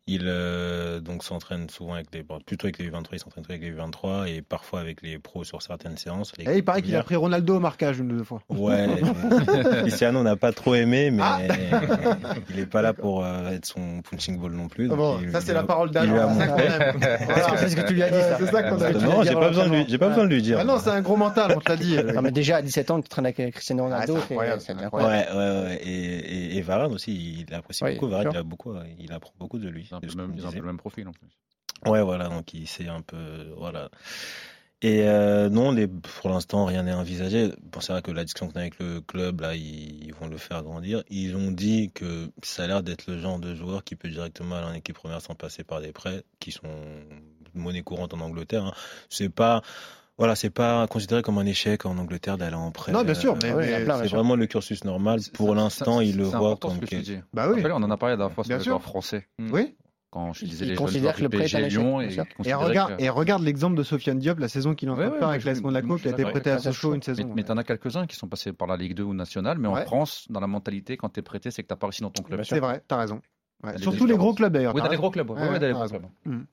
Il 0.08 0.22
euh, 0.26 1.00
donc 1.00 1.24
s'entraîne 1.24 1.68
souvent 1.68 1.94
avec 1.94 2.06
les, 2.14 2.22
plutôt 2.22 2.66
avec 2.68 2.78
les 2.78 2.88
U23, 2.88 3.06
il 3.14 3.18
s'entraîne 3.18 3.44
avec 3.48 3.60
les 3.60 3.72
U23 3.72 4.28
et 4.28 4.40
parfois 4.40 4.78
avec 4.78 5.02
les 5.02 5.18
pros 5.18 5.42
sur 5.42 5.60
certaines 5.62 5.96
séances. 5.96 6.32
les 6.38 6.44
Et 6.48 6.56
il 6.58 6.64
paraît 6.64 6.80
qu'il 6.82 6.94
a 6.94 7.02
pris 7.02 7.16
Ronaldo 7.16 7.56
au 7.56 7.58
marquage 7.60 7.98
une 7.98 8.12
ou 8.12 8.18
deux 8.18 8.22
fois. 8.24 8.40
Ouais, 8.48 8.86
Cristiano 9.82 10.22
n'a 10.22 10.36
pas 10.36 10.52
trop 10.52 10.76
aimé, 10.76 11.10
mais 11.10 11.24
Ah. 11.24 11.40
il 12.50 12.60
est 12.60 12.66
pas 12.66 12.82
là 12.82 12.92
pour 12.92 13.24
euh, 13.24 13.50
être 13.50 13.66
son 13.66 14.00
punching 14.08 14.38
ball 14.40 14.52
non 14.52 14.68
plus. 14.68 14.86
donc 14.86 14.96
Bon, 14.96 15.18
il- 15.20 15.32
ça 15.32 15.40
c'est 15.40 15.52
la 15.52 15.60
a- 15.60 15.64
parole 15.64 15.90
d'Alain. 15.90 16.28
Voilà. 16.36 17.56
C'est 17.56 17.68
ce 17.70 17.74
que 17.76 17.86
tu 17.88 17.94
lui 17.94 18.02
as 18.04 18.10
dit, 18.10 18.20
ça. 18.20 18.36
C'est 18.38 18.46
ça 18.46 18.62
qu'on 18.62 18.80
a 18.80 18.90
Non, 18.92 19.22
j'ai 19.24 19.34
pas 19.34 19.48
besoin 19.48 19.66
de 19.68 19.74
lui, 19.74 19.84
j'ai 19.88 19.98
pas 19.98 20.08
besoin 20.10 20.24
de 20.24 20.34
lui 20.34 20.40
dire. 20.42 20.58
Ah 20.60 20.64
non, 20.64 20.78
c'est 20.78 20.90
un 20.90 21.00
gros 21.00 21.16
mental, 21.16 21.52
on 21.56 21.60
te 21.60 21.68
l'a 21.68 21.76
dit. 21.76 21.96
Non, 22.14 22.22
mais 22.22 22.30
déjà 22.30 22.58
à 22.58 22.62
17 22.62 22.90
ans, 22.92 23.00
tu 23.00 23.08
traînes 23.08 23.26
avec 23.26 23.54
Cristiano 23.54 23.82
Ronaldo, 23.82 24.14
Ah, 24.18 24.24
c'est 24.28 24.36
Ouais, 24.36 24.50
incroyable. 24.84 25.36
ouais, 25.36 25.64
ouais. 25.64 25.80
Et, 25.82 26.54
et, 26.54 26.56
et 26.58 26.62
Varane 26.62 26.92
aussi, 26.92 27.44
il 27.48 27.52
apprécie 27.54 27.82
Oui, 27.82 27.94
beaucoup. 27.94 28.06
Varane, 28.08 28.26
sûr. 28.26 28.32
il, 28.34 28.38
a 28.38 28.42
beaucoup, 28.44 28.74
il 29.00 29.12
apprend 29.12 29.32
beaucoup 29.40 29.58
de 29.58 29.68
lui. 29.68 29.88
Ils 30.02 30.08
ont 30.10 30.12
un 30.12 30.16
peu 30.16 30.22
même- 30.28 30.36
ils 30.38 30.44
ont 30.44 30.48
un 30.48 30.52
peu 30.52 30.58
le 30.58 30.66
même 30.66 30.76
profil 30.78 31.08
en 31.08 31.12
plus. 31.12 31.28
Ouais, 31.86 32.02
voilà, 32.02 32.28
donc 32.28 32.54
il 32.54 32.66
sait 32.66 32.88
un 32.88 33.02
peu, 33.02 33.52
voilà. 33.56 33.90
Et 34.82 35.02
euh, 35.08 35.48
non, 35.48 35.72
les, 35.72 35.88
pour 35.88 36.28
l'instant, 36.30 36.66
rien 36.66 36.82
n'est 36.82 36.92
envisagé. 36.92 37.50
Bon, 37.62 37.80
c'est 37.80 37.92
vrai 37.92 38.02
que 38.02 38.10
la 38.10 38.24
discussion 38.24 38.48
qu'on 38.48 38.58
a 38.58 38.60
avec 38.60 38.78
le 38.78 39.00
club, 39.00 39.40
là, 39.40 39.54
ils, 39.54 40.04
ils 40.04 40.14
vont 40.14 40.26
le 40.28 40.36
faire 40.36 40.62
grandir. 40.62 41.02
Ils 41.08 41.34
ont 41.34 41.50
dit 41.50 41.90
que 41.94 42.30
ça 42.42 42.64
a 42.64 42.66
l'air 42.66 42.82
d'être 42.82 43.06
le 43.10 43.18
genre 43.18 43.38
de 43.38 43.54
joueur 43.54 43.84
qui 43.84 43.96
peut 43.96 44.08
directement 44.10 44.56
aller 44.56 44.66
en 44.66 44.74
équipe 44.74 44.96
première 44.96 45.22
sans 45.22 45.34
passer 45.34 45.64
par 45.64 45.80
des 45.80 45.92
prêts, 45.92 46.22
qui 46.40 46.52
sont 46.52 46.68
monnaie 47.54 47.82
courante 47.82 48.12
en 48.12 48.20
Angleterre. 48.20 48.64
hein. 48.66 48.72
C'est 49.08 49.30
pas, 49.30 49.62
voilà, 50.18 50.34
c'est 50.36 50.50
pas 50.50 50.86
considéré 50.88 51.22
comme 51.22 51.38
un 51.38 51.46
échec 51.46 51.86
en 51.86 51.96
Angleterre 51.96 52.36
d'aller 52.36 52.54
en 52.56 52.70
prêt. 52.70 52.92
Non, 52.92 53.02
bien 53.02 53.14
sûr, 53.14 53.34
mais- 53.42 53.50
Euh, 53.52 53.56
mais- 53.56 53.78
c'est 53.78 53.84
bien 53.84 54.04
sûr. 54.04 54.16
vraiment 54.18 54.36
le 54.36 54.46
cursus 54.46 54.84
normal. 54.84 55.20
Pour 55.32 55.54
l'instant, 55.54 56.00
ils 56.02 56.16
le 56.18 56.24
C'est 56.24 56.36
voient 56.36 56.48
important 56.50 56.68
comme 56.68 56.80
que 56.80 56.84
tu 56.84 56.96
quelque- 56.96 57.04
dis. 57.04 57.18
Bah 57.32 57.48
oui. 57.48 57.56
Rappelez, 57.62 57.72
on 57.72 57.76
en 57.82 57.90
a 57.90 57.96
parlé 57.96 58.12
la 58.12 58.16
dernière 58.18 58.34
fois 58.34 58.58
joueurs 58.58 58.82
français. 58.82 59.26
Oui. 59.38 59.74
Quand 60.16 60.32
je 60.32 60.44
disais 60.46 60.64
les 60.64 60.74
jeunes 60.76 60.88
joueurs 60.88 61.14
que 61.14 61.22
le 61.22 61.28
du 61.28 61.36
PSG 61.36 61.68
Lyon 61.68 62.00
et 62.00 62.54
regarde, 62.54 62.96
que- 62.96 63.02
et 63.02 63.08
regarde 63.10 63.42
l'exemple 63.42 63.76
de 63.76 63.82
Sofiane 63.82 64.18
Diop, 64.18 64.38
la 64.38 64.48
saison 64.48 64.74
qu'il 64.74 64.88
est 64.88 64.90
en 64.90 64.94
train 64.94 65.04
Ouais, 65.04 65.08
de 65.10 65.12
ouais, 65.14 65.18
faire 65.18 65.28
avec 65.28 65.42
je- 65.42 65.46
l'AS 65.46 65.60
Monaco, 65.62 65.96
je 65.98 66.02
qui 66.02 66.08
a 66.08 66.12
été 66.12 66.22
prêté 66.24 66.50
à 66.50 66.58
Sochaux 66.58 66.94
une 66.94 67.02
saison. 67.02 67.30
mais 67.36 67.42
t'en 67.42 67.56
as 67.58 67.64
quelques-uns 67.64 68.06
qui 68.06 68.16
sont 68.16 68.26
passés 68.28 68.52
par 68.52 68.66
la 68.66 68.76
Ligue 68.78 68.94
2 68.94 69.02
ou 69.04 69.12
nationale, 69.14 69.58
mais 69.58 69.68
en 69.68 69.76
France, 69.76 70.26
dans 70.30 70.40
la 70.40 70.46
mentalité, 70.46 70.96
quand 70.96 71.10
t'es 71.10 71.22
prêté, 71.22 71.50
c'est 71.50 71.62
que 71.62 71.68
t'as 71.68 71.76
pas 71.76 71.86
réussi 71.88 72.02
dans 72.02 72.10
ton 72.10 72.22
club. 72.22 72.42
C'est 72.44 72.60
vrai, 72.60 72.82
t'as 72.88 72.96
raison. 72.96 73.20
Ouais. 73.64 73.78
Surtout 73.78 74.04
les 74.04 74.16
gros 74.18 74.34
clubs 74.34 74.52
d'ailleurs. 74.52 74.74
Oui, 74.74 74.80
t'as 74.82 74.84
t'as 74.84 74.90
des 74.90 74.96
raison. 74.96 75.00
gros 75.02 75.10
clubs. 75.10 75.30
Ouais, 75.30 75.40
Ouais, 75.40 75.72
gros. 75.72 75.84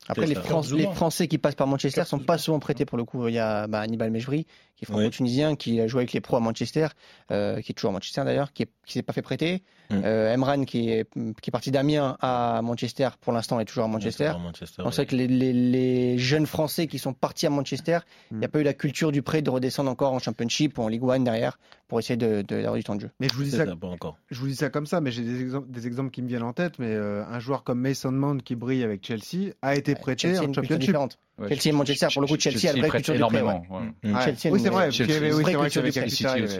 Après, 0.07 0.25
les, 0.25 0.35
ça. 0.35 0.41
Fran- 0.41 0.61
les 0.73 0.87
Français 0.87 1.27
qui 1.27 1.37
passent 1.37 1.53
par 1.55 1.67
Manchester 1.67 2.05
sont 2.05 2.19
pas 2.19 2.37
souvent 2.37 2.59
prêtés 2.59 2.85
pour 2.85 2.97
le 2.97 3.03
coup. 3.03 3.27
Il 3.27 3.33
y 3.33 3.39
a 3.39 3.67
bah, 3.67 3.81
Hannibal 3.81 4.09
Mejbri, 4.09 4.47
qui 4.85 4.91
est 4.91 4.95
franco-tunisien, 4.95 5.55
qui 5.55 5.79
a 5.81 5.87
joué 5.87 6.01
avec 6.01 6.13
les 6.13 6.21
pros 6.21 6.37
à 6.37 6.39
Manchester, 6.39 6.87
euh, 7.31 7.61
qui 7.61 7.71
est 7.71 7.75
toujours 7.75 7.89
à 7.91 7.93
Manchester 7.93 8.23
d'ailleurs, 8.25 8.53
qui 8.53 8.63
ne 8.63 8.67
s'est 8.85 9.01
pas 9.03 9.13
fait 9.13 9.21
prêter. 9.21 9.63
Mm. 9.89 10.01
Euh, 10.05 10.33
Emran, 10.33 10.63
qui 10.63 10.89
est, 10.89 11.07
qui 11.13 11.49
est 11.49 11.51
parti 11.51 11.69
d'Amiens 11.71 12.17
à 12.21 12.61
Manchester, 12.63 13.09
pour 13.21 13.33
l'instant 13.33 13.59
est 13.59 13.65
toujours 13.65 13.83
à 13.83 13.87
Manchester. 13.87 14.25
À 14.27 14.37
Manchester, 14.37 14.81
On 14.85 14.91
sait 14.91 15.05
que 15.05 15.15
les, 15.15 15.27
les- 15.27 15.53
les 15.53 16.17
jeunes 16.17 16.45
Français 16.45 16.87
qui 16.87 16.99
sont 16.99 17.13
partis 17.13 17.45
à 17.45 17.49
Manchester, 17.49 17.99
il 18.31 18.37
n'y 18.37 18.45
a 18.45 18.47
pas 18.47 18.59
eu 18.59 18.63
la 18.63 18.73
culture 18.73 19.11
du 19.11 19.21
prêt 19.21 19.41
de 19.41 19.49
redescendre 19.49 19.91
encore 19.91 20.13
en 20.13 20.19
Championship 20.19 20.77
ou 20.77 20.83
en 20.83 20.87
League 20.87 21.03
One 21.03 21.23
derrière 21.23 21.59
pour 21.87 21.99
essayer 21.99 22.15
de- 22.17 22.41
de- 22.41 22.55
d'avoir 22.61 22.75
du 22.75 22.83
temps 22.83 22.95
de 22.95 23.01
jeu. 23.01 23.11
Mais 23.19 23.27
je 23.27 23.33
vous 23.35 23.43
dis 23.43 23.51
ça, 23.51 23.65
ça, 23.65 23.75
pas 23.75 23.87
encore. 23.87 24.17
je 24.31 24.39
vous 24.39 24.47
dis 24.47 24.55
ça 24.55 24.69
comme 24.69 24.85
ça, 24.87 25.01
mais 25.01 25.11
j'ai 25.11 25.21
des 25.23 25.41
exemples, 25.41 25.69
des 25.69 25.85
exemples 25.85 26.11
qui 26.11 26.21
me 26.21 26.27
viennent 26.27 26.43
en 26.43 26.53
tête. 26.53 26.79
Mais 26.79 26.87
euh, 26.93 27.23
un 27.25 27.39
joueur 27.39 27.63
comme 27.63 27.79
Mason 27.81 28.11
Mount 28.11 28.37
qui 28.39 28.55
brille 28.55 28.83
avec 28.83 29.05
Chelsea 29.05 29.51
a 29.61 29.75
été 29.75 29.95
prêté 29.95 30.21
Chelsea 30.29 30.39
en 30.49 30.53
Championship. 30.53 30.95
Ouais, 31.39 31.49
Chelsea 31.49 31.69
et 31.69 31.71
Manchester, 31.71 32.07
pour 32.13 32.21
le 32.21 32.27
coup, 32.27 32.39
Chelsea 32.39 32.69
a 32.69 32.73
une 32.73 32.79
vraie 32.81 32.87
prête 32.89 33.05
culture 33.05 33.27
du 33.27 33.33
prêt. 33.33 33.41
ouais. 33.41 34.11
Mm. 34.11 34.19
Chelsea, 34.21 34.53
oui, 34.53 34.59
c'est 34.59 34.69
vrai. 34.69 34.91
Chelsea, 34.91 35.11
oui, 35.19 35.29
vrai 35.41 35.53
culture 35.55 35.81
du 35.81 35.91
il 35.91 35.93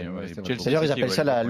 vrai. 0.08 0.28
Chelsea, 0.48 0.64
D'ailleurs, 0.66 0.84
ils 0.84 0.92
appellent 0.92 1.12
ça 1.12 1.24
la 1.24 1.44
ouais. 1.44 1.50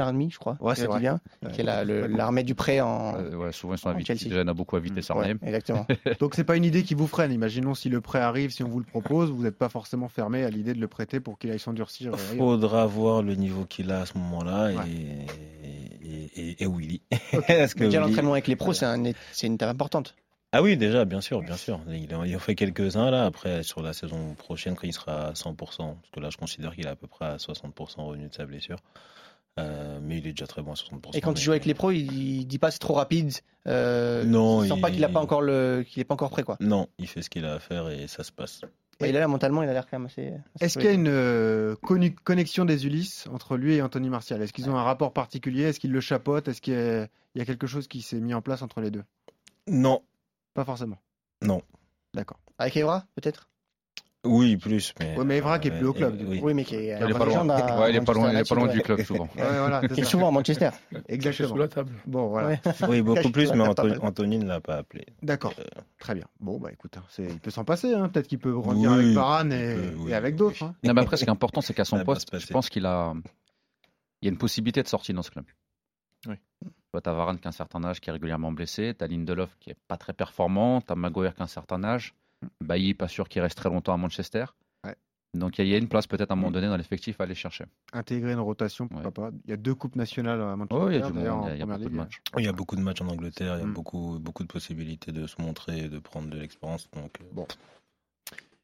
Army, 0.00 0.28
je 0.32 0.38
crois. 0.38 0.56
Ouais, 0.60 0.74
c'est 0.74 0.86
vrai. 0.86 0.98
bien, 0.98 1.20
qui 1.52 1.60
est 1.60 1.64
la- 1.64 1.84
le- 1.84 2.08
l'armée 2.08 2.42
du 2.42 2.56
prêt 2.56 2.80
en. 2.80 3.14
Euh, 3.16 3.36
ouais, 3.36 3.52
souvent 3.52 3.74
ils 3.74 3.78
sont 3.78 3.88
invités. 3.90 4.16
Chelsea. 4.16 4.30
Déjà, 4.30 4.40
il 4.42 4.44
en 4.44 4.50
a 4.50 4.54
beaucoup 4.54 4.74
Ouais, 5.14 5.22
Arnhem. 5.22 5.38
exactement. 5.42 5.86
Donc 6.20 6.34
c'est 6.34 6.42
pas 6.44 6.56
une 6.56 6.64
idée 6.64 6.82
qui 6.82 6.94
vous 6.94 7.06
freine. 7.06 7.30
Imaginons 7.32 7.74
si 7.74 7.88
le 7.88 8.00
prêt 8.00 8.18
arrive, 8.18 8.50
si 8.50 8.64
on 8.64 8.68
vous 8.68 8.80
le 8.80 8.84
propose, 8.86 9.30
vous 9.30 9.42
n'êtes 9.44 9.56
pas 9.56 9.68
forcément 9.68 10.08
fermé 10.08 10.42
à 10.42 10.50
l'idée 10.50 10.74
de 10.74 10.80
le 10.80 10.88
prêter 10.88 11.20
pour 11.20 11.38
qu'il 11.38 11.50
aille 11.52 11.58
s'endurcir. 11.60 12.12
euh, 12.12 12.16
ailleurs. 12.32 12.36
Faudra 12.44 12.86
voir 12.86 13.22
le 13.22 13.36
niveau 13.36 13.64
qu'il 13.64 13.92
a 13.92 14.00
à 14.00 14.06
ce 14.06 14.18
moment-là 14.18 14.72
et, 14.72 16.56
et, 16.58 16.66
Willy. 16.66 17.00
Déjà, 17.76 18.00
l'entraînement 18.00 18.32
avec 18.32 18.48
les 18.48 18.56
pros, 18.56 18.72
c'est 18.72 18.86
une 19.46 19.54
étape 19.54 19.70
importante. 19.70 20.14
Ah 20.52 20.62
oui, 20.62 20.76
déjà, 20.78 21.04
bien 21.04 21.20
sûr, 21.20 21.42
bien 21.42 21.56
sûr. 21.58 21.78
Il 21.90 22.14
en, 22.14 22.24
il 22.24 22.34
en 22.34 22.38
fait 22.38 22.54
quelques-uns 22.54 23.10
là. 23.10 23.26
Après, 23.26 23.62
sur 23.62 23.82
la 23.82 23.92
saison 23.92 24.34
prochaine, 24.34 24.76
quand 24.76 24.86
il 24.86 24.94
sera 24.94 25.28
à 25.28 25.32
100%, 25.34 25.54
parce 25.56 26.10
que 26.12 26.20
là, 26.20 26.30
je 26.30 26.38
considère 26.38 26.74
qu'il 26.74 26.86
est 26.86 26.90
à 26.90 26.96
peu 26.96 27.06
près 27.06 27.26
à 27.26 27.36
60% 27.36 28.00
revenu 28.06 28.28
de 28.28 28.34
sa 28.34 28.46
blessure. 28.46 28.78
Euh, 29.58 29.98
mais 30.00 30.18
il 30.18 30.26
est 30.26 30.30
déjà 30.30 30.46
très 30.46 30.62
bon 30.62 30.72
à 30.72 30.74
60%. 30.74 31.10
Et 31.16 31.20
quand 31.20 31.32
mais- 31.32 31.38
il 31.38 31.42
joue 31.42 31.50
avec 31.50 31.66
les 31.66 31.74
pros, 31.74 31.90
il, 31.90 32.12
il 32.12 32.46
dit 32.46 32.58
pas 32.58 32.70
c'est 32.70 32.78
trop 32.78 32.94
rapide. 32.94 33.32
Euh, 33.66 34.24
Non, 34.24 34.62
il 34.64 34.68
sent 34.68 34.74
il- 34.76 34.80
pas 34.80 34.90
qu'il 34.90 35.04
a 35.04 35.08
pas 35.08 35.20
encore 35.20 35.42
le, 35.42 35.84
qu'il 35.86 36.00
est 36.00 36.04
pas 36.04 36.14
encore 36.14 36.30
prêt 36.30 36.44
quoi. 36.44 36.56
Non, 36.60 36.88
il 36.98 37.08
fait 37.08 37.22
ce 37.22 37.28
qu'il 37.28 37.44
a 37.44 37.54
à 37.54 37.58
faire 37.58 37.88
et 37.90 38.06
ça 38.06 38.22
se 38.24 38.30
passe. 38.32 38.60
Et 39.00 39.12
là, 39.12 39.26
mentalement, 39.28 39.62
il 39.62 39.68
a 39.68 39.72
l'air 39.72 39.86
quand 39.88 39.98
même 39.98 40.06
assez. 40.06 40.28
assez 40.54 40.64
Est-ce 40.64 40.78
qu'il 40.78 40.86
y 40.86 40.90
a 40.90 40.92
une 40.94 41.08
euh, 41.08 41.74
connu- 41.82 42.14
connexion 42.14 42.64
des 42.64 42.86
Ulysses 42.86 43.26
entre 43.32 43.56
lui 43.56 43.74
et 43.74 43.82
Anthony 43.82 44.08
Martial? 44.08 44.40
Est-ce 44.42 44.52
qu'ils 44.52 44.70
ont 44.70 44.76
un 44.76 44.82
rapport 44.82 45.12
particulier? 45.12 45.64
Est-ce 45.64 45.78
qu'ils 45.80 45.92
le 45.92 46.00
chapeautent 46.00 46.48
Est-ce 46.48 46.60
qu'il 46.60 46.74
y, 46.74 46.76
a- 46.76 47.02
il 47.34 47.38
y 47.38 47.40
a 47.40 47.44
quelque 47.44 47.66
chose 47.66 47.86
qui 47.86 48.00
s'est 48.02 48.18
mis 48.20 48.34
en 48.34 48.42
place 48.42 48.62
entre 48.62 48.80
les 48.80 48.90
deux? 48.90 49.04
Non, 49.68 50.02
Pas 50.58 50.64
forcément. 50.64 50.98
non. 51.42 51.62
D'accord. 52.14 52.40
Avec 52.58 52.76
Evra, 52.76 53.04
peut-être? 53.14 53.48
Oui, 54.24 54.56
plus, 54.56 54.92
mais. 54.98 55.16
Ouais, 55.16 55.24
mais 55.24 55.36
Evra 55.36 55.60
qui 55.60 55.68
est 55.68 55.70
plus 55.70 55.86
au 55.86 55.92
club, 55.92 56.14
euh, 56.14 56.16
du 56.16 56.24
coup. 56.24 56.30
oui. 56.32 56.40
Oui, 56.42 56.54
mais 56.54 56.64
qui 56.64 56.74
est. 56.74 56.94
Il 56.94 56.98
pas 56.98 57.06
loin. 57.06 57.26
légende 57.26 57.50
à 57.52 57.80
Ouais, 57.80 57.90
il 57.90 57.96
est 57.96 58.00
pas 58.00 58.12
loin, 58.12 58.32
il 58.32 58.38
est 58.38 58.48
pas 58.48 58.54
loin 58.56 58.66
du 58.66 58.80
club 58.82 59.00
souvent. 59.04 59.28
Ouais, 59.36 59.58
voilà, 59.58 59.80
Qui 59.94 60.00
est 60.00 60.04
souvent 60.04 60.26
à 60.28 60.30
Manchester. 60.32 60.70
Exactement. 61.08 61.48
sous 61.50 61.56
la 61.56 61.68
table. 61.68 61.92
Bon, 62.06 62.26
voilà. 62.26 62.48
Ouais. 62.48 62.60
Oui, 62.88 63.02
beaucoup 63.02 63.30
plus, 63.30 63.52
mais 63.52 63.62
Anthony 64.02 64.38
ne 64.38 64.46
l'a 64.46 64.60
pas 64.60 64.78
appelé. 64.78 65.06
D'accord. 65.22 65.54
Euh, 65.60 65.64
Très 66.00 66.16
bien. 66.16 66.24
Bon, 66.40 66.58
bah 66.58 66.72
écoute, 66.72 66.96
hein, 66.96 67.04
c'est- 67.08 67.26
il 67.28 67.38
peut 67.38 67.52
s'en 67.52 67.64
passer. 67.64 67.94
hein. 67.94 68.08
Peut-être 68.08 68.26
qu'il 68.26 68.40
peut 68.40 68.56
revenir 68.56 68.90
Oui, 68.90 68.98
avec 69.04 69.14
Varane 69.14 69.52
et, 69.52 69.70
il 69.74 69.76
peut, 69.76 69.94
oui, 69.98 70.10
et 70.10 70.14
avec 70.14 70.32
oui. 70.34 70.38
d'autres. 70.38 70.62
hein. 70.64 70.74
Non, 70.82 70.94
mais 70.94 71.02
après, 71.02 71.16
ce 71.16 71.22
qui 71.24 71.28
est 71.30 71.32
important, 71.32 71.60
c'est 71.60 71.74
qu'à 71.74 71.84
son 71.84 72.02
poste, 72.04 72.36
je 72.36 72.46
pense 72.48 72.68
qu'il 72.68 72.86
a, 72.86 73.12
il 74.22 74.26
y 74.26 74.28
a 74.28 74.32
une 74.32 74.38
possibilité 74.38 74.82
de 74.82 74.88
sortie 74.88 75.12
dans 75.12 75.22
ce 75.22 75.30
club. 75.30 75.44
Oui. 76.26 76.34
Tu 76.94 77.08
as 77.08 77.12
Varane 77.12 77.38
qui 77.38 77.46
a 77.46 77.50
un 77.50 77.52
certain 77.52 77.84
âge, 77.84 78.00
qui 78.00 78.08
est 78.08 78.12
régulièrement 78.12 78.50
blessé. 78.52 78.94
Tu 78.98 79.04
as 79.04 79.06
Lindelof 79.08 79.56
qui 79.60 79.70
est 79.70 79.76
pas 79.88 79.96
très 79.98 80.12
performant. 80.14 80.80
Tu 80.80 80.90
as 80.92 80.96
Maguire 80.96 81.34
qui 81.34 81.42
a 81.42 81.44
un 81.44 81.48
certain 81.48 81.84
âge. 81.84 82.14
Bailly, 82.64 82.94
pas 82.94 83.08
sûr 83.08 83.28
qu'il 83.28 83.42
reste 83.42 83.58
très 83.58 83.68
longtemps 83.68 83.92
à 83.92 83.96
Manchester. 83.96 84.46
Ouais. 84.84 84.96
Donc 85.34 85.58
il 85.58 85.66
y 85.66 85.74
a- 85.74 85.78
une 85.78 85.88
place 85.88 86.06
peut-être 86.06 86.30
à 86.30 86.34
un 86.34 86.36
moment 86.36 86.50
donné 86.50 86.66
dans 86.66 86.76
l'effectif 86.76 87.20
à 87.20 87.24
aller 87.24 87.34
chercher. 87.34 87.66
Intégrer 87.92 88.32
une 88.32 88.38
rotation, 88.40 88.88
pourquoi 88.88 89.10
pas. 89.10 89.30
Il 89.44 89.50
y 89.50 89.52
a 89.52 89.56
deux 89.56 89.74
coupes 89.74 89.96
nationales 89.96 90.40
à 90.40 90.56
Manchester. 90.56 90.76
Oh, 90.82 90.88
il 90.90 90.94
y 90.94 91.02
a 91.02 91.06
du 91.06 91.12
monde, 91.12 91.50
il 91.52 91.58
y 91.58 91.62
a, 91.62 91.66
beaucoup 91.66 91.88
de 91.90 91.96
matchs. 91.96 92.22
Il 92.38 92.44
y 92.44 92.48
a 92.48 92.52
beaucoup 92.52 92.76
de 92.76 92.80
matchs 92.80 93.02
en 93.02 93.08
Angleterre, 93.08 93.56
il 93.56 93.60
y 93.60 93.64
a 93.64 93.66
Mm. 93.66 93.72
beaucoup, 93.74 94.18
beaucoup 94.20 94.42
de 94.44 94.48
possibilités 94.48 95.12
de 95.12 95.26
se 95.26 95.40
montrer 95.42 95.78
et 95.84 95.88
de 95.88 95.98
prendre 95.98 96.28
de 96.30 96.38
l'expérience. 96.38 96.88
Donc, 96.92 97.20
euh, 97.20 97.24
Bon. 97.32 97.46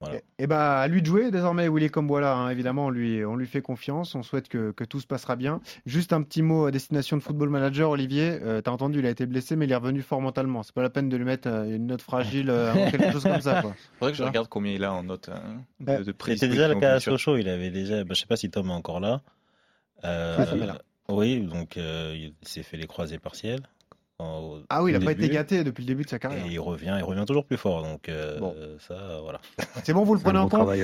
Voilà. 0.05 0.21
Et, 0.39 0.45
et 0.45 0.47
bah, 0.47 0.81
à 0.81 0.89
lui 0.89 1.03
de 1.03 1.07
jouer 1.07 1.31
désormais, 1.31 1.69
Willy 1.69 1.91
Comboila. 1.91 2.35
Hein, 2.35 2.51
évidemment, 2.51 2.87
on 2.87 2.91
lui, 2.91 3.25
on 3.25 3.37
lui 3.37 3.47
fait 3.47 3.63
confiance. 3.63 4.15
On 4.15 4.23
souhaite 4.23 4.49
que, 4.49 4.73
que 4.73 4.85
tout 4.85 5.01
se 5.01 5.07
passera 5.07 5.37
bien. 5.37 5.61
Juste 5.87 6.13
un 6.13 6.23
petit 6.23 6.43
mot 6.43 6.67
à 6.67 6.71
destination 6.71 7.17
de 7.17 7.23
Football 7.23 7.51
Manager, 7.51 7.91
Olivier. 7.91 8.39
Euh, 8.43 8.61
T'as 8.61 8.71
entendu, 8.71 9.01
il 9.01 9.07
a 9.07 9.11
été 9.11 9.27
blessé, 9.27 9.57
mais 9.57 9.67
il 9.67 9.73
est 9.73 9.77
revenu 9.77 10.03
fort 10.03 10.21
mentalement. 10.21 10.63
C'est 10.63 10.75
pas 10.75 10.83
la 10.83 10.91
peine 10.91 11.09
de 11.09 11.17
lui 11.17 11.25
mettre 11.25 11.49
euh, 11.49 11.65
une 11.65 11.87
note 11.87 12.03
fragile, 12.03 12.51
euh, 12.51 12.73
ou 12.73 12.91
quelque 12.91 13.13
chose 13.13 13.25
comme 13.25 13.41
ça. 13.41 13.63
Quoi. 13.63 13.75
Faudrait 13.99 14.13
que 14.13 14.19
je 14.19 14.23
regarde 14.25 14.49
combien 14.49 14.73
il 14.73 14.85
a 14.85 14.93
en 14.93 15.03
note 15.03 15.29
hein, 15.29 15.63
de, 15.81 16.05
de 16.05 16.15
C'était 16.27 16.49
déjà 16.49 16.69
le 16.69 16.77
cas 16.77 16.95
à. 16.95 17.01
Sochaux, 17.01 17.37
il 17.37 17.49
avait 17.49 17.71
déjà, 17.71 18.05
bah, 18.05 18.15
je 18.15 18.21
sais 18.21 18.27
pas 18.27 18.37
si 18.37 18.51
Tom 18.51 18.69
est 18.69 18.73
encore 18.73 19.01
là. 19.01 19.23
Euh, 20.05 20.39
est 20.39 20.67
là. 20.67 20.79
Oui, 21.09 21.41
donc 21.41 21.77
euh, 21.77 22.15
il 22.17 22.35
s'est 22.43 22.63
fait 22.63 22.77
les 22.77 22.87
croisés 22.87 23.19
partiels. 23.19 23.63
En- 24.21 24.61
Ah 24.71 24.83
oui, 24.83 24.93
il 24.93 24.97
au 24.97 25.03
a 25.03 25.05
pas 25.05 25.13
été 25.13 25.29
gâté 25.29 25.65
depuis 25.65 25.83
le 25.83 25.89
début 25.89 26.05
de 26.05 26.09
sa 26.09 26.17
Et 26.17 26.19
carrière. 26.21 26.47
il 26.47 26.61
revient, 26.61 26.95
il 26.99 27.03
revient 27.05 27.25
toujours 27.27 27.45
plus 27.45 27.57
fort. 27.57 27.83
Donc 27.83 28.09
euh, 28.09 28.39
Bon. 28.39 28.55
ça, 28.79 29.21
voilà. 29.23 29.41
C'est 29.83 29.93
bon, 29.93 30.05
vous 30.05 30.15
le 30.15 30.21
prenez 30.21 30.39
en 30.39 30.47
bon 30.47 30.65
compte 30.65 30.77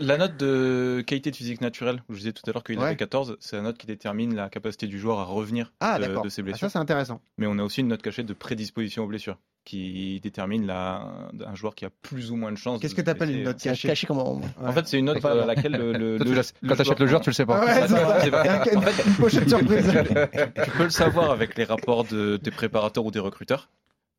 La 0.00 0.16
note 0.18 0.36
de 0.36 1.02
qualité 1.06 1.30
de 1.30 1.36
physique 1.36 1.60
naturelle, 1.60 2.02
je 2.08 2.16
disais 2.16 2.32
tout 2.32 2.42
à 2.48 2.52
l'heure 2.52 2.64
qu'il 2.64 2.78
Ouais. 2.78 2.86
avait 2.86 2.96
14, 2.96 3.36
c'est 3.40 3.56
la 3.56 3.62
note 3.62 3.78
qui 3.78 3.86
détermine 3.86 4.34
la 4.34 4.48
capacité 4.48 4.86
du 4.86 4.98
joueur 4.98 5.18
à 5.20 5.24
revenir 5.24 5.72
Ah, 5.80 5.98
de, 5.98 6.22
de 6.22 6.28
ses 6.28 6.42
Ah, 6.42 6.44
blessures. 6.44 6.66
ça, 6.68 6.70
c'est 6.70 6.78
intéressant. 6.78 7.20
Mais 7.38 7.46
on 7.46 7.58
a 7.58 7.62
aussi 7.62 7.80
une 7.80 7.88
note 7.88 8.02
cachée 8.02 8.22
de 8.24 8.32
prédisposition 8.32 9.04
aux 9.04 9.08
blessures, 9.08 9.38
qui 9.68 10.18
détermine 10.22 10.66
la, 10.66 11.06
un 11.46 11.54
joueur 11.54 11.74
qui 11.74 11.84
a 11.84 11.90
plus 12.02 12.30
ou 12.30 12.36
moins 12.36 12.50
de 12.50 12.56
chances. 12.56 12.80
Qu'est-ce 12.80 12.94
que 12.94 13.02
tu 13.02 13.10
appelles 13.10 13.30
une 13.30 13.42
note 13.42 13.56
C'est 13.60 13.68
cachée 13.68 13.88
caché 13.88 14.06
comme 14.06 14.18
on- 14.18 14.40
En 14.64 14.72
fait, 14.72 14.86
c'est 14.88 14.98
une 14.98 15.04
note 15.04 15.20
Pas 15.20 15.42
à 15.42 15.46
laquelle 15.46 15.72
le, 15.72 15.92
le, 15.92 16.16
Toi, 16.16 16.24
tu 16.24 16.30
le- 16.32 16.36
laisses- 16.38 16.54
le 16.62 16.68
Quand 16.70 16.76
t'achètes 16.76 17.00
le 17.00 17.06
joueur, 17.06 17.20
tu 17.20 17.28
le 17.28 17.34
sais 17.34 17.44
pas. 17.44 17.60
Ouais, 17.64 17.86
c'est 17.86 17.88
c'est 17.88 18.76
en 18.76 18.80
fait, 18.80 19.04
une 19.06 19.14
pochette 19.16 19.48
surprise. 19.48 19.86
tu 20.64 20.70
peux 20.70 20.84
le 20.84 20.90
savoir 20.90 21.30
avec 21.30 21.56
les 21.58 21.64
rapports 21.64 22.04
de, 22.04 22.38
des 22.38 22.50
préparateurs 22.50 23.04
ou 23.04 23.10
des 23.10 23.18
recruteurs, 23.20 23.68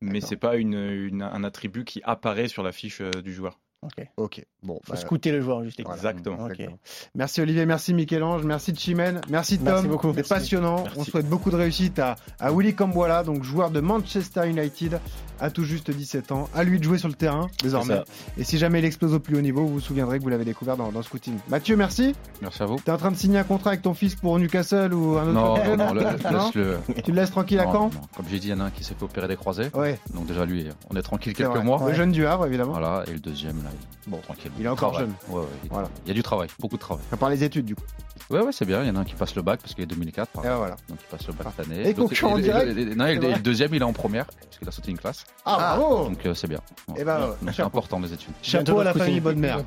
mais 0.00 0.20
c'est 0.20 0.36
pas 0.36 0.54
une, 0.56 0.74
une- 0.74 1.22
un 1.22 1.42
attribut 1.42 1.84
qui 1.84 2.00
apparaît 2.04 2.46
sur 2.48 2.62
la 2.62 2.70
fiche 2.70 3.00
euh, 3.00 3.10
du 3.22 3.32
joueur. 3.34 3.58
Ok. 3.82 4.06
ok, 4.18 4.44
bon. 4.62 4.78
Faut 4.84 4.92
bah, 4.92 4.98
scouter 4.98 5.32
le 5.32 5.40
joueur, 5.40 5.64
juste. 5.64 5.80
voilà. 5.82 5.96
Exactement. 5.96 6.44
Ok. 6.44 6.50
Exactement. 6.50 6.78
Merci 7.14 7.40
Olivier, 7.40 7.64
merci 7.64 7.94
Michel-Ange, 7.94 8.44
merci 8.44 8.76
Chimène, 8.76 9.22
merci 9.30 9.56
Tom. 9.56 9.64
Merci 9.68 9.88
beaucoup. 9.88 10.08
C'était 10.08 10.16
Merci. 10.20 10.28
passionnant. 10.34 10.82
Merci. 10.84 10.98
On 11.00 11.04
souhaite 11.04 11.26
beaucoup 11.28 11.50
de 11.50 11.56
réussite 11.56 11.98
à, 11.98 12.16
à 12.38 12.52
Willy 12.52 12.74
Camboila, 12.74 13.24
donc 13.24 13.42
joueur 13.42 13.70
de 13.70 13.80
Manchester 13.80 14.46
United. 14.48 15.00
À 15.40 15.50
tout 15.50 15.64
juste 15.64 15.90
17 15.90 16.32
ans. 16.32 16.48
À 16.54 16.64
lui 16.64 16.78
de 16.78 16.84
jouer 16.84 16.98
sur 16.98 17.08
le 17.08 17.14
terrain 17.14 17.48
désormais. 17.62 18.00
Et 18.38 18.44
si 18.44 18.58
jamais 18.58 18.78
il 18.80 18.84
explose 18.84 19.14
au 19.14 19.20
plus 19.20 19.36
haut 19.36 19.40
niveau, 19.40 19.62
vous 19.62 19.74
vous 19.74 19.80
souviendrez 19.80 20.18
que 20.18 20.22
vous 20.22 20.28
l'avez 20.28 20.44
découvert 20.44 20.76
dans, 20.76 20.92
dans 20.92 21.02
Scouting. 21.02 21.34
Mathieu, 21.48 21.76
merci. 21.76 22.14
Merci 22.42 22.62
à 22.62 22.66
vous. 22.66 22.76
T'es 22.84 22.90
en 22.92 22.96
train 22.98 23.10
de 23.10 23.16
signer 23.16 23.38
un 23.38 23.44
contrat 23.44 23.70
avec 23.70 23.82
ton 23.82 23.94
fils 23.94 24.14
pour 24.14 24.38
Newcastle 24.38 24.92
ou 24.94 25.16
un 25.18 25.22
autre 25.22 25.32
Non, 25.32 25.54
club 25.54 25.78
non, 25.78 25.86
non, 25.86 25.94
le- 25.94 26.00
Non. 26.32 26.50
Tu 26.50 27.10
le 27.10 27.14
laisses 27.16 27.30
tranquille 27.30 27.58
à 27.60 27.64
non. 27.66 27.90
Comme 28.16 28.26
j'ai 28.30 28.38
dit, 28.38 28.48
il 28.48 28.50
y 28.50 28.54
en 28.54 28.60
a 28.60 28.64
un 28.64 28.70
qui 28.70 28.84
s'est 28.84 28.94
fait 28.94 29.04
opérer 29.04 29.28
des 29.28 29.36
croisés. 29.36 29.68
Ouais. 29.74 29.98
Donc 30.14 30.26
déjà 30.26 30.44
lui, 30.44 30.68
on 30.90 30.96
est 30.96 31.02
tranquille 31.02 31.34
quelques 31.34 31.50
vrai. 31.50 31.64
mois. 31.64 31.82
Le 31.86 31.94
jeune 31.94 32.12
du 32.12 32.26
Havre, 32.26 32.46
évidemment. 32.46 32.72
Voilà, 32.72 33.04
et 33.08 33.12
le 33.12 33.20
deuxième, 33.20 33.56
là, 33.62 33.70
il... 34.06 34.10
bon, 34.10 34.18
tranquille. 34.18 34.50
Il 34.58 34.66
est 34.66 34.68
encore 34.68 34.92
Travail. 34.92 35.08
jeune. 35.08 35.34
Ouais, 35.34 35.40
ouais, 35.42 35.46
il... 35.64 35.70
Voilà. 35.70 35.88
il 36.04 36.08
y 36.08 36.10
a 36.10 36.14
du 36.14 36.22
travail, 36.22 36.48
beaucoup 36.58 36.76
de 36.76 36.80
travail. 36.80 37.04
À 37.12 37.16
part 37.16 37.30
les 37.30 37.42
études, 37.44 37.64
du 37.64 37.74
coup. 37.74 37.84
Ouais, 38.30 38.40
ouais, 38.40 38.52
c'est 38.52 38.64
bien. 38.64 38.82
Il 38.82 38.88
y 38.88 38.90
en 38.90 38.96
a 38.96 39.00
un 39.00 39.04
qui 39.04 39.14
passe 39.14 39.34
le 39.34 39.42
bac 39.42 39.60
parce 39.60 39.74
qu'il 39.74 39.82
est 39.82 39.86
2004. 39.88 40.28
Par 40.30 40.44
Et 40.44 40.48
voilà. 40.56 40.76
Donc 40.88 40.98
il 41.00 41.06
passe 41.10 41.26
le 41.26 41.32
bac 41.32 41.48
cette 41.56 41.66
année. 41.66 41.88
Et 41.88 41.94
concurrent 41.94 42.38
direct. 42.38 42.76
Non, 42.96 43.06
le 43.06 43.40
deuxième, 43.42 43.74
il 43.74 43.80
est 43.80 43.84
en 43.84 43.92
première 43.92 44.26
parce 44.26 44.58
qu'il 44.58 44.68
a 44.68 44.70
sauté 44.70 44.90
une 44.90 44.98
classe. 44.98 45.24
Ah, 45.46 45.76
bravo 45.76 46.04
Donc 46.08 46.26
euh, 46.26 46.34
c'est 46.34 46.46
bien. 46.48 46.60
Eh 46.96 47.04
ben, 47.04 47.16
Ouais. 47.16 47.22
ouais. 47.22 47.26
Donc, 47.28 47.36
c'est 47.46 47.52
Chapeau. 47.54 47.68
important 47.78 48.00
les 48.00 48.12
études. 48.12 48.32
Chapeau 48.42 48.78
à 48.80 48.84
la 48.84 48.92
famille 48.94 49.20
Bonne 49.20 49.38
Mère. 49.38 49.60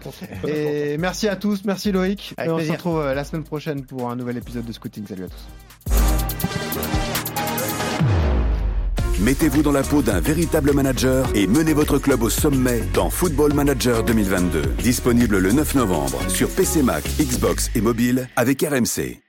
Et 0.48 0.98
merci 0.98 1.28
à 1.28 1.36
tous, 1.36 1.64
merci 1.66 1.92
Loïc. 1.92 2.34
Avec 2.38 2.50
et 2.50 2.54
on 2.54 2.56
plaisir. 2.58 2.74
se 2.74 2.78
retrouve 2.78 3.00
euh, 3.02 3.14
la 3.14 3.24
semaine 3.24 3.44
prochaine 3.44 3.84
pour 3.84 4.10
un 4.12 4.16
nouvel 4.16 4.38
épisode 4.38 4.66
de 4.66 4.72
Scouting. 4.72 5.08
Salut 5.08 5.26
à 5.26 5.28
tous. 5.28 6.54
Mettez-vous 9.20 9.62
dans 9.62 9.72
la 9.72 9.84
peau 9.84 10.02
d'un 10.02 10.20
véritable 10.20 10.74
manager 10.74 11.28
et 11.36 11.48
menez 11.48 11.74
votre 11.74 11.98
club 11.98 12.24
au 12.24 12.30
sommet 12.30 12.82
dans 12.94 13.10
Football 13.10 13.54
Manager 13.54 14.04
2022. 14.04 14.62
Disponible 14.80 15.38
le 15.38 15.52
9 15.54 15.76
novembre 15.76 16.20
sur 16.30 16.50
PC 16.50 16.84
Mac, 16.84 17.04
Xbox 17.20 17.70
et 17.76 17.82
mobile 17.82 18.28
avec 18.36 18.62
RMC. 18.64 19.23